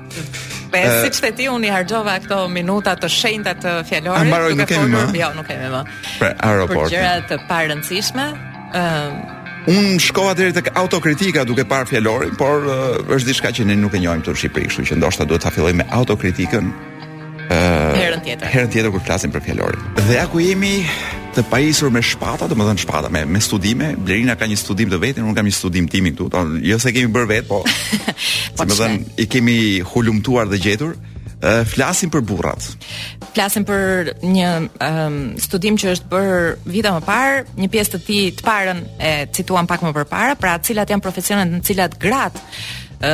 besë, 0.73 0.95
uh, 0.95 0.95
eh, 0.95 1.05
si 1.07 1.17
që 1.17 1.27
të 1.27 1.33
ti 1.37 1.45
unë 1.51 1.69
i 1.69 1.73
hargjova 1.73 2.17
këto 2.23 2.39
minuta 2.53 2.95
të 2.99 3.09
shenjta 3.15 3.53
të 3.61 3.73
fjallorit, 3.89 4.33
ah, 4.33 4.49
nuk 4.57 4.73
e 4.73 4.79
eh? 4.79 4.81
jo, 4.81 4.87
nuk 4.87 4.93
kemi 4.93 4.97
më. 4.97 5.21
Jo, 5.21 5.29
nuk 5.37 5.53
e 5.53 5.59
më. 5.75 5.83
Për 6.21 6.35
aeroport. 6.49 6.83
Për 6.85 6.91
gjërat 6.95 7.29
të 7.31 7.39
parënësishme. 7.49 8.25
Uh, 8.73 8.79
eh, 8.79 9.73
unë 9.73 9.99
shkova 10.03 10.33
deri 10.37 10.55
të 10.57 10.73
autokritika 10.79 11.45
duke 11.47 11.67
parë 11.73 11.89
fjallorit, 11.93 12.35
por 12.41 12.65
uh, 12.67 13.15
është 13.15 13.31
diçka 13.31 13.53
që 13.59 13.69
ne 13.69 13.77
nuk 13.83 13.95
e 13.99 14.03
njojmë 14.03 14.25
të 14.27 14.37
shqipëri, 14.43 14.71
kështu 14.71 14.87
që 14.91 14.99
ndoshta 15.01 15.27
duhet 15.29 15.45
ta 15.45 15.53
filloj 15.55 15.75
me 15.79 15.87
autokritikën. 15.99 16.71
Uh, 17.43 17.51
herën 17.99 18.23
tjetër. 18.25 18.49
Herën 18.53 18.71
tjetër 18.73 18.95
kërë 18.95 19.07
flasim 19.09 19.33
për 19.35 19.45
fjallorit. 19.49 19.91
Dhe 20.09 20.19
a 20.19 20.25
ku 20.31 20.41
jemi 20.43 20.79
të 21.33 21.43
pajisur 21.49 21.89
me 21.93 22.01
shpata, 22.05 22.45
do 22.49 22.53
të 22.57 22.67
thënë 22.67 22.83
shpata 22.83 23.09
me 23.13 23.23
me 23.25 23.39
studime. 23.41 23.91
Blerina 23.97 24.35
ka 24.39 24.45
një 24.49 24.57
studim 24.59 24.91
të 24.91 24.99
vetin, 25.01 25.25
unë 25.25 25.35
kam 25.39 25.47
një 25.49 25.55
studim 25.57 25.87
timin 25.89 26.15
këtu. 26.15 26.43
jo 26.69 26.79
se 26.79 26.91
kemi 26.93 27.13
bërë 27.13 27.27
vet, 27.29 27.47
po. 27.47 27.63
po 28.57 28.69
si 28.73 28.81
më 28.81 29.01
i 29.17 29.27
kemi 29.27 29.57
hulumtuar 29.93 30.47
dhe 30.51 30.57
gjetur 30.67 30.95
flasim 31.67 32.07
për 32.09 32.21
burrat. 32.23 32.63
Flasim 33.33 33.65
për 33.67 34.13
një 34.23 34.51
um, 34.85 35.17
studim 35.43 35.75
që 35.75 35.87
është 35.95 36.07
bërë 36.13 36.37
vite 36.75 36.91
më 36.95 37.01
parë, 37.03 37.41
një 37.57 37.67
pjesë 37.73 37.91
të 37.93 37.99
tij 38.05 38.21
të 38.37 38.43
parën 38.47 38.77
e 39.03 39.11
cituam 39.35 39.67
pak 39.67 39.81
më 39.83 39.91
përpara, 39.97 40.35
pra 40.39 40.55
cilat 40.63 40.89
janë 40.95 41.01
profesionet 41.03 41.47
në 41.51 41.61
cilat 41.67 41.97
gratë 41.99 42.39
ë 43.03 43.11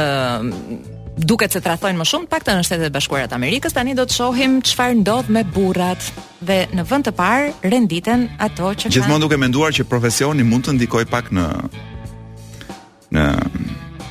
duket 1.20 1.52
se 1.54 1.60
tradhojnë 1.64 2.00
më 2.00 2.06
shumë 2.08 2.28
pak 2.32 2.46
të 2.46 2.54
në 2.58 2.66
shtetet 2.68 2.88
e 2.88 2.94
bashkuara 2.96 3.30
të 3.32 3.36
Amerikës 3.38 3.76
tani 3.76 3.96
do 3.98 4.06
të 4.08 4.16
shohim 4.16 4.58
çfarë 4.66 5.00
ndodh 5.02 5.32
me 5.36 5.44
burrat 5.54 6.06
dhe 6.46 6.60
në 6.72 6.86
vend 6.90 7.08
të 7.10 7.16
parë 7.20 7.50
renditen 7.74 8.28
ato 8.40 8.72
që 8.72 8.88
kanë 8.90 8.96
Gjithmonë 8.98 9.26
duke 9.26 9.40
menduar 9.42 9.76
që 9.76 9.88
profesioni 9.92 10.46
mund 10.48 10.70
të 10.70 10.78
ndikoj 10.78 11.04
pak 11.12 11.32
në 11.36 11.50
në 13.18 13.28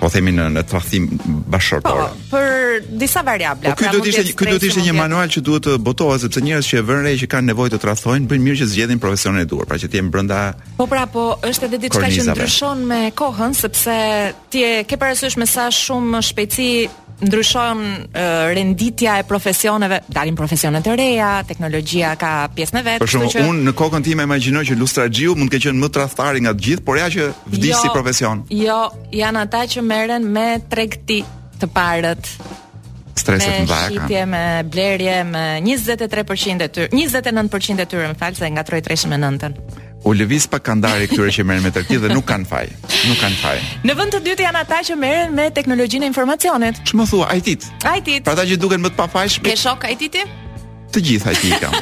po 0.00 0.08
themi 0.12 0.32
në 0.34 0.44
në 0.54 0.62
thrafim 0.70 1.08
bashkëtor. 1.50 1.82
Po, 1.82 2.26
për 2.32 2.86
disa 3.00 3.22
variable. 3.26 3.70
Po, 3.72 3.78
pra 3.80 3.90
ky 3.90 3.96
do 3.96 4.02
të 4.04 4.12
ishte 4.12 4.36
ky 4.38 4.48
do 4.52 4.58
të 4.62 4.70
ishte 4.70 4.84
një 4.86 4.94
manual 4.98 5.32
që 5.34 5.42
duhet 5.46 5.66
të 5.66 5.74
botohet 5.82 6.22
sepse 6.24 6.42
njerëz 6.44 6.68
që 6.70 6.80
e 6.80 6.84
vënë 6.90 7.06
re 7.08 7.14
që 7.22 7.30
kanë 7.32 7.50
nevojë 7.52 7.74
të 7.74 7.80
thrafojnë 7.84 8.30
bëjnë 8.30 8.46
mirë 8.46 8.60
që 8.62 8.70
zgjedhin 8.74 9.02
profesionin 9.02 9.42
e 9.42 9.48
duhur, 9.50 9.66
pra 9.70 9.78
që 9.82 9.90
të 9.92 10.00
jenë 10.00 10.14
brenda. 10.14 10.40
Po 10.78 10.86
pra, 10.92 11.04
po 11.10 11.26
është 11.50 11.68
edhe 11.70 11.82
diçka 11.86 12.12
që 12.16 12.28
ndryshon 12.30 12.86
me 12.90 13.02
kohën 13.18 13.58
sepse 13.58 13.98
ti 14.54 14.64
ke 14.88 15.00
parasysh 15.00 15.38
me 15.42 15.46
sa 15.50 15.68
shumë 15.74 16.22
shpejtësi 16.30 16.70
ndryshon 17.20 17.78
uh, 18.14 18.52
renditja 18.54 19.18
e 19.18 19.24
profesioneve, 19.26 20.00
dalin 20.08 20.36
profesione 20.38 20.80
të 20.84 20.94
reja, 20.98 21.30
teknologjia 21.48 22.12
ka 22.20 22.32
pjesën 22.54 22.78
e 22.80 22.84
vet. 22.88 23.00
Për 23.02 23.12
shembull, 23.14 23.48
unë 23.52 23.66
në 23.70 23.74
kokën 23.78 24.06
time 24.06 24.26
imagjinoj 24.28 24.64
që 24.70 24.78
lustraxhiu 24.78 25.34
mund 25.38 25.50
të 25.52 25.60
qenë 25.66 25.82
më 25.82 25.90
tradhtari 25.96 26.44
nga 26.46 26.54
të 26.54 26.66
gjithë, 26.68 26.86
por 26.86 27.00
ja 27.00 27.08
që 27.10 27.30
vdi 27.56 27.72
jo, 27.72 27.80
si 27.82 27.90
profesion. 27.94 28.44
Jo, 28.54 28.78
janë 29.14 29.44
ata 29.48 29.64
që 29.74 29.82
merren 29.86 30.28
me 30.32 30.46
tregti 30.70 31.22
të 31.58 31.70
parët. 31.74 32.32
Streset 33.18 33.64
me 33.64 33.66
shqitje, 33.66 34.22
me 34.30 34.44
blerje, 34.70 35.16
me 35.26 35.46
23% 35.66 36.68
e 36.68 36.70
tyre, 36.70 36.92
29% 36.94 37.82
e 37.82 37.88
tyre, 37.90 38.12
më 38.14 38.18
falë, 38.20 38.38
se 38.38 38.52
nga 38.54 38.62
troj 38.68 38.84
39% 38.86 39.77
u 40.08 40.14
lëviz 40.16 40.46
pa 40.48 40.58
kandari 40.64 41.08
këtyre 41.10 41.32
që 41.36 41.44
merren 41.48 41.64
me 41.68 41.72
tërki 41.74 41.98
dhe 42.00 42.08
nuk 42.14 42.24
kanë 42.28 42.48
faj. 42.48 42.66
Nuk 43.10 43.18
kanë 43.20 43.36
faj. 43.42 43.56
Në 43.84 43.96
vend 43.98 44.14
të 44.14 44.20
dytë 44.28 44.46
janë 44.46 44.62
ata 44.64 44.78
që 44.88 44.96
merren 45.02 45.34
me 45.36 45.46
teknologjinë 45.58 46.06
e 46.08 46.10
informacionit. 46.14 46.80
Ç'më 46.88 47.06
thua, 47.10 47.28
it 47.36 47.50
IT-t. 47.50 48.24
Pra 48.24 48.32
ata 48.36 48.46
që 48.48 48.56
duken 48.62 48.84
më 48.86 48.94
të 48.94 48.98
pafajshëm. 49.02 49.44
Ke 49.50 49.56
shok 49.60 49.84
it 49.92 50.02
-ti? 50.14 50.22
Të 50.96 51.02
gjithë 51.10 51.34
IT-t 51.36 51.60
kam. 51.60 51.76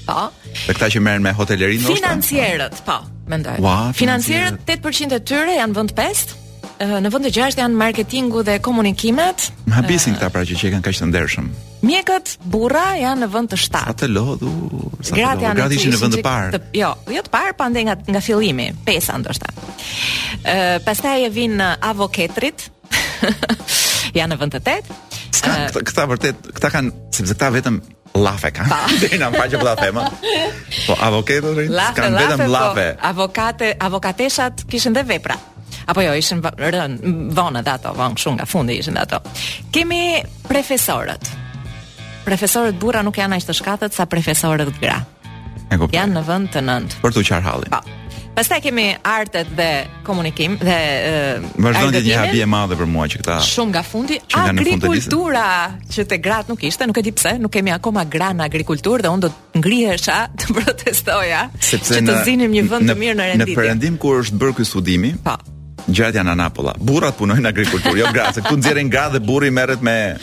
po. 0.07 0.18
Dhe 0.66 0.76
këta 0.76 0.88
që 0.94 1.02
merren 1.02 1.24
me 1.26 1.32
hotelerin 1.34 1.84
ose 1.84 1.98
financierët, 1.98 2.80
po, 2.86 3.00
mendoj. 3.32 3.57
Wow, 3.64 3.92
financierët 3.96 4.64
8% 4.76 5.14
e 5.16 5.20
tyre 5.26 5.59
janë 5.61 5.78
vend 5.80 5.94
5. 5.98 6.40
Në 6.84 7.11
vend 7.14 7.26
të 7.28 7.30
6 7.36 7.61
janë 7.62 7.76
marketingu 7.78 8.40
dhe 8.44 8.57
komunikimet. 8.62 9.44
Më 9.70 9.76
habisin 9.78 10.16
këta 10.18 10.26
pra 10.34 10.42
që 10.44 10.57
që 10.59 10.72
kanë 10.74 10.82
kaq 10.88 10.96
të 11.00 11.07
ndershëm. 11.12 11.46
Mjekët 11.86 12.32
burra 12.50 12.88
janë 12.98 13.22
në 13.22 13.28
vend 13.30 13.52
të 13.55 13.59
7. 13.62 13.82
Sa 13.84 13.94
të 14.02 14.09
lodhu, 14.11 14.50
Gratë 15.09 15.14
Grat 15.14 15.36
të 15.38 15.55
Gratë 15.61 15.92
në 15.94 16.00
vend 16.02 16.16
të 16.18 16.24
parë. 16.26 16.61
Jo, 16.80 16.90
jo 17.14 17.22
të 17.28 17.32
parë, 17.32 17.55
pandej 17.62 17.86
nga 17.88 17.96
nga 18.11 18.22
fillimi, 18.26 18.68
pesa 18.88 19.16
ndoshta. 19.22 19.52
Ë, 20.42 20.57
pastaj 20.84 21.28
e 21.28 21.32
vin 21.32 21.62
avoketrit. 21.62 22.66
janë 24.18 24.34
në 24.34 24.42
vend 24.42 24.57
të 24.59 24.64
8 24.82 25.02
këta, 25.45 25.59
eh, 25.64 25.70
këta, 25.70 25.82
këta 25.90 26.05
vërtet, 26.11 26.38
këta 26.57 26.70
kanë, 26.72 26.95
sepse 27.14 27.34
këta 27.36 27.49
vetëm 27.57 27.80
lafe 28.22 28.51
kanë. 28.55 28.70
Pa. 28.70 28.80
Dhe 29.03 29.18
në 29.20 29.30
faqe 29.34 29.61
për 29.61 29.68
lafe, 29.68 29.88
Po, 30.86 30.97
avokatë 31.09 31.55
rinë, 31.59 31.88
kanë 31.97 32.14
lafe, 32.14 32.28
vetëm 32.28 32.45
po, 32.45 32.51
lafe. 32.55 32.86
Po, 32.99 33.09
avokate, 33.11 33.72
avokateshat 33.88 34.64
kishën 34.70 34.97
dhe 34.97 35.05
vepra. 35.09 35.36
Apo 35.90 36.01
jo, 36.01 36.12
ishën 36.16 36.40
rën, 36.70 36.99
vonë 37.36 37.64
dhe 37.66 37.74
ato, 37.76 37.92
vonë 37.99 38.20
shumë 38.22 38.38
nga 38.40 38.47
fundi 38.49 38.78
ishën 38.80 38.97
dhe 38.97 39.03
ato. 39.05 39.20
Kemi 39.74 40.20
profesorët. 40.49 41.32
Profesorët 42.24 42.78
bura 42.80 43.03
nuk 43.05 43.18
janë 43.20 43.36
ashtë 43.36 43.51
të 43.53 43.59
shkatët 43.59 43.97
sa 43.99 44.07
profesorët 44.09 44.70
gra. 44.80 45.03
E 45.68 45.76
kuptoj. 45.76 45.97
Janë 45.99 46.16
në 46.18 46.22
vend 46.28 46.51
të 46.55 46.64
nëndë 46.64 47.03
Për 47.03 47.14
të 47.18 47.26
qarhallin. 47.30 47.74
Po. 47.76 48.01
Pastaj 48.35 48.59
kemi 48.64 48.97
artet 49.07 49.47
dhe 49.55 49.68
komunikim 50.07 50.57
dhe 50.59 50.78
vazhdon 51.62 51.93
ditë 51.95 52.07
një 52.07 52.16
habi 52.18 52.41
e 52.43 52.49
madhe 52.51 52.74
për 52.80 52.89
mua 52.91 53.05
që 53.11 53.20
këta. 53.20 53.37
Shumë 53.47 53.70
nga 53.76 53.82
fundi 53.87 54.18
agrikultura 54.43 55.45
që 55.95 56.07
te 56.11 56.18
grat 56.18 56.51
nuk 56.51 56.66
ishte, 56.66 56.89
nuk 56.91 56.99
e 56.99 57.05
di 57.07 57.14
pse, 57.14 57.37
nuk 57.39 57.55
kemi 57.55 57.70
akoma 57.76 58.03
gran 58.11 58.43
agrikultur 58.43 59.07
dhe 59.07 59.12
unë 59.14 59.24
do 59.28 59.30
të 59.30 59.62
ngrihesha 59.62 60.18
të 60.35 60.51
protestoja. 60.59 61.47
Sepse 61.62 62.01
që 62.01 62.03
të 62.11 62.18
zinim 62.26 62.59
një 62.59 62.66
vend 62.74 62.91
të 62.91 62.99
mirë 63.05 63.20
në 63.22 63.30
renditje. 63.32 63.55
Në 63.55 63.61
perëndim 63.62 64.03
kur 64.03 64.24
është 64.26 64.43
bërë 64.43 64.59
ky 64.61 64.68
studimi, 64.74 65.14
pa. 65.24 65.39
Po. 65.39 65.53
Gjatë 65.85 66.16
janë 66.20 66.32
anapolla. 66.32 66.72
Burrat 66.80 67.16
punojnë 67.18 67.43
në 67.45 67.51
agrikulturë, 67.51 67.99
jo 68.01 68.09
gratë. 68.14 68.43
Ku 68.47 68.57
nxjerrin 68.57 68.89
gra 68.89 69.09
dhe 69.12 69.20
burri 69.20 69.51
merret 69.53 69.82
me 69.85 70.16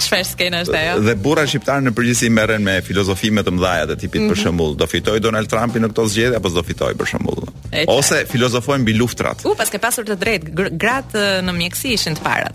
Çfarë 0.00 0.24
skena 0.26 0.60
është 0.64 0.76
ajo? 0.78 0.98
Dhe 1.06 1.12
burrat 1.20 1.48
shqiptarë 1.50 1.84
në 1.86 1.90
përgjithësi 1.96 2.30
merren 2.32 2.62
me 2.64 2.78
filozofi 2.84 3.28
të 3.30 3.52
mëdha 3.56 3.86
të 3.90 3.96
tipit 4.00 4.20
mm 4.20 4.24
-hmm. 4.24 4.30
për 4.32 4.36
mhm. 4.38 4.42
shembull, 4.44 4.74
do 4.76 4.86
fitoj 4.86 5.20
Donald 5.20 5.48
Trumpi 5.48 5.78
në 5.80 5.88
këtë 5.90 6.06
zgjedhje 6.08 6.36
apo 6.36 6.48
s'do 6.48 6.62
fitoj 6.62 6.92
për 6.94 7.06
shembull. 7.06 7.44
Ose 7.86 8.26
filozofojnë 8.32 8.82
mbi 8.82 8.94
luftrat. 8.96 9.44
U, 9.44 9.54
paske 9.56 9.78
pasur 9.78 10.04
të 10.04 10.16
drejtë, 10.16 10.68
gratë 10.72 11.42
në 11.44 11.52
mjeksi 11.52 11.92
ishin 11.92 12.14
të 12.16 12.22
parat. 12.22 12.54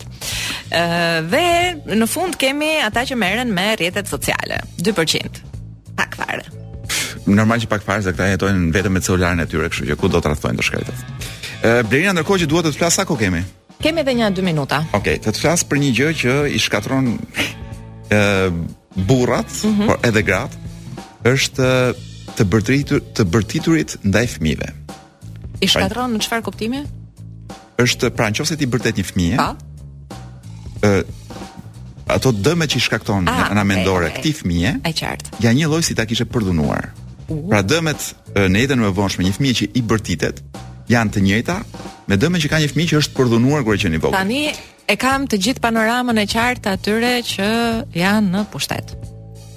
Ëh 0.72 1.30
dhe 1.30 1.96
në 1.96 2.08
fund 2.08 2.36
kemi 2.38 2.72
ata 2.86 3.06
që 3.06 3.16
merren 3.16 3.54
me 3.54 3.76
rrjetet 3.76 4.08
sociale. 4.10 4.56
2%. 4.78 5.30
Pak 5.96 6.16
fare. 6.18 6.44
Normal 7.26 7.60
që 7.60 7.68
pak 7.68 7.82
fare 7.84 8.02
se 8.04 8.12
këta 8.14 8.26
jetojnë 8.34 8.72
vetëm 8.74 8.90
me 8.92 9.00
celularin 9.02 9.40
e 9.40 9.46
tyre, 9.46 9.70
kështu 9.70 9.88
që 9.92 9.96
ku 9.98 10.08
do 10.08 10.18
të 10.20 10.28
rrethojnë 10.34 10.58
të 10.58 10.64
shkretët. 10.64 11.00
Blerina 11.90 12.14
ndërkohë 12.14 12.44
që 12.44 12.48
duhet 12.52 12.68
të 12.68 12.74
të 12.74 12.78
flas 12.80 12.98
sa 13.00 13.06
ko 13.10 13.16
kemi? 13.18 13.40
Kemi 13.82 14.04
edhe 14.04 14.14
një 14.20 14.28
2 14.38 14.44
minuta. 14.46 14.82
Okej, 14.94 14.98
okay, 14.98 15.22
të 15.24 15.32
të 15.36 15.42
flas 15.44 15.64
për 15.70 15.82
një 15.84 15.92
gjë 16.00 16.10
që 16.22 16.36
i 16.54 16.60
shkatron 16.62 17.08
ë 18.14 18.52
burrat, 19.10 19.50
mm 19.66 19.72
-hmm. 19.72 19.88
por 19.88 19.98
edhe 20.10 20.22
grat, 20.22 20.52
është 21.34 21.70
të 22.36 22.44
bërtitur 22.54 23.00
të 23.16 23.24
bërtiturit 23.34 23.98
ndaj 24.10 24.26
fëmijëve. 24.36 24.70
I 25.62 25.68
shkatron 25.68 26.14
në 26.16 26.20
çfarë 26.28 26.44
kuptimi? 26.44 26.82
Është 27.86 28.10
pra 28.10 28.30
nëse 28.32 28.56
ti 28.58 28.66
bërtet 28.72 28.96
një 29.00 29.06
fëmijë, 29.12 29.38
pa. 29.42 29.50
ë 30.82 31.04
ato 32.16 32.30
dëmet 32.32 32.70
që 32.72 32.78
i 32.78 32.80
shkakton 32.86 33.28
ah, 33.28 33.50
në 33.58 33.64
mendore 33.72 34.06
okay, 34.06 34.12
okay. 34.12 34.22
këtij 34.22 34.34
fëmije. 34.42 34.72
Ai 34.84 34.94
qartë. 34.94 35.28
Ja 35.42 35.50
një 35.54 35.66
lloj 35.70 35.84
si 35.84 35.94
ta 35.96 36.06
kishe 36.06 36.24
përdhunuar. 36.26 36.84
Uh. 37.28 37.50
Pra 37.50 37.62
dëmet 37.62 38.02
në 38.54 38.58
jetën 38.62 38.80
e 38.86 38.92
vonshme 39.02 39.22
një 39.28 39.34
fëmijë 39.40 39.56
që 39.60 39.66
i 39.74 39.82
bërtitet, 39.92 40.36
janë 40.92 41.14
të 41.16 41.22
njëjta, 41.26 41.58
me 42.10 42.18
dëmën 42.22 42.44
që 42.44 42.52
ka 42.52 42.60
një 42.62 42.70
fëmijë 42.74 42.92
që 42.94 43.00
është 43.04 43.16
përdhunuar 43.18 43.64
kur 43.66 43.78
e 43.78 43.82
qenë 43.82 43.98
i 43.98 44.02
vogël. 44.04 44.20
Tani 44.20 44.42
e 44.88 44.96
kam 45.02 45.26
të 45.30 45.40
gjithë 45.48 45.64
panoramën 45.64 46.20
e 46.22 46.26
qartë 46.30 46.74
atyre 46.78 47.14
që 47.26 47.48
janë 47.98 48.30
në 48.32 48.44
pushtet. 48.54 48.94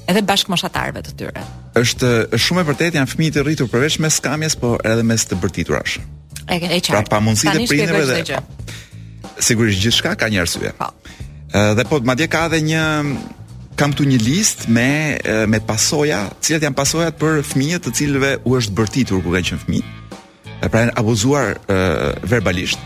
Edhe 0.09 0.23
bashkëmoshatarëve 0.29 1.03
të 1.09 1.17
tyre. 1.21 1.43
Është 1.77 2.09
është 2.33 2.45
shumë 2.47 2.65
e 2.65 2.69
vërtetë 2.71 3.01
janë 3.01 3.13
fëmijë 3.13 3.35
të 3.37 3.45
rritur 3.45 3.69
përveç 3.73 3.99
mes 4.03 4.17
skamjes, 4.23 4.57
por 4.57 4.81
edhe 4.89 5.05
mes 5.05 5.27
të 5.29 5.39
bërtiturash. 5.43 5.99
E 6.49 6.57
e 6.57 6.81
qartë. 6.81 6.95
Pra 6.95 7.03
pa 7.13 7.21
mundësi 7.21 7.53
të 7.53 7.67
prindëve 7.69 8.07
dhe. 8.09 8.23
dhe 8.25 9.45
Sigurisht 9.45 9.83
gjithçka 9.85 10.17
ka 10.19 10.27
një 10.33 10.41
arsye. 10.47 10.73
Po. 10.81 10.89
Ëh 11.53 11.75
dhe 11.79 11.85
po 11.89 12.01
madje 12.09 12.27
ka 12.33 12.47
edhe 12.49 12.63
një 12.73 12.85
kam 13.79 13.93
këtu 13.93 14.09
një 14.11 14.19
listë 14.25 14.67
me 14.75 14.89
me 15.53 15.61
pasoja, 15.61 16.25
cilat 16.41 16.65
janë 16.67 16.79
pasojat 16.81 17.15
për 17.21 17.43
fëmijët 17.53 17.85
të 17.85 17.93
cilëve 18.01 18.33
u 18.49 18.57
është 18.59 18.73
bërtitur 18.81 19.21
kur 19.23 19.35
kanë 19.37 19.49
qenë 19.53 19.63
fëmijë 19.65 19.87
e 20.63 20.67
pra 20.69 20.81
janë 20.85 20.95
abuzuar 21.01 21.59
uh, 21.59 22.29
verbalisht. 22.29 22.79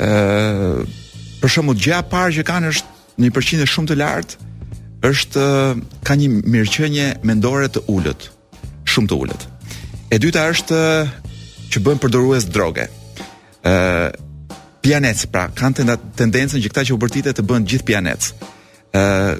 ë 0.00 0.08
uh, 0.08 0.96
Për 1.40 1.48
shkakun 1.48 1.78
gjë 1.80 1.94
e 1.96 2.02
parë 2.12 2.32
që 2.36 2.42
kanë 2.44 2.70
është 2.74 3.22
një 3.24 3.28
përqindje 3.32 3.66
shumë 3.72 3.88
të 3.88 3.94
lartë 4.00 4.48
është 5.08 5.44
ka 6.04 6.12
një 6.20 6.26
mirëqenie 6.52 7.06
mendore 7.24 7.70
të 7.72 7.80
ulët, 7.88 8.26
shumë 8.92 9.08
të 9.08 9.16
ulët. 9.24 9.46
E 10.12 10.18
dyta 10.20 10.42
është 10.52 10.80
që 11.72 11.78
bën 11.86 11.98
përdorues 12.02 12.44
droge. 12.54 12.86
ë 13.64 13.72
uh, 13.72 14.10
Pianec, 14.84 15.26
pra, 15.32 15.48
kanë 15.52 15.80
të 15.84 15.94
tendencën 16.16 16.60
që 16.60 16.68
këta 16.72 16.82
që 16.88 16.92
u 16.96 17.00
bërtitë 17.00 17.32
të 17.36 17.42
bëjnë 17.48 17.66
gjithë 17.70 17.84
pianec. 17.88 18.20
ë 18.96 19.00
uh, 19.00 19.32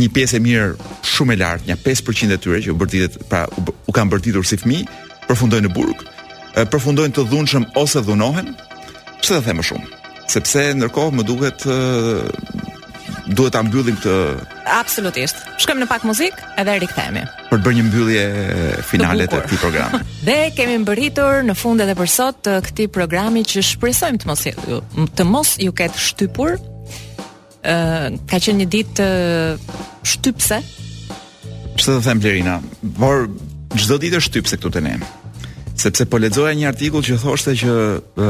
një 0.00 0.08
pjesë 0.14 0.36
e 0.36 0.40
mirë 0.48 0.68
shumë 1.12 1.32
e 1.32 1.36
lartë, 1.44 1.68
një 1.68 1.76
5% 1.84 2.32
e 2.32 2.36
tyre 2.40 2.58
që 2.64 2.70
u 2.72 2.76
bërtitë, 2.80 3.24
pra, 3.28 3.44
u 3.88 3.92
kanë 3.92 4.10
bërtitur 4.12 4.44
si 4.48 4.56
fëmijë, 4.60 4.88
përfundojnë 5.28 5.68
në 5.68 5.74
burg. 5.74 5.96
ë 6.00 6.04
uh, 6.08 6.17
përfundojnë 6.70 7.14
të 7.14 7.24
dhunshëm 7.30 7.64
ose 7.78 8.00
dhunohen, 8.02 8.52
pse 9.20 9.36
do 9.38 9.42
them 9.44 9.60
më 9.60 9.66
shumë? 9.70 9.90
Sepse 10.32 10.64
ndërkohë 10.78 11.14
më 11.18 11.24
duhet 11.28 11.66
duhet 13.32 13.52
ta 13.52 13.60
mbyllim 13.64 13.96
këtë 13.98 14.14
Absolutisht. 14.68 15.38
Shkojmë 15.64 15.82
në 15.86 15.88
pak 15.88 16.02
muzik 16.04 16.36
edhe 16.60 16.74
rikthehemi. 16.82 17.22
Për 17.48 17.58
të 17.60 17.64
bërë 17.64 17.76
një 17.78 17.84
mbyllje 17.86 18.22
finale 18.88 19.26
të 19.28 19.40
këtij 19.46 19.58
programi. 19.62 20.00
dhe 20.28 20.38
kemi 20.56 20.78
mbërritur 20.82 21.42
në 21.48 21.54
fund 21.56 21.84
edhe 21.84 21.94
për 21.96 22.10
sot 22.12 22.40
të 22.44 22.56
këtij 22.66 22.90
programi 22.92 23.42
që 23.48 23.64
shpresojmë 23.70 24.20
të 24.22 24.28
mos 24.28 24.46
ju 24.48 25.06
të 25.16 25.28
mos 25.28 25.54
ju 25.60 25.72
ketë 25.80 26.04
shtypur. 26.08 26.58
Ë 27.64 28.16
ka 28.28 28.40
qenë 28.44 28.60
një 28.64 28.68
ditë 28.76 29.08
shtypse. 30.08 30.60
Pse 31.78 31.88
do 31.96 32.02
them 32.04 32.20
Blerina? 32.20 32.58
Por 33.00 33.28
çdo 33.78 33.96
ditë 34.02 34.20
është 34.20 34.28
shtypse 34.32 34.60
këtu 34.60 34.76
te 34.76 34.84
ne 34.84 34.96
sepse 35.78 36.06
po 36.10 36.18
lexoja 36.18 36.54
një 36.58 36.66
artikull 36.68 37.04
që 37.06 37.16
thoshte 37.22 37.54
që 37.60 37.70
uh, 37.70 38.26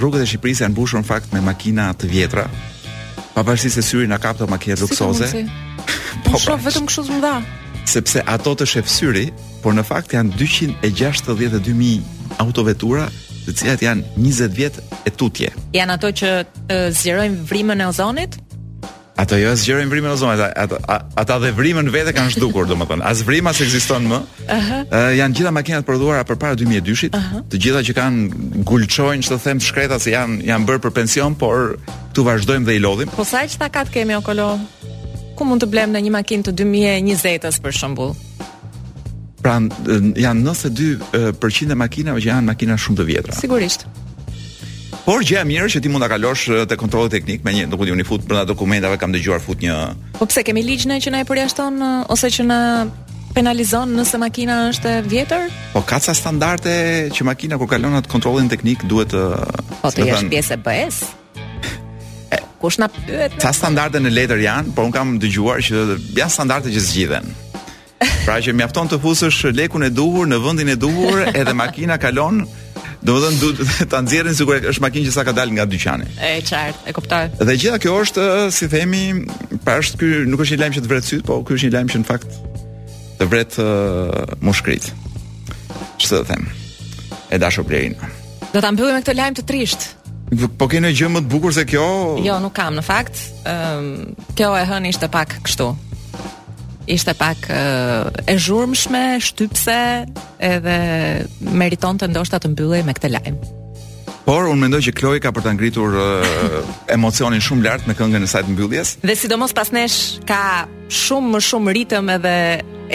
rrugët 0.00 0.24
e 0.24 0.26
Shqipërisë 0.28 0.64
janë 0.66 0.74
mbushur 0.74 1.02
në 1.02 1.06
fakt 1.08 1.32
me 1.34 1.40
makina 1.44 1.88
të 1.94 2.10
vjetra, 2.10 2.46
pavarësisht 3.36 3.78
se 3.78 3.84
syri 3.86 4.08
na 4.10 4.18
kapto 4.18 4.48
makina 4.50 4.76
luksoze. 4.80 5.30
Si 5.30 5.44
po 6.26 6.34
shoh 6.38 6.56
pra. 6.58 6.60
vetëm 6.68 6.90
kështu 6.90 7.06
të 7.22 7.34
Sepse 7.88 8.20
ato 8.28 8.52
të 8.52 8.66
shef 8.68 8.88
syri, 8.92 9.30
por 9.62 9.72
në 9.72 9.84
fakt 9.88 10.12
janë 10.12 10.34
262000 10.36 12.04
autovetura 12.42 13.06
të 13.46 13.54
cilat 13.56 13.80
janë 13.80 14.04
20 14.20 14.52
vjet 14.58 14.76
e 15.06 15.10
tutje. 15.16 15.48
Janë 15.72 15.94
ato 15.96 16.10
që 16.20 16.32
zjerojnë 16.92 17.40
vrimën 17.48 17.80
e 17.80 17.86
ozonit? 17.88 18.36
Ato 19.18 19.34
jo 19.36 19.50
as 19.50 19.64
gjërën 19.66 19.88
vrimën 19.90 20.12
ozon, 20.14 20.30
ata 20.30 20.46
ata 20.78 20.98
ata 21.18 21.38
dhe 21.42 21.48
vrimën 21.56 21.88
vetë 21.90 22.12
kanë 22.14 22.36
zhdukur 22.36 22.68
domethënë. 22.70 23.02
As 23.02 23.24
vrima 23.26 23.50
ekziston 23.50 24.06
më. 24.06 24.20
Ëh. 24.46 24.52
Uh 24.56 24.68
-huh. 24.68 25.16
janë 25.18 25.34
gjitha 25.36 25.50
makinat 25.52 25.86
prodhuara 25.86 26.24
përpara 26.24 26.54
2002-shit, 26.60 27.14
uh 27.18 27.24
-huh. 27.24 27.42
të 27.50 27.56
gjitha 27.64 27.80
që 27.86 27.92
kanë 27.98 28.18
gulçojnë, 28.70 29.22
çto 29.22 29.38
them, 29.42 29.58
shkreta 29.60 29.98
se 29.98 30.10
janë 30.10 30.42
janë 30.50 30.64
bërë 30.68 30.80
për 30.84 30.90
pension, 30.92 31.34
por 31.34 31.76
këtu 32.12 32.22
vazhdojmë 32.24 32.66
dhe 32.66 32.74
i 32.74 32.78
lodhim. 32.78 33.08
Po 33.16 33.24
sa 33.24 33.42
çta 33.48 33.68
kat 33.68 33.90
kemi 33.90 34.14
o 34.16 34.20
kolo? 34.20 34.58
Ku 35.36 35.44
mund 35.44 35.62
të 35.62 35.66
blem 35.66 35.90
në 35.92 35.98
një 36.04 36.10
makinë 36.14 36.42
të 36.42 36.52
2020-s 36.60 37.56
për 37.58 37.72
shembull? 37.72 38.14
Pra 39.42 39.56
janë 40.26 40.40
92% 40.46 41.72
e 41.72 41.74
makinave 41.74 42.20
që 42.20 42.26
janë 42.26 42.46
makina 42.46 42.76
shumë 42.78 42.96
të 42.98 43.04
vjetra. 43.04 43.34
Sigurisht. 43.34 43.86
Por 45.08 45.22
gjë 45.24 45.38
e 45.40 45.44
mirë 45.48 45.68
që 45.72 45.80
ti 45.80 45.88
mund 45.88 46.04
ta 46.04 46.08
kalosh 46.12 46.50
eh, 46.52 46.64
te 46.68 46.76
kontrolli 46.76 47.08
teknik 47.08 47.40
me 47.44 47.54
një, 47.56 47.62
nuk 47.72 47.80
të 47.80 47.88
thotë 47.88 47.94
uni 47.96 48.04
fut 48.04 48.24
brenda 48.28 48.44
dokumentave 48.50 48.98
kam 49.00 49.14
dëgjuar 49.14 49.40
fut 49.40 49.62
një. 49.64 49.76
Po 50.18 50.26
pse 50.28 50.42
kemi 50.44 50.60
ligj 50.66 50.84
në 50.90 50.98
që 51.00 51.12
na 51.14 51.22
e 51.24 51.26
përjashton 51.28 51.78
eh, 51.80 52.02
ose 52.12 52.28
që 52.34 52.44
na 52.44 52.58
penalizon 53.32 53.94
nëse 53.96 54.20
makina 54.20 54.58
është 54.74 54.92
e 54.98 55.06
vjetër? 55.08 55.46
Po 55.72 55.80
ka 55.88 55.96
ca 56.04 56.12
standarde 56.12 56.74
që 57.16 57.24
makina 57.24 57.56
kur 57.56 57.70
kalon 57.72 57.96
atë 58.02 58.12
kontrollin 58.12 58.52
teknik 58.52 58.84
duhet 58.90 59.14
të 59.14 59.24
eh, 59.38 59.72
Po 59.80 59.94
të 59.96 60.10
jesh 60.10 60.28
pjesë 60.28 60.58
e 60.58 60.60
BE-s. 60.66 61.00
Kush 62.60 62.76
na 62.84 62.90
pyet? 62.92 63.38
Ca 63.40 63.56
standarde 63.56 64.02
në 64.04 64.12
letër 64.12 64.44
janë, 64.44 64.76
por 64.76 64.90
un 64.90 64.92
kam 64.92 65.16
dëgjuar 65.24 65.64
që 65.64 65.84
janë 66.20 66.36
standarde 66.36 66.74
që 66.76 66.84
zgjidhen. 66.84 67.32
Pra 68.28 68.42
që 68.44 68.52
mjafton 68.52 68.90
të 68.92 68.98
fusësh 69.02 69.54
lekun 69.56 69.86
e 69.86 69.92
duhur 69.94 70.28
në 70.28 70.36
vendin 70.44 70.68
e 70.74 70.76
duhur 70.78 71.22
edhe 71.38 71.54
makina 71.56 71.96
kalon 72.02 72.42
Do 73.02 73.14
të 73.14 73.20
thonë 73.22 73.38
du 73.38 73.66
ta 73.90 74.00
nxjerrin 74.02 74.34
sikur 74.34 74.64
është 74.72 74.82
makinë 74.82 75.06
që 75.06 75.14
sa 75.14 75.22
ka 75.26 75.34
dalë 75.36 75.54
nga 75.56 75.64
dyqani. 75.70 76.06
E 76.18 76.30
qartë, 76.46 76.80
e 76.90 76.94
kuptoj. 76.96 77.24
Dhe 77.38 77.54
gjitha 77.56 77.78
kjo 77.82 77.94
është 78.02 78.24
si 78.54 78.66
themi, 78.72 79.02
parasht 79.66 79.98
ky 80.00 80.24
nuk 80.28 80.42
është 80.42 80.56
një 80.58 80.64
lajm 80.64 80.76
që 80.78 80.82
të 80.84 80.90
vret 80.92 81.06
syt, 81.10 81.22
po 81.28 81.38
ky 81.46 81.54
është 81.58 81.68
një 81.70 81.74
lajm 81.76 81.92
që 81.94 82.00
në 82.02 82.08
fakt 82.08 82.38
të 83.20 83.28
vret 83.30 83.58
uh, 83.62 84.34
mushkrit. 84.44 84.90
Ç'të 86.02 86.24
them? 86.30 86.48
E 87.30 87.38
dashur 87.38 87.66
Blerina. 87.68 88.10
Do 88.54 88.62
ta 88.64 88.72
mbyllim 88.74 88.98
me 88.98 89.04
këtë 89.04 89.16
lajm 89.20 89.38
të 89.38 89.46
trisht. 89.46 89.92
Po 90.60 90.66
keni 90.68 90.90
gjë 90.92 91.08
më 91.14 91.22
të 91.24 91.30
bukur 91.32 91.54
se 91.56 91.62
kjo? 91.68 91.84
Jo, 92.26 92.36
nuk 92.42 92.52
kam 92.58 92.74
në 92.76 92.82
fakt. 92.84 93.16
Ëm, 93.44 93.52
ehm, 93.54 93.88
um, 94.08 94.26
kjo 94.36 94.50
e 94.58 94.64
hën 94.68 94.90
ishte 94.90 95.08
pak 95.12 95.38
kështu 95.46 95.70
ishte 96.88 97.14
pak 97.14 97.36
eh, 97.52 98.32
e 98.32 98.36
zhurmshme, 98.38 99.20
shtypse, 99.20 100.08
edhe 100.40 100.76
meriton 101.52 102.00
të 102.00 102.08
ndoshta 102.12 102.40
të 102.40 102.50
mbyllej 102.54 102.82
me 102.88 102.94
këtë 102.96 103.10
lajm. 103.14 103.38
Por 104.28 104.44
un 104.50 104.60
mendoj 104.60 104.82
që 104.84 104.92
Kloe 104.98 105.20
ka 105.24 105.30
për 105.32 105.40
ta 105.46 105.54
ngritur 105.56 105.94
uh, 105.96 106.64
emocionin 106.92 107.40
shumë 107.40 107.64
lart 107.64 107.86
në 107.88 107.94
këngën 107.96 108.26
e 108.26 108.26
saj 108.28 108.42
të 108.44 108.52
mbylljes. 108.58 108.90
Dhe 109.00 109.14
sidomos 109.16 109.54
pas 109.56 109.70
nesh 109.72 110.18
ka 110.28 110.40
shumë 110.92 111.32
më 111.32 111.40
shumë 111.48 111.74
ritëm 111.78 112.10
edhe 112.18 112.34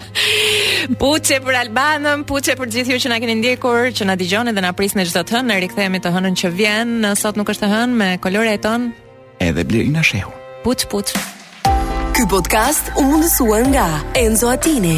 Puçe 1.02 1.38
për 1.46 1.56
albanën, 1.62 2.26
puçe 2.30 2.56
për 2.58 2.72
gjithë 2.76 2.96
ju 2.96 3.00
që 3.06 3.12
na 3.14 3.20
keni 3.22 3.36
ndjekur, 3.42 3.92
që 3.98 4.08
na 4.10 4.16
dëgjoni 4.20 4.54
dhe 4.56 4.64
na 4.66 4.74
prisni 4.78 5.06
çdo 5.06 5.24
të 5.24 5.36
hënë, 5.38 5.50
ne 5.54 5.60
rikthehemi 5.66 6.02
të 6.04 6.12
hënën 6.16 6.36
që 6.42 6.52
vjen, 6.58 6.94
në 7.06 7.14
sot 7.20 7.38
nuk 7.40 7.54
është 7.54 7.70
hënë 7.72 7.96
me 8.02 8.10
kolore 8.24 8.58
e 8.58 8.62
ton. 8.64 8.90
Edhe 9.46 9.64
Blerina 9.66 10.04
Shehu. 10.06 10.34
Puç 10.66 10.88
puç. 10.92 11.14
Ky 12.16 12.26
podcast 12.32 12.94
u 13.00 13.06
mundësuar 13.10 13.68
nga 13.70 13.88
Enzo 14.26 14.50
Attini. 14.54 14.98